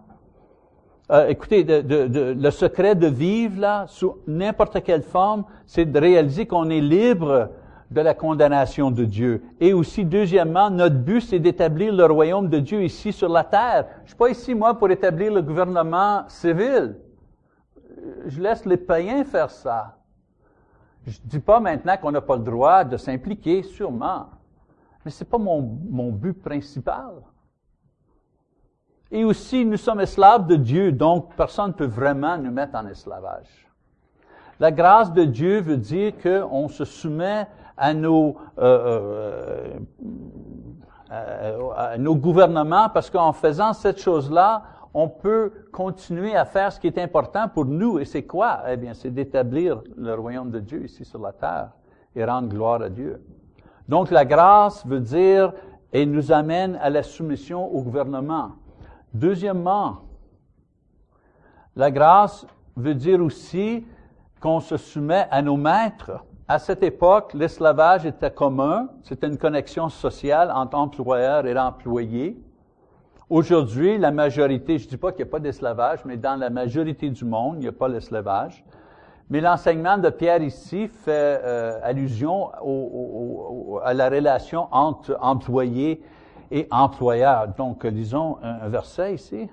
Euh, 1.12 1.28
écoutez, 1.28 1.64
le 1.64 2.50
secret 2.50 2.94
de 2.94 3.06
vivre 3.06 3.60
là, 3.60 3.84
sous 3.88 4.16
n'importe 4.26 4.82
quelle 4.82 5.02
forme, 5.02 5.44
c'est 5.66 5.84
de 5.84 6.00
réaliser 6.00 6.46
qu'on 6.46 6.70
est 6.70 6.80
libre 6.80 7.50
de 7.90 8.00
la 8.00 8.14
condamnation 8.14 8.90
de 8.90 9.04
Dieu. 9.04 9.42
Et 9.60 9.74
aussi, 9.74 10.02
deuxièmement, 10.02 10.70
notre 10.70 10.96
but, 10.96 11.20
c'est 11.20 11.38
d'établir 11.38 11.92
le 11.92 12.06
royaume 12.06 12.48
de 12.48 12.58
Dieu 12.58 12.82
ici 12.82 13.12
sur 13.12 13.28
la 13.28 13.44
terre. 13.44 13.86
Je 14.04 14.08
suis 14.08 14.16
pas 14.16 14.30
ici, 14.30 14.54
moi, 14.54 14.78
pour 14.78 14.90
établir 14.90 15.34
le 15.34 15.42
gouvernement 15.42 16.24
civil. 16.28 16.96
Je 18.24 18.40
laisse 18.40 18.64
les 18.64 18.78
païens 18.78 19.24
faire 19.24 19.50
ça. 19.50 19.98
Je 21.06 21.18
dis 21.22 21.38
pas 21.38 21.60
maintenant 21.60 21.98
qu'on 21.98 22.12
n'a 22.12 22.22
pas 22.22 22.36
le 22.36 22.42
droit 22.42 22.82
de 22.82 22.96
s'impliquer, 22.96 23.62
sûrement. 23.62 24.30
Mais 25.04 25.10
c'est 25.10 25.28
pas 25.28 25.36
mon 25.36 26.10
but 26.12 26.32
principal. 26.32 27.12
Et 29.14 29.22
aussi, 29.22 29.64
nous 29.64 29.76
sommes 29.76 30.00
esclaves 30.00 30.48
de 30.48 30.56
Dieu, 30.56 30.90
donc 30.90 31.36
personne 31.36 31.68
ne 31.68 31.72
peut 31.72 31.84
vraiment 31.84 32.36
nous 32.36 32.50
mettre 32.50 32.74
en 32.74 32.84
esclavage. 32.88 33.68
La 34.58 34.72
grâce 34.72 35.12
de 35.12 35.22
Dieu 35.22 35.60
veut 35.60 35.76
dire 35.76 36.14
qu'on 36.20 36.66
se 36.66 36.84
soumet 36.84 37.46
à 37.76 37.94
nos, 37.94 38.34
euh, 38.58 39.78
euh, 41.12 41.70
à 41.76 41.96
nos 41.96 42.16
gouvernements 42.16 42.88
parce 42.88 43.08
qu'en 43.08 43.32
faisant 43.32 43.72
cette 43.72 44.00
chose-là, 44.00 44.64
on 44.92 45.08
peut 45.08 45.52
continuer 45.70 46.34
à 46.34 46.44
faire 46.44 46.72
ce 46.72 46.80
qui 46.80 46.88
est 46.88 46.98
important 46.98 47.46
pour 47.46 47.66
nous. 47.66 48.00
Et 48.00 48.04
c'est 48.04 48.24
quoi? 48.24 48.62
Eh 48.68 48.76
bien, 48.76 48.94
c'est 48.94 49.10
d'établir 49.10 49.80
le 49.96 50.12
royaume 50.14 50.50
de 50.50 50.58
Dieu 50.58 50.86
ici 50.86 51.04
sur 51.04 51.20
la 51.20 51.30
terre 51.30 51.68
et 52.16 52.24
rendre 52.24 52.48
gloire 52.48 52.82
à 52.82 52.88
Dieu. 52.88 53.22
Donc, 53.88 54.10
la 54.10 54.24
grâce 54.24 54.84
veut 54.84 54.98
dire 54.98 55.52
et 55.92 56.04
nous 56.04 56.32
amène 56.32 56.74
à 56.82 56.90
la 56.90 57.04
soumission 57.04 57.72
au 57.72 57.80
gouvernement. 57.80 58.54
Deuxièmement, 59.14 59.98
la 61.76 61.92
grâce 61.92 62.46
veut 62.76 62.96
dire 62.96 63.22
aussi 63.22 63.86
qu'on 64.40 64.58
se 64.58 64.76
soumet 64.76 65.26
à 65.30 65.40
nos 65.40 65.56
maîtres. 65.56 66.24
À 66.48 66.58
cette 66.58 66.82
époque, 66.82 67.32
l'esclavage 67.32 68.04
était 68.04 68.32
commun, 68.32 68.88
c'était 69.04 69.28
une 69.28 69.38
connexion 69.38 69.88
sociale 69.88 70.50
entre 70.52 70.76
employeur 70.76 71.46
et 71.46 71.56
employé. 71.56 72.36
Aujourd'hui, 73.30 73.98
la 73.98 74.10
majorité, 74.10 74.78
je 74.78 74.84
ne 74.84 74.90
dis 74.90 74.96
pas 74.96 75.12
qu'il 75.12 75.24
n'y 75.24 75.30
a 75.30 75.32
pas 75.32 75.40
d'esclavage, 75.40 76.04
mais 76.04 76.16
dans 76.16 76.34
la 76.34 76.50
majorité 76.50 77.08
du 77.08 77.24
monde, 77.24 77.56
il 77.58 77.60
n'y 77.60 77.68
a 77.68 77.72
pas 77.72 77.88
l'esclavage. 77.88 78.64
Mais 79.30 79.40
l'enseignement 79.40 79.96
de 79.96 80.10
Pierre 80.10 80.42
ici 80.42 80.88
fait 80.88 81.40
euh, 81.42 81.78
allusion 81.82 82.50
à 83.82 83.94
la 83.94 84.10
relation 84.10 84.68
entre 84.70 85.16
employé 85.20 86.02
et 86.50 86.66
employeur. 86.70 87.48
Donc, 87.56 87.84
lisons 87.84 88.38
un, 88.42 88.66
un 88.66 88.68
verset 88.68 89.14
ici. 89.14 89.48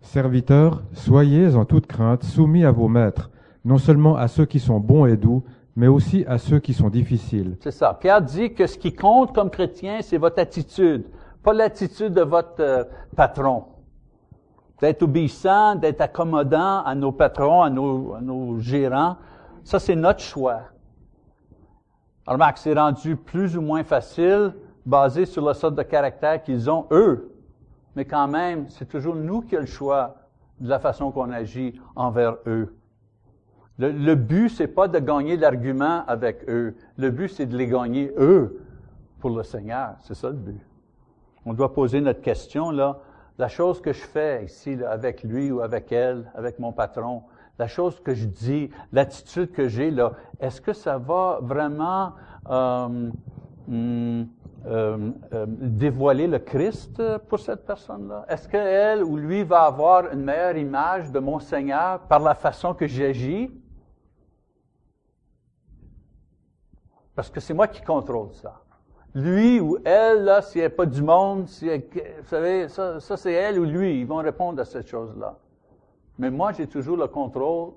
Serviteurs, 0.00 0.82
soyez 0.92 1.54
en 1.54 1.64
toute 1.64 1.86
crainte 1.86 2.22
soumis 2.22 2.64
à 2.64 2.70
vos 2.70 2.88
maîtres 2.88 3.30
non 3.66 3.78
seulement 3.78 4.16
à 4.16 4.28
ceux 4.28 4.46
qui 4.46 4.60
sont 4.60 4.78
bons 4.78 5.06
et 5.06 5.16
doux, 5.16 5.42
mais 5.74 5.88
aussi 5.88 6.24
à 6.28 6.38
ceux 6.38 6.60
qui 6.60 6.72
sont 6.72 6.88
difficiles. 6.88 7.56
C'est 7.60 7.72
ça. 7.72 7.92
Pierre 8.00 8.22
dit 8.22 8.54
que 8.54 8.66
ce 8.66 8.78
qui 8.78 8.94
compte 8.94 9.34
comme 9.34 9.50
chrétien, 9.50 9.98
c'est 10.02 10.18
votre 10.18 10.38
attitude, 10.38 11.04
pas 11.42 11.52
l'attitude 11.52 12.14
de 12.14 12.22
votre 12.22 12.60
euh, 12.60 12.84
patron. 13.16 13.64
D'être 14.80 15.02
obéissant, 15.02 15.74
d'être 15.74 16.00
accommodant 16.00 16.84
à 16.84 16.94
nos 16.94 17.10
patrons, 17.10 17.62
à 17.62 17.68
nos, 17.68 18.14
à 18.14 18.20
nos 18.20 18.60
gérants, 18.60 19.16
ça 19.64 19.80
c'est 19.80 19.96
notre 19.96 20.20
choix. 20.20 20.60
Remarque, 22.24 22.58
c'est 22.58 22.74
rendu 22.74 23.16
plus 23.16 23.56
ou 23.56 23.62
moins 23.62 23.82
facile, 23.82 24.54
basé 24.86 25.26
sur 25.26 25.44
la 25.44 25.52
sorte 25.52 25.74
de 25.74 25.82
caractère 25.82 26.42
qu'ils 26.42 26.70
ont 26.70 26.86
eux. 26.92 27.32
Mais 27.96 28.04
quand 28.04 28.28
même, 28.28 28.68
c'est 28.68 28.88
toujours 28.88 29.16
nous 29.16 29.42
qui 29.42 29.56
avons 29.56 29.66
le 29.66 29.70
choix 29.70 30.16
de 30.60 30.68
la 30.68 30.78
façon 30.78 31.10
qu'on 31.10 31.30
agit 31.32 31.78
envers 31.96 32.36
eux. 32.46 32.74
Le, 33.78 33.90
le 33.90 34.14
but, 34.14 34.48
c'est 34.48 34.68
pas 34.68 34.88
de 34.88 34.98
gagner 34.98 35.36
l'argument 35.36 36.04
avec 36.06 36.48
eux. 36.48 36.74
Le 36.96 37.10
but, 37.10 37.28
c'est 37.28 37.46
de 37.46 37.56
les 37.56 37.66
gagner 37.66 38.12
eux 38.16 38.62
pour 39.20 39.30
le 39.30 39.42
Seigneur. 39.42 39.96
C'est 40.00 40.14
ça 40.14 40.28
le 40.28 40.36
but. 40.36 40.60
On 41.44 41.52
doit 41.52 41.74
poser 41.74 42.00
notre 42.00 42.22
question, 42.22 42.70
là. 42.70 43.00
La 43.38 43.48
chose 43.48 43.82
que 43.82 43.92
je 43.92 44.00
fais 44.00 44.44
ici, 44.44 44.76
là, 44.76 44.90
avec 44.90 45.22
lui 45.22 45.50
ou 45.50 45.60
avec 45.60 45.92
elle, 45.92 46.30
avec 46.34 46.58
mon 46.58 46.72
patron, 46.72 47.22
la 47.58 47.66
chose 47.66 48.00
que 48.00 48.14
je 48.14 48.26
dis, 48.26 48.70
l'attitude 48.92 49.52
que 49.52 49.68
j'ai, 49.68 49.90
là, 49.90 50.12
est-ce 50.40 50.60
que 50.60 50.72
ça 50.72 50.96
va 50.96 51.38
vraiment 51.42 52.12
euh, 52.50 53.10
euh, 54.66 55.10
euh, 55.32 55.46
dévoiler 55.48 56.26
le 56.26 56.38
Christ 56.38 57.00
pour 57.28 57.38
cette 57.38 57.64
personne-là? 57.64 58.24
Est-ce 58.28 58.48
qu'elle 58.48 59.04
ou 59.04 59.16
lui 59.16 59.44
va 59.44 59.62
avoir 59.62 60.12
une 60.12 60.22
meilleure 60.22 60.56
image 60.56 61.12
de 61.12 61.18
mon 61.18 61.38
Seigneur 61.38 62.00
par 62.00 62.20
la 62.20 62.34
façon 62.34 62.74
que 62.74 62.86
j'agis? 62.86 63.50
Parce 67.14 67.30
que 67.30 67.40
c'est 67.40 67.54
moi 67.54 67.68
qui 67.68 67.80
contrôle 67.82 68.32
ça. 68.32 68.60
Lui 69.14 69.60
ou 69.60 69.78
elle, 69.84 70.24
là, 70.24 70.40
n'y 70.54 70.62
a 70.62 70.68
pas 70.68 70.84
du 70.84 71.02
monde, 71.02 71.48
si 71.48 71.68
vous 71.68 72.24
savez, 72.24 72.68
ça, 72.68 73.00
ça 73.00 73.16
c'est 73.16 73.32
elle 73.32 73.58
ou 73.58 73.64
lui, 73.64 74.00
ils 74.00 74.06
vont 74.06 74.16
répondre 74.16 74.60
à 74.60 74.64
cette 74.64 74.88
chose-là. 74.88 75.38
Mais 76.18 76.30
moi, 76.30 76.52
j'ai 76.52 76.66
toujours 76.66 76.96
le 76.96 77.06
contrôle 77.06 77.72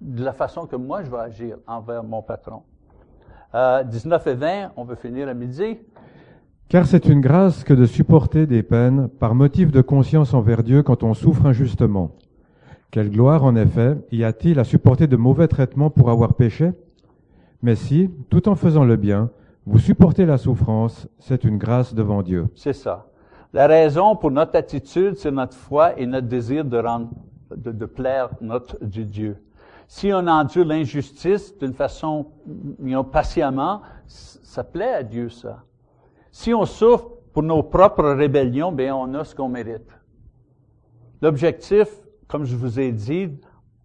de 0.00 0.24
la 0.24 0.32
façon 0.32 0.66
que 0.66 0.74
moi 0.74 1.04
je 1.04 1.10
vais 1.10 1.18
agir 1.18 1.58
envers 1.66 2.02
mon 2.02 2.22
patron. 2.22 2.64
Euh, 3.54 3.82
19 3.84 4.26
et 4.26 4.34
20, 4.34 4.72
on 4.76 4.84
veut 4.84 4.94
finir 4.94 5.28
à 5.28 5.34
midi. 5.34 5.78
Car 6.68 6.86
c'est 6.86 7.06
une 7.06 7.20
grâce 7.20 7.64
que 7.64 7.74
de 7.74 7.84
supporter 7.84 8.46
des 8.46 8.62
peines 8.62 9.08
par 9.08 9.34
motif 9.34 9.70
de 9.70 9.82
conscience 9.82 10.32
envers 10.32 10.62
Dieu 10.62 10.82
quand 10.82 11.02
on 11.02 11.12
souffre 11.12 11.44
injustement. 11.46 12.12
Quelle 12.90 13.10
gloire, 13.10 13.44
en 13.44 13.56
effet, 13.56 13.96
y 14.10 14.24
a-t-il 14.24 14.58
à 14.58 14.64
supporter 14.64 15.06
de 15.06 15.16
mauvais 15.16 15.48
traitements 15.48 15.90
pour 15.90 16.10
avoir 16.10 16.34
péché? 16.34 16.72
Mais 17.62 17.74
si, 17.74 18.10
tout 18.30 18.48
en 18.48 18.54
faisant 18.54 18.84
le 18.84 18.96
bien, 18.96 19.30
Vous 19.64 19.78
supportez 19.78 20.26
la 20.26 20.38
souffrance, 20.38 21.06
c'est 21.20 21.44
une 21.44 21.56
grâce 21.56 21.94
devant 21.94 22.22
Dieu. 22.22 22.48
C'est 22.56 22.72
ça. 22.72 23.06
La 23.52 23.68
raison 23.68 24.16
pour 24.16 24.32
notre 24.32 24.56
attitude, 24.56 25.14
c'est 25.16 25.30
notre 25.30 25.54
foi 25.56 25.96
et 25.98 26.04
notre 26.04 26.26
désir 26.26 26.64
de, 26.64 26.78
rendre, 26.78 27.10
de, 27.54 27.70
de 27.70 27.86
plaire 27.86 28.30
notre 28.40 28.76
Dieu. 28.84 29.36
Si 29.94 30.10
on 30.10 30.26
endure 30.26 30.64
l'injustice 30.64 31.54
d'une 31.58 31.74
façon 31.74 32.28
you 32.46 32.92
know, 32.92 33.04
patiemment, 33.04 33.82
ça 34.06 34.64
plaît 34.64 34.94
à 34.94 35.02
Dieu, 35.02 35.28
ça. 35.28 35.64
Si 36.30 36.54
on 36.54 36.64
souffre 36.64 37.10
pour 37.34 37.42
nos 37.42 37.62
propres 37.62 38.08
rébellions, 38.08 38.72
bien, 38.72 38.96
on 38.96 39.12
a 39.12 39.22
ce 39.22 39.34
qu'on 39.34 39.50
mérite. 39.50 39.86
L'objectif, 41.20 41.88
comme 42.26 42.46
je 42.46 42.56
vous 42.56 42.80
ai 42.80 42.90
dit, 42.90 43.28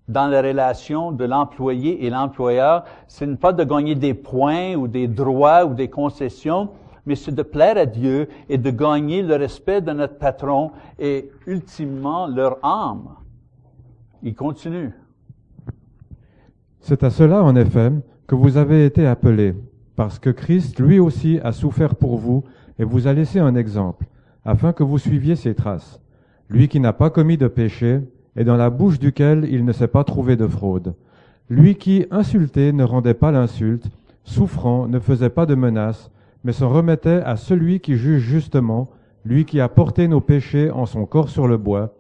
dans 0.08 0.28
la 0.28 0.42
relation 0.42 1.12
de 1.12 1.26
l'employé 1.26 2.06
et 2.06 2.10
l'employeur, 2.10 2.86
ce 3.10 3.26
n'est 3.26 3.36
pas 3.36 3.52
de 3.52 3.66
gagner 3.66 3.96
des 3.96 4.14
points 4.14 4.76
ou 4.76 4.88
des 4.88 5.10
droits 5.10 5.66
ou 5.66 5.74
des 5.74 5.90
concessions, 5.90 6.70
mais 7.06 7.16
c'est 7.16 7.36
de 7.36 7.44
plaire 7.44 7.76
à 7.76 7.86
Dieu 7.86 8.30
et 8.48 8.58
de 8.58 8.72
gagner 8.72 9.24
le 9.24 9.36
respect 9.36 9.82
de 9.82 9.92
notre 9.92 10.18
patron 10.18 10.72
et 11.00 11.30
ultimement 11.46 12.28
leur 12.28 12.64
âme. 12.64 13.10
Il 14.24 14.36
continue. 14.36 14.94
C'est 16.80 17.04
à 17.04 17.10
cela, 17.10 17.44
en 17.44 17.56
effet, 17.56 17.92
que 18.28 18.36
vous 18.36 18.58
avez 18.58 18.86
été 18.86 19.06
appelés, 19.06 19.56
parce 19.96 20.20
que 20.20 20.30
Christ 20.30 20.80
lui 20.80 21.00
aussi 21.00 21.40
a 21.44 21.52
souffert 21.52 21.96
pour 21.96 22.18
vous 22.18 22.44
et 22.80 22.84
vous 22.84 23.08
a 23.08 23.14
laissé 23.14 23.40
un 23.40 23.56
exemple, 23.56 24.06
afin 24.46 24.74
que 24.74 24.84
vous 24.84 24.98
suiviez 24.98 25.36
ses 25.36 25.56
traces. 25.56 26.00
Lui 26.50 26.68
qui 26.68 26.80
n'a 26.80 26.94
pas 26.94 27.10
commis 27.10 27.38
de 27.38 27.48
péché, 27.48 28.00
et 28.36 28.44
dans 28.44 28.56
la 28.56 28.70
bouche 28.70 29.00
duquel 29.00 29.48
il 29.50 29.66
ne 29.66 29.74
s'est 29.74 29.88
pas 29.88 30.04
trouvé 30.04 30.36
de 30.36 30.48
fraude. 30.48 30.94
Lui 31.50 31.76
qui, 31.76 32.06
insulté, 32.12 32.72
ne 32.72 32.84
rendait 32.84 33.14
pas 33.14 33.32
l'insulte, 33.32 33.90
souffrant, 34.24 34.88
ne 34.88 35.00
faisait 35.00 35.30
pas 35.30 35.46
de 35.46 35.56
menaces, 35.56 36.12
mais 36.44 36.54
s'en 36.54 36.70
remettait 36.70 37.22
à 37.26 37.36
celui 37.36 37.80
qui 37.80 37.96
juge 37.96 38.22
justement, 38.22 38.90
lui 39.26 39.46
qui 39.46 39.60
a 39.60 39.68
porté 39.68 40.08
nos 40.08 40.22
péchés 40.22 40.70
en 40.70 40.86
son 40.86 41.06
corps 41.06 41.30
sur 41.30 41.48
le 41.48 41.58
bois, 41.58 41.96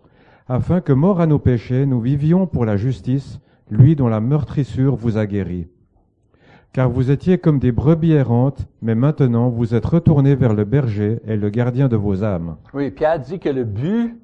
afin 0.47 0.79
que, 0.79 0.93
mort 0.93 1.19
à 1.19 1.27
nos 1.27 1.39
péchés, 1.39 1.85
nous 1.85 1.99
vivions 1.99 2.45
pour 2.45 2.65
la 2.65 2.77
justice, 2.77 3.39
lui 3.69 3.95
dont 3.95 4.07
la 4.07 4.19
meurtrissure 4.19 4.95
vous 4.95 5.17
a 5.17 5.25
guéris. 5.25 5.67
Car 6.73 6.89
vous 6.89 7.09
étiez 7.09 7.37
comme 7.37 7.59
des 7.59 7.71
brebis 7.71 8.11
errantes, 8.11 8.67
mais 8.81 8.95
maintenant 8.95 9.49
vous 9.49 9.73
êtes 9.73 9.85
retournés 9.85 10.35
vers 10.35 10.53
le 10.53 10.63
berger 10.63 11.19
et 11.25 11.35
le 11.35 11.49
gardien 11.49 11.87
de 11.87 11.95
vos 11.95 12.23
âmes. 12.23 12.57
Oui, 12.73 12.91
Pierre 12.91 13.19
dit 13.19 13.39
que 13.39 13.49
le 13.49 13.63
but 13.63 14.15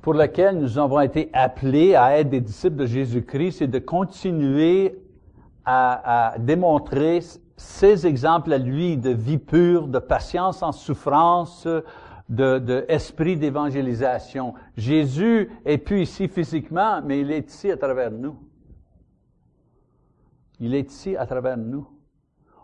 pour 0.00 0.14
lequel 0.14 0.58
nous 0.58 0.78
avons 0.78 1.00
été 1.00 1.30
appelés 1.32 1.94
à 1.96 2.18
être 2.18 2.30
des 2.30 2.40
disciples 2.40 2.76
de 2.76 2.86
Jésus-Christ, 2.86 3.58
c'est 3.58 3.66
de 3.66 3.80
continuer 3.80 4.98
à, 5.64 6.34
à, 6.34 6.38
démontrer 6.38 7.20
ces 7.56 8.06
exemples 8.06 8.52
à 8.52 8.58
lui 8.58 8.96
de 8.96 9.10
vie 9.10 9.38
pure, 9.38 9.88
de 9.88 9.98
patience 9.98 10.62
en 10.62 10.70
souffrance, 10.70 11.66
de, 12.28 12.58
de 12.58 12.84
esprit 12.88 13.36
d'évangélisation. 13.36 14.54
Jésus 14.76 15.50
est 15.64 15.78
plus 15.78 16.02
ici 16.02 16.28
physiquement, 16.28 17.00
mais 17.02 17.20
il 17.20 17.30
est 17.30 17.48
ici 17.48 17.70
à 17.70 17.76
travers 17.76 18.10
nous. 18.10 18.36
Il 20.58 20.74
est 20.74 20.90
ici 20.90 21.16
à 21.16 21.26
travers 21.26 21.56
nous. 21.56 21.86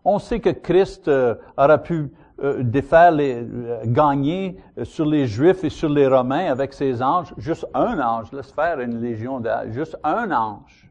On 0.05 0.19
sait 0.19 0.41
que 0.41 0.51
Christ 0.51 1.07
euh, 1.09 1.37
aura 1.57 1.79
pu 1.79 2.13
euh, 2.43 2.63
défaire 2.63 3.13
les, 3.13 3.37
euh, 3.37 3.83
gagner 3.85 4.59
sur 4.83 5.07
les 5.07 5.27
Juifs 5.27 5.63
et 5.63 5.71
sur 5.71 5.89
les 5.89 6.09
Romains 6.09 6.51
avec 6.51 6.73
ses 6.73 7.01
anges, 7.03 7.33
juste 7.37 7.67
un 7.73 8.01
ange, 8.01 8.33
laisse 8.33 8.51
faire 8.51 8.81
une 8.81 9.01
légion 9.01 9.39
d'anges, 9.39 9.71
juste 9.71 9.97
un 10.03 10.31
ange. 10.33 10.91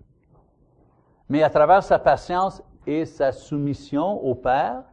Mais 1.27 1.43
à 1.43 1.49
travers 1.49 1.83
sa 1.83 1.99
patience 1.99 2.63
et 2.87 3.05
sa 3.05 3.31
soumission 3.31 4.23
au 4.23 4.35
Père, 4.35 4.83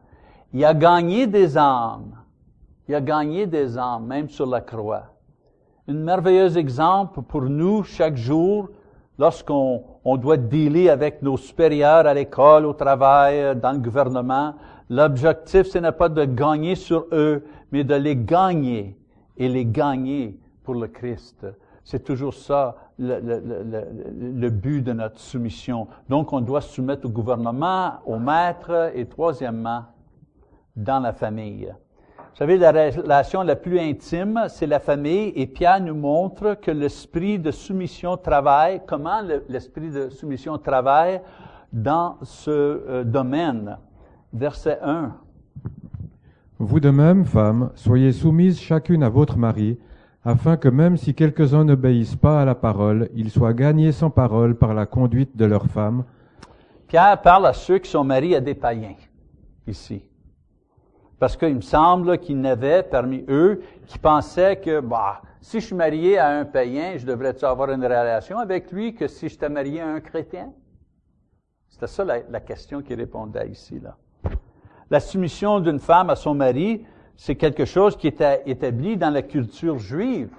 il 0.51 0.65
a 0.65 0.73
gagné 0.73 1.27
des 1.27 1.57
âmes. 1.57 2.18
Il 2.89 2.95
a 2.95 3.01
gagné 3.01 3.45
des 3.45 3.77
âmes, 3.77 4.07
même 4.07 4.29
sur 4.29 4.47
la 4.47 4.61
croix. 4.61 5.03
Un 5.87 5.93
merveilleux 5.93 6.57
exemple 6.57 7.21
pour 7.21 7.43
nous 7.43 7.83
chaque 7.83 8.17
jour 8.17 8.69
lorsqu'on 9.19 9.83
on 10.03 10.17
doit 10.17 10.37
dealer 10.37 10.89
avec 10.89 11.21
nos 11.21 11.37
supérieurs 11.37 12.07
à 12.07 12.15
l'école, 12.15 12.65
au 12.65 12.73
travail, 12.73 13.55
dans 13.57 13.73
le 13.73 13.77
gouvernement. 13.77 14.55
L'objectif, 14.89 15.67
ce 15.67 15.77
n'est 15.77 15.91
pas 15.91 16.09
de 16.09 16.25
gagner 16.25 16.73
sur 16.73 17.05
eux, 17.11 17.45
mais 17.71 17.83
de 17.83 17.93
les 17.93 18.15
gagner 18.15 18.97
et 19.37 19.47
les 19.47 19.65
gagner 19.65 20.39
pour 20.63 20.73
le 20.73 20.87
Christ. 20.87 21.45
C'est 21.83 22.03
toujours 22.03 22.33
ça 22.33 22.75
le, 22.97 23.19
le, 23.19 23.39
le, 23.39 24.31
le, 24.33 24.49
but 24.49 24.81
de 24.81 24.93
notre 24.93 25.19
soumission. 25.19 25.87
Donc, 26.09 26.33
on 26.33 26.41
doit 26.41 26.61
soumettre 26.61 27.05
au 27.05 27.09
gouvernement, 27.09 27.99
au 28.07 28.17
maître 28.17 28.91
et 28.95 29.05
troisièmement, 29.05 29.83
dans 30.75 30.99
la 30.99 31.13
famille. 31.13 31.71
Vous 32.31 32.45
savez, 32.45 32.57
la 32.57 32.71
relation 32.71 33.43
la 33.43 33.55
plus 33.55 33.79
intime, 33.79 34.45
c'est 34.47 34.67
la 34.67 34.79
famille, 34.79 35.33
et 35.35 35.45
Pierre 35.45 35.81
nous 35.81 35.95
montre 35.95 36.55
que 36.61 36.71
l'esprit 36.71 37.37
de 37.37 37.51
soumission 37.51 38.15
travaille, 38.15 38.81
comment 38.87 39.21
l'esprit 39.49 39.89
de 39.89 40.09
soumission 40.09 40.57
travaille 40.57 41.21
dans 41.73 42.17
ce 42.21 42.49
euh, 42.49 43.03
domaine. 43.03 43.77
Verset 44.31 44.79
1. 44.81 45.13
Vous 46.59 46.79
de 46.79 46.89
même, 46.89 47.25
femmes, 47.25 47.71
soyez 47.75 48.11
soumises 48.11 48.59
chacune 48.59 49.03
à 49.03 49.09
votre 49.09 49.37
mari, 49.37 49.77
afin 50.23 50.57
que 50.57 50.69
même 50.69 50.97
si 50.97 51.13
quelques-uns 51.13 51.63
n'obéissent 51.63 52.15
pas 52.15 52.41
à 52.41 52.45
la 52.45 52.55
parole, 52.55 53.09
ils 53.15 53.31
soient 53.31 53.53
gagnés 53.53 53.91
sans 53.91 54.09
parole 54.09 54.55
par 54.55 54.73
la 54.73 54.85
conduite 54.85 55.35
de 55.35 55.45
leurs 55.45 55.67
femmes. 55.67 56.03
Pierre 56.87 57.21
parle 57.21 57.45
à 57.45 57.53
ceux 57.53 57.77
qui 57.79 57.89
sont 57.89 58.03
mariés 58.03 58.35
à 58.35 58.41
des 58.41 58.55
païens, 58.55 58.95
ici. 59.67 60.08
Parce 61.19 61.35
qu'il 61.35 61.55
me 61.55 61.61
semble 61.61 62.17
qu'il 62.17 62.37
y 62.37 62.39
en 62.39 62.45
avait 62.45 62.81
parmi 62.81 63.25
eux 63.27 63.61
qui 63.85 63.99
pensaient 63.99 64.55
que, 64.55 64.79
bah, 64.79 65.21
si 65.41 65.59
je 65.59 65.65
suis 65.67 65.75
marié 65.75 66.17
à 66.17 66.29
un 66.29 66.45
païen, 66.45 66.93
je 66.97 67.05
devrais 67.05 67.43
avoir 67.43 67.69
une 67.71 67.83
relation 67.83 68.39
avec 68.39 68.71
lui 68.71 68.95
que 68.95 69.07
si 69.07 69.27
j'étais 69.27 69.49
marié 69.49 69.81
à 69.81 69.87
un 69.87 69.99
chrétien? 69.99 70.51
C'était 71.67 71.87
ça 71.87 72.05
la, 72.05 72.19
la 72.29 72.39
question 72.39 72.81
qu'il 72.81 72.95
répondait 72.95 73.49
ici, 73.49 73.79
là. 73.79 73.97
La 74.89 74.99
soumission 74.99 75.59
d'une 75.59 75.79
femme 75.79 76.09
à 76.09 76.15
son 76.15 76.33
mari, 76.33 76.85
c'est 77.15 77.35
quelque 77.35 77.65
chose 77.65 77.97
qui 77.97 78.07
était 78.07 78.41
établi 78.45 78.97
dans 78.97 79.11
la 79.11 79.21
culture 79.21 79.77
juive. 79.77 80.29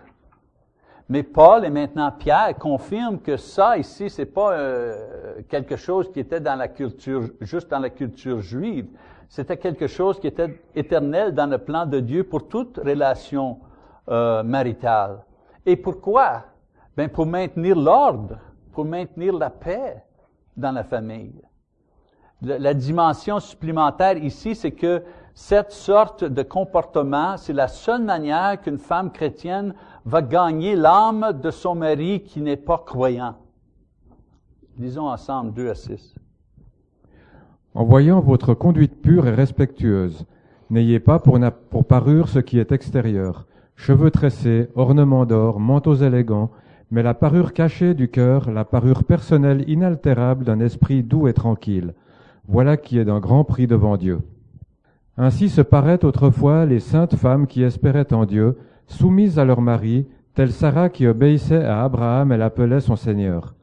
Mais 1.09 1.23
Paul 1.23 1.65
et 1.65 1.71
maintenant 1.71 2.11
Pierre 2.11 2.57
confirment 2.59 3.19
que 3.19 3.37
ça 3.37 3.77
ici, 3.77 4.09
c'est 4.09 4.27
pas 4.27 4.53
euh, 4.53 5.43
quelque 5.49 5.77
chose 5.77 6.11
qui 6.13 6.21
était 6.21 6.41
dans 6.41 6.57
la 6.57 6.69
culture, 6.69 7.29
juste 7.41 7.69
dans 7.69 7.81
la 7.81 7.91
culture 7.91 8.41
juive. 8.41 8.87
C'était 9.31 9.57
quelque 9.57 9.87
chose 9.87 10.19
qui 10.19 10.27
était 10.27 10.61
éternel 10.75 11.33
dans 11.33 11.47
le 11.47 11.59
plan 11.59 11.87
de 11.87 12.01
Dieu 12.01 12.25
pour 12.25 12.49
toute 12.49 12.79
relation 12.79 13.61
euh, 14.09 14.43
maritale. 14.43 15.23
Et 15.65 15.77
pourquoi? 15.77 16.47
Ben 16.97 17.09
pour 17.09 17.27
maintenir 17.27 17.77
l'ordre, 17.77 18.39
pour 18.73 18.85
maintenir 18.85 19.33
la 19.35 19.49
paix 19.49 20.03
dans 20.57 20.73
la 20.73 20.83
famille. 20.83 21.41
La 22.43 22.75
dimension 22.75 23.39
supplémentaire 23.39 24.17
ici, 24.17 24.57
c'est 24.57 24.73
que 24.73 25.05
cette 25.33 25.71
sorte 25.71 26.25
de 26.25 26.43
comportement, 26.43 27.37
c'est 27.37 27.53
la 27.53 27.69
seule 27.69 28.03
manière 28.03 28.61
qu'une 28.61 28.79
femme 28.79 29.13
chrétienne 29.13 29.75
va 30.05 30.23
gagner 30.23 30.75
l'âme 30.75 31.39
de 31.41 31.53
son 31.53 31.77
mari 31.77 32.25
qui 32.25 32.41
n'est 32.41 32.57
pas 32.57 32.79
croyant. 32.79 33.37
Disons 34.77 35.09
ensemble 35.09 35.53
2 35.53 35.71
à 35.71 35.75
6. 35.77 36.17
En 37.73 37.85
voyant 37.85 38.21
votre 38.21 38.53
conduite 38.53 39.01
pure 39.01 39.29
et 39.29 39.35
respectueuse, 39.35 40.27
n'ayez 40.71 40.99
pas 40.99 41.21
pour, 41.21 41.39
parure 41.85 42.29
ce 42.29 42.41
qui 42.41 42.59
est 42.59 42.73
extérieur, 42.73 43.47
cheveux 43.77 44.11
tressés, 44.11 44.69
ornements 44.75 45.25
d'or, 45.25 45.61
manteaux 45.61 45.95
élégants, 45.95 46.51
mais 46.91 47.05
la 47.05 47.15
parure 47.15 47.53
cachée 47.53 47.95
du 47.95 48.09
cœur, 48.09 48.51
la 48.51 48.65
parure 48.65 49.05
personnelle 49.05 49.65
inaltérable 49.69 50.45
d'un 50.45 50.59
esprit 50.59 51.05
doux 51.05 51.29
et 51.29 51.33
tranquille. 51.33 51.95
Voilà 52.49 52.77
qui 52.77 52.99
est 52.99 53.05
d'un 53.05 53.21
grand 53.21 53.45
prix 53.45 53.69
devant 53.69 53.97
Dieu. 53.97 54.19
Ainsi 55.17 55.49
se 55.49 55.61
paraient 55.61 56.05
autrefois 56.05 56.67
les 56.67 56.81
saintes 56.81 57.15
femmes 57.15 57.47
qui 57.47 57.63
espéraient 57.63 58.13
en 58.13 58.27
Dieu, 58.27 58.59
soumises 58.89 59.39
à 59.39 59.45
leur 59.45 59.61
mari, 59.61 60.09
telle 60.35 60.51
Sarah 60.51 60.89
qui 60.89 61.07
obéissait 61.07 61.65
à 61.65 61.85
Abraham 61.85 62.33
et 62.33 62.37
l'appelait 62.37 62.81
son 62.81 62.97
Seigneur. 62.97 63.55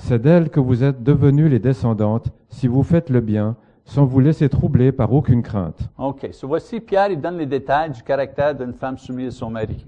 C'est 0.00 0.18
d'elle 0.18 0.50
que 0.50 0.60
vous 0.60 0.82
êtes 0.82 1.02
devenues 1.02 1.48
les 1.48 1.58
descendantes, 1.58 2.32
si 2.48 2.66
vous 2.66 2.82
faites 2.82 3.10
le 3.10 3.20
bien, 3.20 3.56
sans 3.84 4.06
vous 4.06 4.18
laisser 4.18 4.48
troubler 4.48 4.92
par 4.92 5.12
aucune 5.12 5.42
crainte. 5.42 5.78
OK. 5.98 6.28
So 6.32 6.48
voici 6.48 6.80
Pierre, 6.80 7.10
il 7.10 7.20
donne 7.20 7.36
les 7.36 7.46
détails 7.46 7.90
du 7.90 8.02
caractère 8.02 8.54
d'une 8.54 8.72
femme 8.72 8.96
soumise 8.98 9.28
à 9.28 9.38
son 9.38 9.50
mari. 9.50 9.86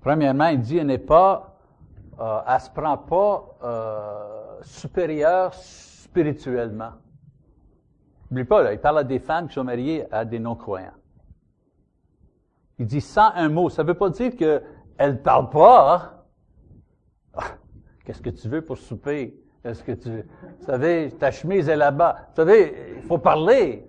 Premièrement, 0.00 0.48
il 0.48 0.60
dit, 0.60 0.78
elle 0.78 0.86
n'est 0.86 0.98
pas, 0.98 1.58
euh, 2.18 2.40
elle 2.48 2.60
se 2.60 2.70
prend 2.70 2.96
pas 2.96 3.56
euh, 3.62 4.62
supérieure 4.62 5.52
spirituellement. 5.54 6.92
N'oublie 8.30 8.44
pas, 8.44 8.62
là, 8.62 8.72
il 8.72 8.80
parle 8.80 8.98
à 8.98 9.04
des 9.04 9.18
femmes 9.18 9.48
qui 9.48 9.54
sont 9.54 9.64
mariées 9.64 10.06
à 10.10 10.24
des 10.24 10.38
non-croyants. 10.38 10.98
Il 12.78 12.86
dit 12.86 13.02
sans 13.02 13.30
un 13.34 13.50
mot. 13.50 13.68
Ça 13.68 13.82
ne 13.82 13.88
veut 13.88 13.94
pas 13.94 14.08
dire 14.08 14.34
qu'elle 14.34 14.62
ne 14.98 15.18
parle 15.18 15.50
pas. 15.50 16.26
Qu'est-ce 18.04 18.20
que 18.20 18.30
tu 18.30 18.48
veux 18.48 18.62
pour 18.62 18.78
souper? 18.78 19.40
Est-ce 19.64 19.82
que 19.82 19.92
tu, 19.92 20.10
vous 20.10 20.66
savez, 20.66 21.10
ta 21.18 21.30
chemise 21.30 21.68
est 21.68 21.76
là-bas. 21.76 22.26
Vous 22.28 22.36
savez, 22.36 22.96
il 22.96 23.02
faut 23.02 23.16
parler. 23.16 23.86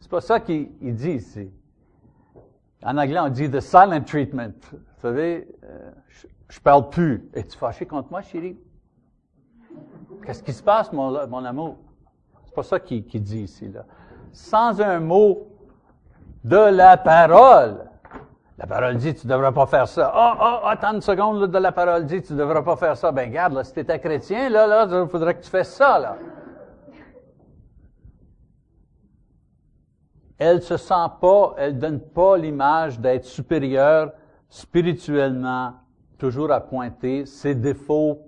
C'est 0.00 0.10
pas 0.10 0.20
ça 0.20 0.40
qu'il 0.40 0.68
dit 0.80 1.12
ici. 1.12 1.50
En 2.82 2.98
anglais, 2.98 3.20
on 3.20 3.28
dit 3.28 3.48
the 3.48 3.60
silent 3.60 4.02
treatment. 4.02 4.54
Vous 4.72 5.00
savez, 5.00 5.48
euh, 5.62 5.90
je, 6.48 6.60
parle 6.60 6.90
plus. 6.90 7.28
Es-tu 7.32 7.56
fâché 7.56 7.86
contre 7.86 8.10
moi, 8.10 8.22
chérie? 8.22 8.58
Qu'est-ce 10.26 10.42
qui 10.42 10.52
se 10.52 10.62
passe, 10.62 10.92
mon, 10.92 11.28
mon 11.28 11.44
amour? 11.44 11.76
C'est 12.44 12.54
pas 12.54 12.62
ça 12.64 12.80
qu'il 12.80 13.04
dit 13.04 13.42
ici, 13.42 13.68
là. 13.68 13.84
Sans 14.32 14.80
un 14.80 14.98
mot 14.98 15.46
de 16.42 16.56
la 16.56 16.96
parole. 16.96 17.88
La 18.62 18.68
parole 18.68 18.96
dit, 18.96 19.12
tu 19.12 19.26
ne 19.26 19.32
devrais 19.32 19.50
pas 19.50 19.66
faire 19.66 19.88
ça. 19.88 20.12
Oh, 20.14 20.38
oh, 20.40 20.66
attends 20.68 20.94
une 20.94 21.00
seconde, 21.00 21.50
de 21.50 21.58
la 21.58 21.72
parole 21.72 22.06
dit, 22.06 22.22
tu 22.22 22.32
ne 22.32 22.38
devrais 22.38 22.62
pas 22.62 22.76
faire 22.76 22.96
ça. 22.96 23.10
Ben, 23.10 23.28
garde, 23.28 23.54
là, 23.54 23.64
si 23.64 23.72
tu 23.72 23.80
étais 23.80 23.98
chrétien, 23.98 24.48
là, 24.50 24.68
là, 24.68 25.02
il 25.02 25.08
faudrait 25.08 25.34
que 25.34 25.42
tu 25.42 25.50
fasses 25.50 25.74
ça, 25.74 25.98
là. 25.98 26.16
Elle 30.38 30.62
se 30.62 30.76
sent 30.76 31.08
pas, 31.20 31.54
elle 31.58 31.76
donne 31.76 32.00
pas 32.00 32.36
l'image 32.36 33.00
d'être 33.00 33.24
supérieure 33.24 34.12
spirituellement, 34.48 35.74
toujours 36.16 36.52
à 36.52 36.60
pointer 36.60 37.26
ses 37.26 37.56
défauts. 37.56 38.20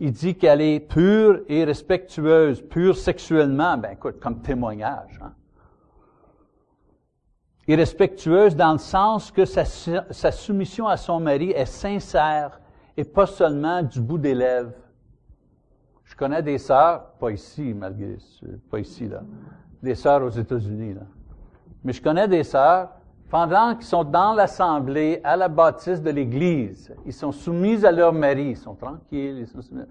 Il 0.00 0.12
dit 0.12 0.36
qu'elle 0.36 0.60
est 0.60 0.80
pure 0.80 1.40
et 1.48 1.64
respectueuse, 1.64 2.60
pure 2.60 2.96
sexuellement, 2.96 3.78
ben 3.78 3.92
écoute, 3.92 4.20
comme 4.20 4.42
témoignage. 4.42 5.18
Hein? 5.22 5.32
Et 7.68 7.74
respectueuse 7.74 8.54
dans 8.54 8.72
le 8.72 8.78
sens 8.78 9.30
que 9.30 9.44
sa, 9.44 9.64
soumission 10.32 10.86
à 10.86 10.96
son 10.96 11.20
mari 11.20 11.50
est 11.50 11.66
sincère 11.66 12.60
et 12.96 13.04
pas 13.04 13.26
seulement 13.26 13.82
du 13.82 14.00
bout 14.00 14.18
des 14.18 14.34
lèvres. 14.34 14.72
Je 16.04 16.14
connais 16.14 16.42
des 16.42 16.58
sœurs, 16.58 17.04
pas 17.18 17.32
ici, 17.32 17.74
malgré, 17.74 18.16
pas 18.70 18.78
ici, 18.78 19.08
là, 19.08 19.22
des 19.82 19.96
sœurs 19.96 20.22
aux 20.22 20.30
États-Unis, 20.30 20.94
là. 20.94 21.02
Mais 21.84 21.92
je 21.92 22.02
connais 22.02 22.26
des 22.26 22.42
sœurs, 22.42 22.88
pendant 23.30 23.74
qu'ils 23.74 23.86
sont 23.86 24.04
dans 24.04 24.34
l'assemblée, 24.34 25.20
à 25.24 25.36
la 25.36 25.48
bâtisse 25.48 26.00
de 26.00 26.10
l'Église, 26.10 26.92
ils 27.04 27.12
sont 27.12 27.32
soumis 27.32 27.84
à 27.84 27.90
leur 27.90 28.12
mari, 28.12 28.50
ils 28.50 28.56
sont 28.56 28.74
tranquilles, 28.74 29.38
ils 29.40 29.46
sont 29.46 29.62
soumis. 29.62 29.82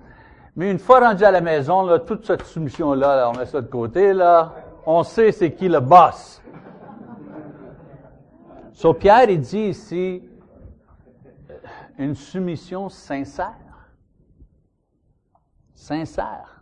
Mais 0.56 0.72
une 0.72 0.80
fois 0.80 1.02
rendus 1.02 1.26
à 1.26 1.32
la 1.32 1.42
maison, 1.42 1.86
là, 1.86 2.00
toute 2.00 2.26
cette 2.26 2.44
soumission-là, 2.44 3.16
là, 3.16 3.30
on 3.30 3.38
met 3.38 3.46
ça 3.46 3.60
de 3.60 3.68
côté, 3.68 4.14
là, 4.14 4.54
on 4.86 5.04
sait 5.04 5.32
c'est 5.34 5.52
qui 5.52 5.68
le 5.68 5.82
boss. 5.82 6.42
So, 8.76 8.94
Pierre, 8.94 9.30
il 9.30 9.40
dit 9.40 9.70
ici 9.70 10.22
une 11.98 12.14
soumission 12.14 12.90
sincère. 12.90 13.56
Sincère. 15.74 16.62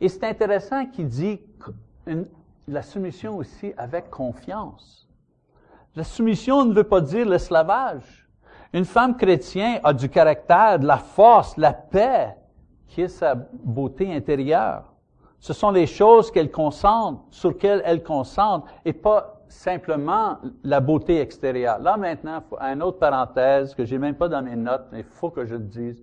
Et 0.00 0.08
c'est 0.08 0.24
intéressant 0.24 0.86
qu'il 0.86 1.08
dit 1.08 1.42
la 2.66 2.80
soumission 2.80 3.36
aussi 3.36 3.74
avec 3.76 4.08
confiance. 4.08 5.06
La 5.94 6.04
soumission 6.04 6.64
ne 6.64 6.72
veut 6.72 6.84
pas 6.84 7.02
dire 7.02 7.28
l'esclavage. 7.28 8.26
Une 8.72 8.86
femme 8.86 9.14
chrétienne 9.14 9.80
a 9.84 9.92
du 9.92 10.08
caractère, 10.08 10.78
de 10.78 10.86
la 10.86 10.98
force, 10.98 11.58
la 11.58 11.74
paix, 11.74 12.34
qui 12.88 13.02
est 13.02 13.08
sa 13.08 13.34
beauté 13.34 14.10
intérieure. 14.10 14.84
Ce 15.38 15.52
sont 15.52 15.70
les 15.70 15.86
choses 15.86 16.30
qu'elle 16.30 16.50
concentre, 16.50 17.24
sur 17.30 17.50
lesquelles 17.50 17.82
elle 17.84 18.02
concentre, 18.02 18.66
et 18.86 18.94
pas 18.94 19.35
simplement 19.48 20.38
la 20.64 20.80
beauté 20.80 21.20
extérieure. 21.20 21.78
Là 21.78 21.96
maintenant, 21.96 22.42
une 22.60 22.82
autre 22.82 22.98
parenthèse 22.98 23.74
que 23.74 23.84
j'ai 23.84 23.98
même 23.98 24.14
pas 24.14 24.28
dans 24.28 24.42
mes 24.42 24.56
notes, 24.56 24.86
mais 24.92 25.00
il 25.00 25.04
faut 25.04 25.30
que 25.30 25.44
je 25.44 25.54
le 25.54 25.60
dise. 25.60 26.02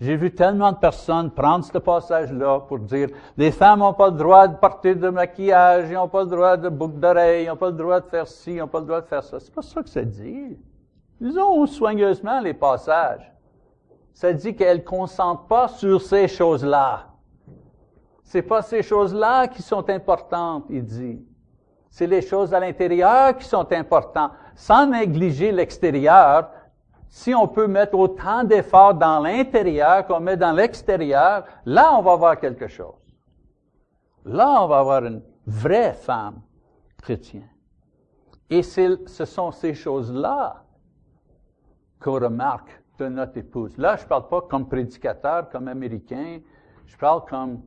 J'ai 0.00 0.16
vu 0.16 0.34
tellement 0.34 0.72
de 0.72 0.76
personnes 0.76 1.30
prendre 1.30 1.64
ce 1.64 1.78
passage-là 1.78 2.60
pour 2.60 2.80
dire 2.80 3.08
les 3.36 3.52
femmes 3.52 3.78
n'ont 3.78 3.94
pas 3.94 4.10
le 4.10 4.16
droit 4.16 4.48
de 4.48 4.56
porter 4.56 4.94
de 4.94 5.08
maquillage, 5.08 5.88
ils 5.88 5.94
n'ont 5.94 6.08
pas 6.08 6.24
le 6.24 6.30
droit 6.30 6.56
de 6.56 6.68
boucle 6.68 6.98
d'oreilles, 6.98 7.44
ils 7.44 7.48
n'ont 7.48 7.56
pas 7.56 7.70
le 7.70 7.76
droit 7.76 8.00
de 8.00 8.06
faire 8.06 8.26
ci, 8.26 8.54
ils 8.54 8.58
n'ont 8.58 8.68
pas 8.68 8.80
le 8.80 8.86
droit 8.86 9.00
de 9.00 9.06
faire 9.06 9.22
ça. 9.22 9.38
C'est 9.38 9.54
pas 9.54 9.62
ça 9.62 9.82
que 9.82 9.88
ça 9.88 10.02
dit. 10.02 10.58
Lisons 11.20 11.66
soigneusement 11.66 12.40
les 12.40 12.54
passages. 12.54 13.32
Ça 14.12 14.32
dit 14.32 14.54
qu'elles 14.54 14.78
ne 14.78 14.82
consentent 14.82 15.48
pas 15.48 15.68
sur 15.68 16.02
ces 16.02 16.28
choses-là. 16.28 17.06
C'est 18.22 18.42
pas 18.42 18.62
ces 18.62 18.82
choses-là 18.82 19.46
qui 19.48 19.62
sont 19.62 19.88
importantes, 19.90 20.64
il 20.70 20.84
dit. 20.84 21.24
C'est 21.94 22.08
les 22.08 22.22
choses 22.22 22.52
à 22.52 22.58
l'intérieur 22.58 23.36
qui 23.36 23.44
sont 23.44 23.72
importantes. 23.72 24.32
Sans 24.56 24.84
négliger 24.84 25.52
l'extérieur, 25.52 26.50
si 27.08 27.32
on 27.32 27.46
peut 27.46 27.68
mettre 27.68 27.96
autant 27.96 28.42
d'efforts 28.42 28.94
dans 28.94 29.20
l'intérieur 29.20 30.04
qu'on 30.04 30.18
met 30.18 30.36
dans 30.36 30.50
l'extérieur, 30.50 31.44
là, 31.64 31.96
on 31.96 32.02
va 32.02 32.14
avoir 32.14 32.40
quelque 32.40 32.66
chose. 32.66 32.96
Là, 34.24 34.60
on 34.64 34.66
va 34.66 34.80
avoir 34.80 35.04
une 35.04 35.22
vraie 35.46 35.92
femme 35.92 36.42
chrétienne. 37.00 37.48
Et 38.50 38.64
ce 38.64 39.24
sont 39.24 39.52
ces 39.52 39.72
choses-là 39.72 40.64
qu'on 42.00 42.14
remarque 42.14 42.82
de 42.98 43.06
notre 43.06 43.38
épouse. 43.38 43.78
Là, 43.78 43.94
je 43.94 44.02
ne 44.02 44.08
parle 44.08 44.26
pas 44.26 44.40
comme 44.40 44.68
prédicateur, 44.68 45.48
comme 45.48 45.68
américain, 45.68 46.40
je 46.86 46.96
parle 46.96 47.24
comme 47.24 47.62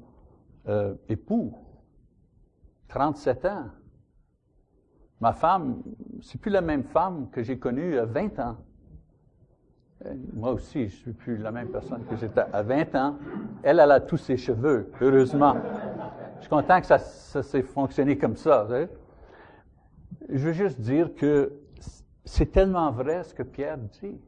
euh, 0.67 0.95
époux. 1.07 1.57
37 2.89 3.45
ans. 3.45 3.67
Ma 5.19 5.33
femme, 5.33 5.81
c'est 6.21 6.39
plus 6.39 6.51
la 6.51 6.61
même 6.61 6.83
femme 6.83 7.29
que 7.31 7.41
j'ai 7.41 7.57
connue 7.57 7.97
à 7.97 8.05
20 8.05 8.39
ans. 8.39 8.57
Euh, 10.05 10.13
moi 10.33 10.51
aussi, 10.51 10.87
je 10.87 10.95
suis 10.95 11.13
plus 11.13 11.37
la 11.37 11.51
même 11.51 11.69
personne 11.69 12.03
que 12.05 12.15
j'étais 12.15 12.43
à 12.53 12.61
20 12.61 12.95
ans. 12.95 13.15
Elle, 13.63 13.79
elle 13.79 13.91
a 13.91 13.99
tous 13.99 14.17
ses 14.17 14.37
cheveux, 14.37 14.91
heureusement. 15.01 15.55
Je 16.35 16.41
suis 16.41 16.49
content 16.49 16.79
que 16.79 16.85
ça, 16.85 16.99
ça 16.99 17.41
s'est 17.41 17.63
fonctionné 17.63 18.17
comme 18.17 18.35
ça. 18.35 18.67
Je 20.29 20.37
veux 20.37 20.53
juste 20.53 20.79
dire 20.79 21.15
que 21.15 21.51
c'est 22.25 22.51
tellement 22.51 22.91
vrai 22.91 23.23
ce 23.23 23.33
que 23.33 23.43
Pierre 23.43 23.77
dit. 23.77 24.19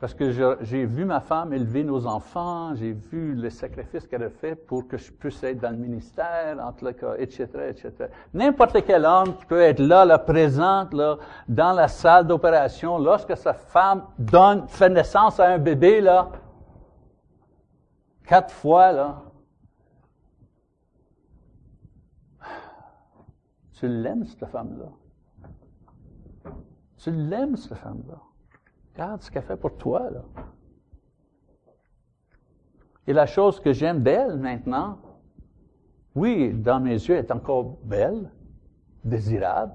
Parce 0.00 0.12
que 0.12 0.30
j'ai 0.60 0.84
vu 0.84 1.04
ma 1.04 1.20
femme 1.20 1.52
élever 1.52 1.84
nos 1.84 2.06
enfants, 2.06 2.74
j'ai 2.74 2.92
vu 2.92 3.34
le 3.34 3.48
sacrifice 3.48 4.06
qu'elle 4.06 4.24
a 4.24 4.30
fait 4.30 4.56
pour 4.56 4.88
que 4.88 4.98
je 4.98 5.12
puisse 5.12 5.42
être 5.44 5.60
dans 5.60 5.70
le 5.70 5.76
ministère, 5.76 6.58
entre 6.60 6.84
le 6.84 6.92
cas, 6.92 7.14
etc., 7.16 7.46
etc. 7.68 7.92
N'importe 8.34 8.84
quel 8.84 9.04
homme 9.04 9.36
qui 9.36 9.46
peut 9.46 9.60
être 9.60 9.78
là, 9.78 10.04
là, 10.04 10.18
présent, 10.18 10.88
là, 10.92 11.16
dans 11.48 11.72
la 11.72 11.86
salle 11.86 12.26
d'opération, 12.26 12.98
lorsque 12.98 13.36
sa 13.36 13.54
femme 13.54 14.04
donne, 14.18 14.66
fait 14.66 14.88
naissance 14.88 15.38
à 15.38 15.48
un 15.50 15.58
bébé, 15.58 16.00
là, 16.00 16.32
quatre 18.26 18.52
fois, 18.52 18.90
là, 18.90 19.22
tu 23.74 23.86
l'aimes, 23.86 24.26
cette 24.26 24.46
femme-là. 24.46 24.90
Tu 26.98 27.10
l'aimes, 27.10 27.56
cette 27.56 27.78
femme-là. 27.78 28.18
Regarde 28.94 29.22
ce 29.22 29.30
qu'elle 29.30 29.42
fait 29.42 29.56
pour 29.56 29.76
toi, 29.76 30.08
là. 30.10 30.22
Et 33.06 33.12
la 33.12 33.26
chose 33.26 33.60
que 33.60 33.72
j'aime 33.72 34.02
d'elle 34.02 34.38
maintenant, 34.38 34.98
oui, 36.14 36.52
dans 36.54 36.80
mes 36.80 36.94
yeux, 36.94 37.16
elle 37.16 37.24
est 37.24 37.32
encore 37.32 37.76
belle, 37.84 38.30
désirable. 39.04 39.74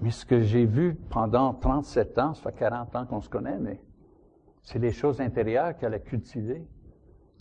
Mais 0.00 0.10
ce 0.10 0.24
que 0.24 0.40
j'ai 0.40 0.64
vu 0.64 0.94
pendant 1.10 1.52
37 1.52 2.18
ans, 2.18 2.34
ça 2.34 2.50
fait 2.50 2.58
40 2.58 2.96
ans 2.96 3.06
qu'on 3.06 3.20
se 3.20 3.28
connaît, 3.28 3.58
mais 3.58 3.80
c'est 4.62 4.78
les 4.78 4.92
choses 4.92 5.20
intérieures 5.20 5.76
qu'elle 5.76 5.94
a 5.94 5.98
cultivées. 5.98 6.66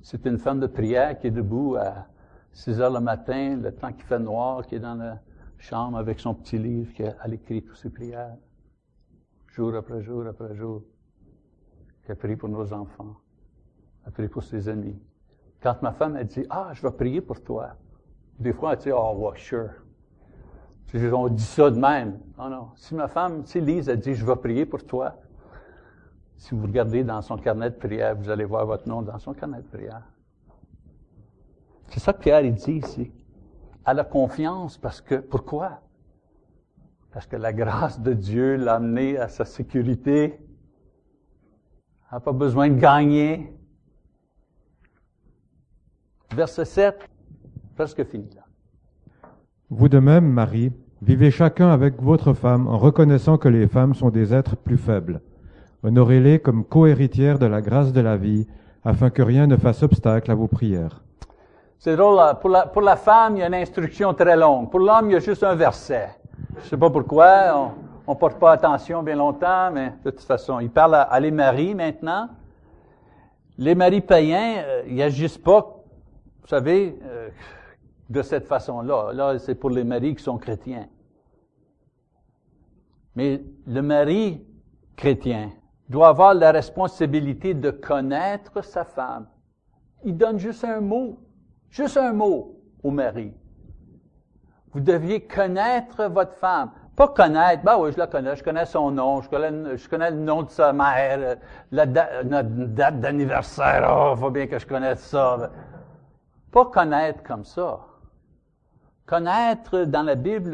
C'est 0.04 0.26
une 0.26 0.38
femme 0.38 0.60
de 0.60 0.68
prière 0.68 1.18
qui 1.18 1.28
est 1.28 1.32
debout 1.32 1.76
à 1.76 2.08
6 2.54 2.82
heures 2.82 2.92
le 2.92 3.00
matin, 3.00 3.56
le 3.56 3.72
temps 3.74 3.94
qui 3.94 4.02
fait 4.02 4.20
noir, 4.20 4.66
qui 4.66 4.76
est 4.76 4.80
dans 4.80 4.96
la 4.96 5.20
chambre 5.58 5.98
avec 5.98 6.20
son 6.20 6.34
petit 6.34 6.58
livre, 6.58 6.92
a, 7.20 7.28
écrit 7.30 7.64
toutes 7.64 7.78
ses 7.78 7.90
prières 7.90 8.36
jour 9.52 9.76
après 9.76 10.02
jour 10.02 10.26
après 10.28 10.56
jour, 10.56 10.82
a 12.10 12.16
prié 12.16 12.36
pour 12.36 12.50
nos 12.50 12.74
enfants, 12.74 13.16
a 14.06 14.12
prié 14.12 14.28
pour 14.28 14.44
ses 14.44 14.68
amis. 14.68 15.00
Quand 15.62 15.82
ma 15.82 15.94
femme 15.94 16.16
a 16.16 16.24
dit, 16.24 16.46
ah, 16.50 16.72
je 16.74 16.82
vais 16.82 16.92
prier 16.92 17.22
pour 17.22 17.42
toi, 17.42 17.76
des 18.40 18.52
fois, 18.54 18.74
elle 18.74 18.80
dit, 18.80 18.92
oh, 18.92 19.14
ouais, 19.18 19.38
sure. 19.38 19.70
On 20.94 21.30
dit 21.30 21.44
ça 21.44 21.70
de 21.70 21.80
même. 21.80 22.20
Non, 22.38 22.50
non. 22.50 22.68
Si 22.76 22.94
ma 22.96 23.08
femme, 23.08 23.46
si 23.46 23.62
Lise 23.62 23.88
a 23.88 23.96
dit, 23.96 24.14
je 24.14 24.26
vais 24.26 24.36
prier 24.36 24.66
pour 24.66 24.84
toi, 24.86 25.16
si 26.36 26.54
vous 26.54 26.64
regardez 26.64 27.04
dans 27.04 27.22
son 27.22 27.38
carnet 27.38 27.70
de 27.70 27.76
prière, 27.76 28.16
vous 28.16 28.30
allez 28.30 28.44
voir 28.44 28.66
votre 28.66 28.90
nom 28.90 29.02
dans 29.02 29.20
son 29.20 29.34
carnet 29.34 29.60
de 29.60 29.68
prière. 29.68 30.02
C'est 31.88 32.00
ça 32.00 32.12
que 32.12 32.20
Pierre 32.20 32.42
dit 32.42 32.74
ici. 32.74 33.12
Elle 33.86 34.00
a 34.00 34.04
confiance 34.04 34.78
parce 34.78 35.00
que, 35.00 35.16
pourquoi? 35.16 35.82
Parce 37.14 37.26
que 37.28 37.36
la 37.36 37.54
grâce 37.62 38.00
de 38.00 38.14
Dieu 38.14 38.56
l'a 38.56 38.76
amené 38.76 39.18
à 39.18 39.28
sa 39.28 39.46
sécurité. 39.46 40.40
Elle 42.12 42.18
n'a 42.18 42.20
pas 42.20 42.34
besoin 42.34 42.70
de 42.70 42.80
gagner. 42.80 43.54
Verset 46.36 46.66
7, 46.66 47.10
presque 47.76 48.04
fini 48.06 48.30
là. 48.36 48.44
Vous 49.70 49.90
de 49.90 50.00
même, 50.00 50.28
Marie, 50.28 50.72
vivez 51.02 51.32
chacun 51.32 51.70
avec 51.70 52.02
votre 52.02 52.34
femme 52.34 52.68
en 52.68 52.78
reconnaissant 52.78 53.38
que 53.38 53.48
les 53.48 53.68
femmes 53.68 53.94
sont 53.94 54.10
des 54.10 54.34
êtres 54.34 54.56
plus 54.56 54.78
faibles, 54.78 55.22
Honorez-les 55.84 56.40
comme 56.40 56.64
co-héritières 56.64 57.40
de 57.40 57.48
la 57.48 57.60
grâce 57.62 57.92
de 57.92 58.02
la 58.02 58.16
vie, 58.16 58.48
afin 58.84 59.10
que 59.10 59.24
rien 59.24 59.48
ne 59.48 59.58
fasse 59.58 59.82
obstacle 59.82 60.30
à 60.30 60.36
vos 60.36 60.48
prières. 60.48 61.02
C'est 61.80 61.96
drôle, 61.96 62.18
là, 62.18 62.36
pour 62.36 62.52
la, 62.52 62.68
pour 62.68 62.84
la 62.84 62.96
femme, 62.96 63.36
il 63.36 63.40
y 63.40 63.44
a 63.44 63.48
une 63.48 63.56
instruction 63.56 64.14
très 64.14 64.38
longue. 64.38 64.70
Pour 64.70 64.80
l'homme, 64.80 65.10
il 65.10 65.14
y 65.14 65.16
a 65.16 65.20
juste 65.20 65.44
un 65.44 65.56
verset. 65.56 66.10
Je 66.58 66.68
sais 66.68 66.78
pas 66.78 66.90
pourquoi, 66.90 67.74
on 68.08 68.14
ne 68.14 68.18
porte 68.18 68.40
pas 68.40 68.52
attention 68.52 69.04
bien 69.04 69.16
longtemps, 69.16 69.72
mais 69.72 69.94
de 70.04 70.12
toute 70.12 70.22
façon, 70.22 70.60
il 70.60 70.70
parle 70.70 70.96
à, 70.96 71.20
les 71.20 71.32
maris 71.32 71.76
maintenant. 71.76 72.30
Les 73.58 73.76
maris 73.76 74.02
païens, 74.02 74.64
euh, 74.64 74.84
ils 74.88 75.02
agissent 75.02 75.38
pas, 75.38 75.62
vous 76.42 76.48
savez, 76.48 76.98
euh, 77.04 77.30
de 78.10 78.22
cette 78.22 78.48
façon-là. 78.48 79.12
Là, 79.14 79.40
c'est 79.40 79.56
pour 79.56 79.70
les 79.70 79.84
maris 79.84 80.16
qui 80.16 80.24
sont 80.24 80.38
chrétiens. 80.38 80.88
Mais 83.16 83.44
le 83.68 83.82
mari 83.82 84.46
chrétien 84.96 85.52
doit 85.90 86.10
avoir 86.10 86.34
la 86.34 86.52
responsabilité 86.52 87.54
de 87.54 87.72
connaître 87.72 88.64
sa 88.64 88.86
femme. 88.86 89.28
Il 90.04 90.18
donne 90.18 90.40
juste 90.40 90.64
un 90.64 90.82
mot, 90.82 91.20
juste 91.70 91.98
un 91.98 92.14
mot 92.14 92.60
au 92.82 92.92
mari. 92.92 93.34
Vous 94.74 94.80
deviez 94.80 95.22
connaître 95.22 96.06
votre 96.06 96.34
femme. 96.34 96.72
Pas 96.96 97.08
connaître, 97.08 97.64
bah 97.64 97.78
oui, 97.80 97.92
je 97.92 97.98
la 97.98 98.08
connais, 98.08 98.36
je 98.36 98.44
connais 98.44 98.66
son 98.66 98.92
nom, 98.92 99.22
je 99.22 99.30
connais, 99.30 99.78
je 99.78 99.90
connais 99.90 100.12
le 100.12 100.18
nom 100.18 100.44
de 100.44 100.50
sa 100.50 100.74
mère, 100.74 101.38
la 101.72 101.86
notre 102.24 102.50
date 102.50 103.00
d'anniversaire, 103.00 103.90
oh, 103.90 104.16
faut 104.16 104.30
bien 104.30 104.48
que 104.48 104.60
je 104.60 104.68
connaisse 104.68 105.00
ça. 105.00 105.52
Pas 106.52 106.66
connaître 106.66 107.24
comme 107.24 107.46
ça. 107.46 107.80
Connaître, 109.06 109.84
dans 109.84 110.04
la 110.04 110.16
Bible, 110.16 110.52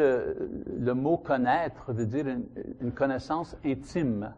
le 0.79 0.93
mot 0.93 1.17
connaître 1.17 1.91
veut 1.91 2.05
dire 2.05 2.25
une, 2.27 2.91
connaissance 2.91 3.55
intime. 3.65 4.33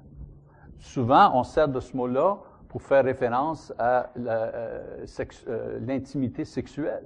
Souvent, 0.77 1.31
on 1.35 1.43
sert 1.43 1.67
de 1.67 1.79
ce 1.79 1.95
mot-là 1.95 2.37
pour 2.69 2.81
faire 2.81 3.03
référence 3.03 3.73
à 3.77 4.09
euh, 4.17 5.05
euh, 5.47 5.79
l'intimité 5.85 6.43
sexuelle. 6.43 7.05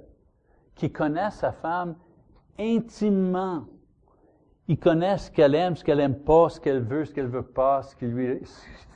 Qui 0.74 0.90
connaît 0.90 1.30
sa 1.30 1.52
femme 1.52 1.94
intimement. 2.58 3.66
Il 4.66 4.78
connaît 4.78 5.18
ce 5.18 5.30
qu'elle 5.30 5.54
aime, 5.54 5.76
ce 5.76 5.84
qu'elle 5.84 6.00
aime 6.00 6.18
pas, 6.18 6.48
ce 6.48 6.60
qu'elle 6.60 6.82
veut, 6.82 7.04
ce 7.04 7.12
qu'elle 7.12 7.28
veut 7.28 7.42
pas, 7.42 7.82
ce 7.82 7.94
qui 7.96 8.06
lui, 8.06 8.40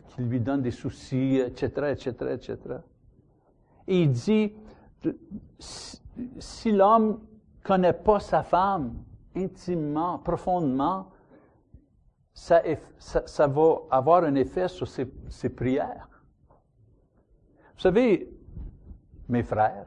qui 0.08 0.22
lui 0.22 0.40
donne 0.40 0.62
des 0.62 0.70
soucis, 0.70 1.36
etc., 1.36 1.92
etc., 1.92 2.10
etc. 2.32 2.58
Et 3.86 4.02
il 4.02 4.10
dit, 4.10 4.52
si 6.38 6.72
l'homme 6.72 7.20
connaît 7.62 7.92
pas 7.92 8.20
sa 8.20 8.42
femme 8.42 8.94
intimement, 9.36 10.18
profondément, 10.18 11.10
ça, 12.32 12.62
ça, 12.98 13.46
va 13.46 13.78
avoir 13.90 14.24
un 14.24 14.34
effet 14.36 14.68
sur 14.68 14.86
ses, 14.86 15.12
ses 15.28 15.48
prières. 15.48 16.08
Vous 17.74 17.80
savez, 17.80 18.32
mes 19.28 19.42
frères, 19.42 19.86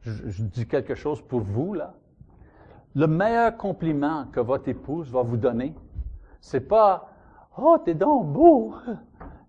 je, 0.00 0.28
je, 0.28 0.42
dis 0.44 0.66
quelque 0.66 0.94
chose 0.94 1.20
pour 1.22 1.40
vous, 1.40 1.74
là. 1.74 1.94
Le 2.94 3.06
meilleur 3.06 3.56
compliment 3.56 4.26
que 4.32 4.40
votre 4.40 4.68
épouse 4.68 5.10
va 5.10 5.22
vous 5.22 5.36
donner, 5.36 5.74
c'est 6.40 6.60
pas 6.60 7.08
Oh, 7.56 7.76
t'es 7.84 7.94
donc 7.94 8.32
beau! 8.32 8.74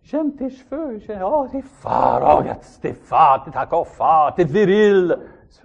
J'aime 0.01 0.33
tes 0.35 0.49
cheveux! 0.49 0.99
Oh, 1.23 1.47
t'es 1.49 1.61
fort! 1.61 2.19
Oh, 2.21 2.37
regarde, 2.37 2.61
t'es 2.81 2.93
fort! 2.93 3.43
T'es 3.43 3.57
encore 3.57 3.87
fort! 3.87 4.33
T'es 4.35 4.43
viril! 4.43 5.17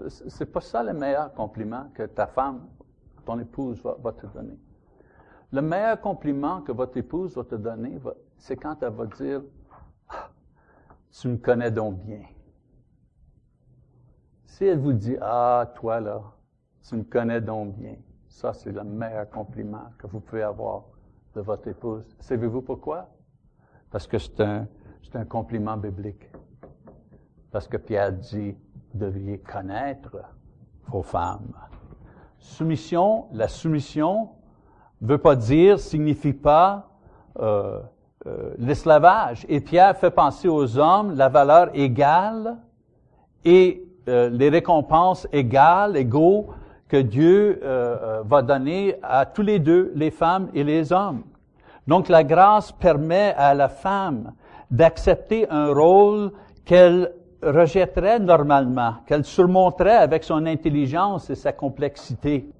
C'est 0.09 0.47
pas 0.53 0.61
ça 0.61 0.83
le 0.83 0.93
meilleur 0.93 1.33
compliment 1.35 1.87
que 1.95 2.05
ta 2.05 2.27
femme, 2.27 2.69
ton 3.25 3.39
épouse 3.39 3.83
va, 3.83 4.13
te 4.13 4.27
donner. 4.27 4.59
Le 5.51 5.63
meilleur 5.63 6.01
compliment 6.01 6.61
que 6.61 6.73
votre 6.73 6.97
épouse 6.99 7.37
va 7.37 7.45
te 7.45 7.55
donner, 7.55 7.99
c'est 8.37 8.57
quand 8.57 8.83
elle 8.83 8.93
va 8.93 9.07
dire 9.07 9.43
ah, 10.09 10.29
Tu 11.11 11.29
me 11.29 11.37
connais 11.39 11.71
donc 11.71 11.99
bien. 11.99 12.23
Si 14.45 14.67
elle 14.67 14.79
vous 14.79 14.93
dit 14.93 15.17
Ah, 15.21 15.73
toi 15.75 16.01
là, 16.01 16.21
tu 16.89 16.97
me 16.97 17.03
connais 17.03 17.41
donc 17.41 17.77
bien, 17.77 17.97
ça 18.29 18.55
c'est 18.55 18.73
le 18.73 18.83
meilleur 18.83 19.29
compliment 19.29 19.91
que 19.99 20.07
vous 20.07 20.21
pouvez 20.21 20.43
avoir 20.43 20.85
de 21.35 21.43
votre 21.43 21.69
épouse. 21.69 22.05
Savez-vous 22.19 22.63
pourquoi? 22.63 23.11
Parce 23.91 24.07
que 24.07 24.19
c'est 24.19 24.41
un, 24.41 24.67
c'est 25.03 25.17
un 25.17 25.27
compliment 25.27 25.77
biblique. 25.77 26.31
Parce 27.51 27.69
que 27.69 27.77
Pierre 27.77 28.13
dit 28.13 28.57
devriez 28.95 29.39
connaître 29.39 30.17
vos 30.87 31.03
femmes. 31.03 31.53
Soumission, 32.39 33.27
la 33.33 33.49
soumission 33.49 34.31
veut 35.03 35.19
pas 35.19 35.37
dire, 35.37 35.79
signifie 35.79 36.33
pas 36.33 36.89
euh, 37.39 37.81
euh, 38.27 38.55
l'esclavage. 38.57 39.45
Et 39.51 39.61
Pierre 39.61 39.95
fait 39.97 40.11
penser 40.11 40.49
aux 40.49 40.79
hommes 40.79 41.15
la 41.17 41.29
valeur 41.29 41.69
égale 41.75 42.57
et 43.45 43.85
euh, 44.09 44.31
les 44.31 44.49
récompenses 44.49 45.29
égales, 45.33 45.95
égaux 45.97 46.49
que 46.89 46.97
Dieu 46.97 47.61
euh, 47.63 48.23
va 48.25 48.43
donner 48.43 48.97
à 49.03 49.27
tous 49.27 49.43
les 49.43 49.59
deux, 49.59 49.93
les 49.95 50.11
femmes 50.11 50.49
et 50.55 50.65
les 50.65 50.93
hommes. 50.93 51.23
Donc 51.87 52.09
la 52.09 52.25
grâce 52.25 52.73
permet 52.73 53.35
à 53.37 53.55
la 53.55 53.69
femme 53.69 54.33
d'accepter 54.71 55.49
un 55.51 55.73
rôle 55.73 56.33
qu'elle 56.65 57.13
rejetterait 57.43 58.19
normalement, 58.19 58.95
qu'elle 59.07 59.25
surmonterait 59.25 59.97
avec 59.97 60.25
son 60.25 60.45
intelligence 60.47 61.31
et 61.31 61.35
sa 61.35 61.53
complexité. 61.53 62.51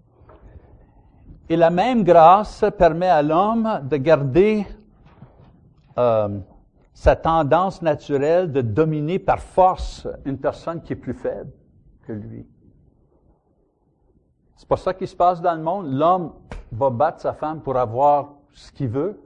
Et 1.49 1.57
la 1.57 1.71
même 1.71 2.05
grâce 2.05 2.65
permet 2.77 3.09
à 3.09 3.23
l'homme 3.23 3.81
de 3.83 3.97
garder 3.97 4.67
euh, 5.99 6.29
sa 6.93 7.17
tendance 7.17 7.81
naturelle 7.81 8.53
de 8.53 8.61
dominer 8.61 9.19
par 9.19 9.41
force 9.41 10.07
une 10.25 10.39
personne 10.39 10.83
qui 10.83 10.93
est 10.93 10.97
plus 10.97 11.15
faible 11.15 11.51
que 12.07 12.13
lui. 12.13 12.47
C'est 14.59 14.67
pas 14.67 14.77
ça 14.77 14.93
qui 14.93 15.07
se 15.07 15.15
passe 15.15 15.41
dans 15.41 15.55
le 15.55 15.63
monde. 15.63 15.93
L'homme 15.93 16.33
va 16.73 16.91
battre 16.91 17.21
sa 17.21 17.33
femme 17.33 17.61
pour 17.61 17.77
avoir 17.77 18.35
ce 18.53 18.73
qu'il 18.73 18.89
veut. 18.89 19.23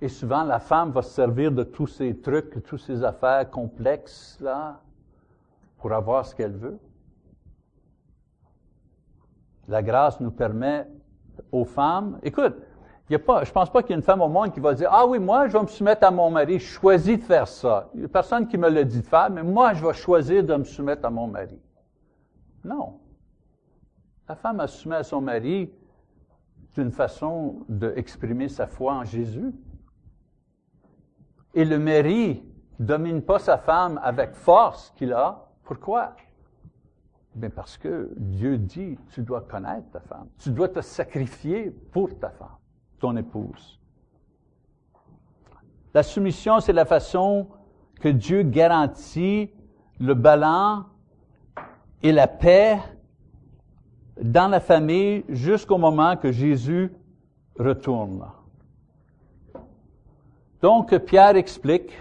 Et 0.00 0.08
souvent, 0.08 0.42
la 0.42 0.58
femme 0.58 0.90
va 0.90 1.00
se 1.00 1.10
servir 1.10 1.52
de 1.52 1.62
tous 1.62 1.86
ces 1.86 2.18
trucs, 2.18 2.56
de 2.56 2.60
toutes 2.60 2.80
ces 2.80 3.04
affaires 3.04 3.48
complexes, 3.48 4.36
là, 4.40 4.80
pour 5.78 5.92
avoir 5.92 6.26
ce 6.26 6.34
qu'elle 6.34 6.56
veut. 6.56 6.76
La 9.68 9.80
grâce 9.80 10.18
nous 10.18 10.32
permet 10.32 10.88
aux 11.52 11.64
femmes, 11.64 12.18
écoute, 12.24 12.56
y 13.08 13.14
a 13.14 13.18
pas, 13.20 13.44
je 13.44 13.52
pense 13.52 13.70
pas 13.70 13.80
qu'il 13.82 13.90
y 13.90 13.92
ait 13.92 13.96
une 13.96 14.02
femme 14.02 14.22
au 14.22 14.28
monde 14.28 14.52
qui 14.52 14.60
va 14.60 14.74
dire, 14.74 14.88
ah 14.90 15.06
oui, 15.06 15.20
moi, 15.20 15.46
je 15.46 15.52
vais 15.52 15.62
me 15.62 15.68
soumettre 15.68 16.04
à 16.04 16.10
mon 16.10 16.32
mari, 16.32 16.58
je 16.58 16.66
choisis 16.66 17.16
de 17.16 17.22
faire 17.22 17.46
ça. 17.46 17.90
Il 17.94 18.00
n'y 18.00 18.06
a 18.06 18.08
personne 18.08 18.48
qui 18.48 18.58
me 18.58 18.68
le 18.68 18.84
dit 18.84 19.02
de 19.02 19.06
faire, 19.06 19.30
mais 19.30 19.44
moi, 19.44 19.72
je 19.72 19.86
vais 19.86 19.94
choisir 19.94 20.42
de 20.42 20.56
me 20.56 20.64
soumettre 20.64 21.06
à 21.06 21.10
mon 21.10 21.28
mari. 21.28 21.60
Non. 22.64 22.98
La 24.28 24.36
femme 24.36 24.60
a 24.60 24.66
soumis 24.66 24.94
à 24.94 25.02
son 25.02 25.20
mari 25.20 25.70
d'une 26.74 26.90
façon 26.90 27.64
d'exprimer 27.68 28.48
sa 28.48 28.66
foi 28.66 28.94
en 28.94 29.04
Jésus. 29.04 29.52
Et 31.52 31.64
le 31.64 31.78
mari 31.78 32.42
domine 32.78 33.22
pas 33.22 33.38
sa 33.38 33.58
femme 33.58 34.00
avec 34.02 34.34
force 34.34 34.90
qu'il 34.96 35.12
a. 35.12 35.46
Pourquoi? 35.62 36.16
Bien 37.34 37.50
parce 37.50 37.76
que 37.76 38.12
Dieu 38.16 38.58
dit, 38.58 38.96
tu 39.10 39.22
dois 39.22 39.42
connaître 39.42 39.90
ta 39.90 40.00
femme. 40.00 40.28
Tu 40.38 40.50
dois 40.50 40.68
te 40.68 40.80
sacrifier 40.80 41.70
pour 41.70 42.18
ta 42.18 42.30
femme, 42.30 42.56
ton 42.98 43.16
épouse. 43.16 43.80
La 45.92 46.02
soumission, 46.02 46.60
c'est 46.60 46.72
la 46.72 46.84
façon 46.84 47.48
que 48.00 48.08
Dieu 48.08 48.42
garantit 48.42 49.50
le 50.00 50.14
ballon 50.14 50.84
et 52.02 52.10
la 52.10 52.26
paix 52.26 52.78
dans 54.20 54.48
la 54.48 54.60
famille 54.60 55.24
jusqu'au 55.28 55.78
moment 55.78 56.16
que 56.16 56.30
Jésus 56.32 56.92
retourne. 57.58 58.24
Donc, 60.62 60.96
Pierre 60.98 61.36
explique 61.36 61.92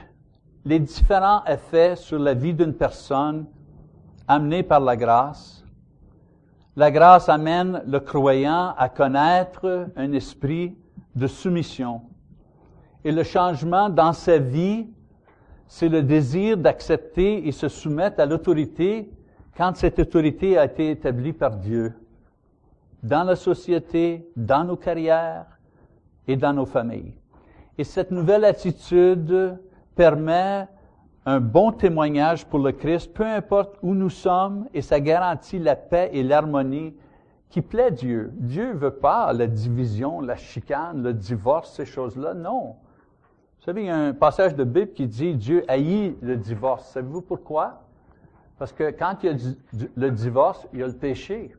les 0.65 0.79
différents 0.79 1.43
effets 1.45 1.95
sur 1.95 2.19
la 2.19 2.33
vie 2.33 2.53
d'une 2.53 2.73
personne 2.73 3.45
amenés 4.27 4.63
par 4.63 4.79
la 4.79 4.95
grâce. 4.95 5.65
La 6.75 6.89
grâce 6.89 7.29
amène 7.29 7.83
le 7.85 7.99
croyant 7.99 8.73
à 8.77 8.89
connaître 8.89 9.87
un 9.95 10.13
esprit 10.13 10.75
de 11.15 11.27
soumission. 11.27 12.01
Et 13.03 13.11
le 13.11 13.23
changement 13.23 13.89
dans 13.89 14.13
sa 14.13 14.37
vie, 14.37 14.87
c'est 15.67 15.89
le 15.89 16.01
désir 16.01 16.57
d'accepter 16.57 17.47
et 17.47 17.51
se 17.51 17.67
soumettre 17.67 18.19
à 18.19 18.25
l'autorité 18.25 19.11
quand 19.55 19.75
cette 19.75 19.99
autorité 19.99 20.57
a 20.57 20.65
été 20.65 20.89
établie 20.91 21.33
par 21.33 21.57
Dieu, 21.57 21.93
dans 23.03 23.23
la 23.23 23.35
société, 23.35 24.27
dans 24.35 24.63
nos 24.63 24.77
carrières 24.77 25.45
et 26.27 26.37
dans 26.37 26.53
nos 26.53 26.65
familles. 26.65 27.13
Et 27.77 27.83
cette 27.83 28.11
nouvelle 28.11 28.45
attitude 28.45 29.59
permet 29.95 30.67
un 31.25 31.39
bon 31.39 31.71
témoignage 31.71 32.45
pour 32.45 32.59
le 32.59 32.71
Christ, 32.71 33.13
peu 33.13 33.25
importe 33.25 33.77
où 33.81 33.93
nous 33.93 34.09
sommes, 34.09 34.67
et 34.73 34.81
ça 34.81 34.99
garantit 34.99 35.59
la 35.59 35.75
paix 35.75 36.09
et 36.13 36.23
l'harmonie 36.23 36.95
qui 37.49 37.61
plaît 37.61 37.91
Dieu. 37.91 38.31
Dieu 38.35 38.73
veut 38.73 38.95
pas 38.95 39.31
la 39.31 39.47
division, 39.47 40.21
la 40.21 40.35
chicane, 40.35 41.03
le 41.03 41.13
divorce, 41.13 41.73
ces 41.73 41.85
choses-là. 41.85 42.33
Non. 42.33 42.75
Vous 43.59 43.65
savez, 43.65 43.83
il 43.83 43.87
y 43.87 43.89
a 43.89 43.95
un 43.95 44.13
passage 44.13 44.55
de 44.55 44.63
Bible 44.63 44.91
qui 44.91 45.07
dit 45.07 45.35
Dieu 45.35 45.63
haït 45.67 46.17
le 46.21 46.35
divorce. 46.35 46.89
Savez-vous 46.89 47.21
pourquoi? 47.21 47.83
Parce 48.57 48.73
que 48.73 48.91
quand 48.91 49.17
il 49.23 49.29
y 49.29 49.33
a 49.33 49.37
le 49.95 50.11
divorce, 50.11 50.67
il 50.73 50.79
y 50.79 50.83
a 50.83 50.87
le 50.87 50.93
péché. 50.93 51.55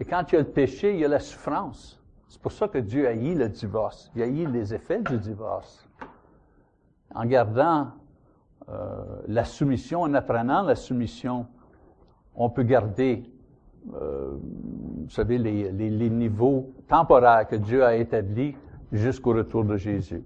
Et 0.00 0.04
quand 0.06 0.24
il 0.32 0.34
y 0.34 0.38
a 0.38 0.40
le 0.40 0.48
péché, 0.48 0.94
il 0.94 1.00
y 1.00 1.04
a 1.04 1.08
la 1.08 1.20
souffrance. 1.20 2.00
C'est 2.26 2.40
pour 2.40 2.52
ça 2.52 2.68
que 2.68 2.78
Dieu 2.78 3.06
haït 3.06 3.34
le 3.34 3.48
divorce. 3.48 4.10
Il 4.16 4.22
haït 4.22 4.46
les 4.46 4.72
effets 4.72 5.02
du 5.02 5.18
divorce. 5.18 5.86
En 7.14 7.26
gardant 7.26 7.88
euh, 8.70 9.04
la 9.28 9.44
soumission, 9.44 10.02
en 10.02 10.14
apprenant 10.14 10.62
la 10.62 10.74
soumission, 10.74 11.46
on 12.34 12.48
peut 12.48 12.62
garder, 12.62 13.30
euh, 13.94 14.38
vous 15.02 15.10
savez, 15.10 15.36
les, 15.36 15.70
les 15.70 16.10
niveaux 16.10 16.72
temporaires 16.88 17.46
que 17.46 17.56
Dieu 17.56 17.84
a 17.84 17.96
établis 17.96 18.56
jusqu'au 18.92 19.34
retour 19.34 19.64
de 19.64 19.76
Jésus. 19.76 20.24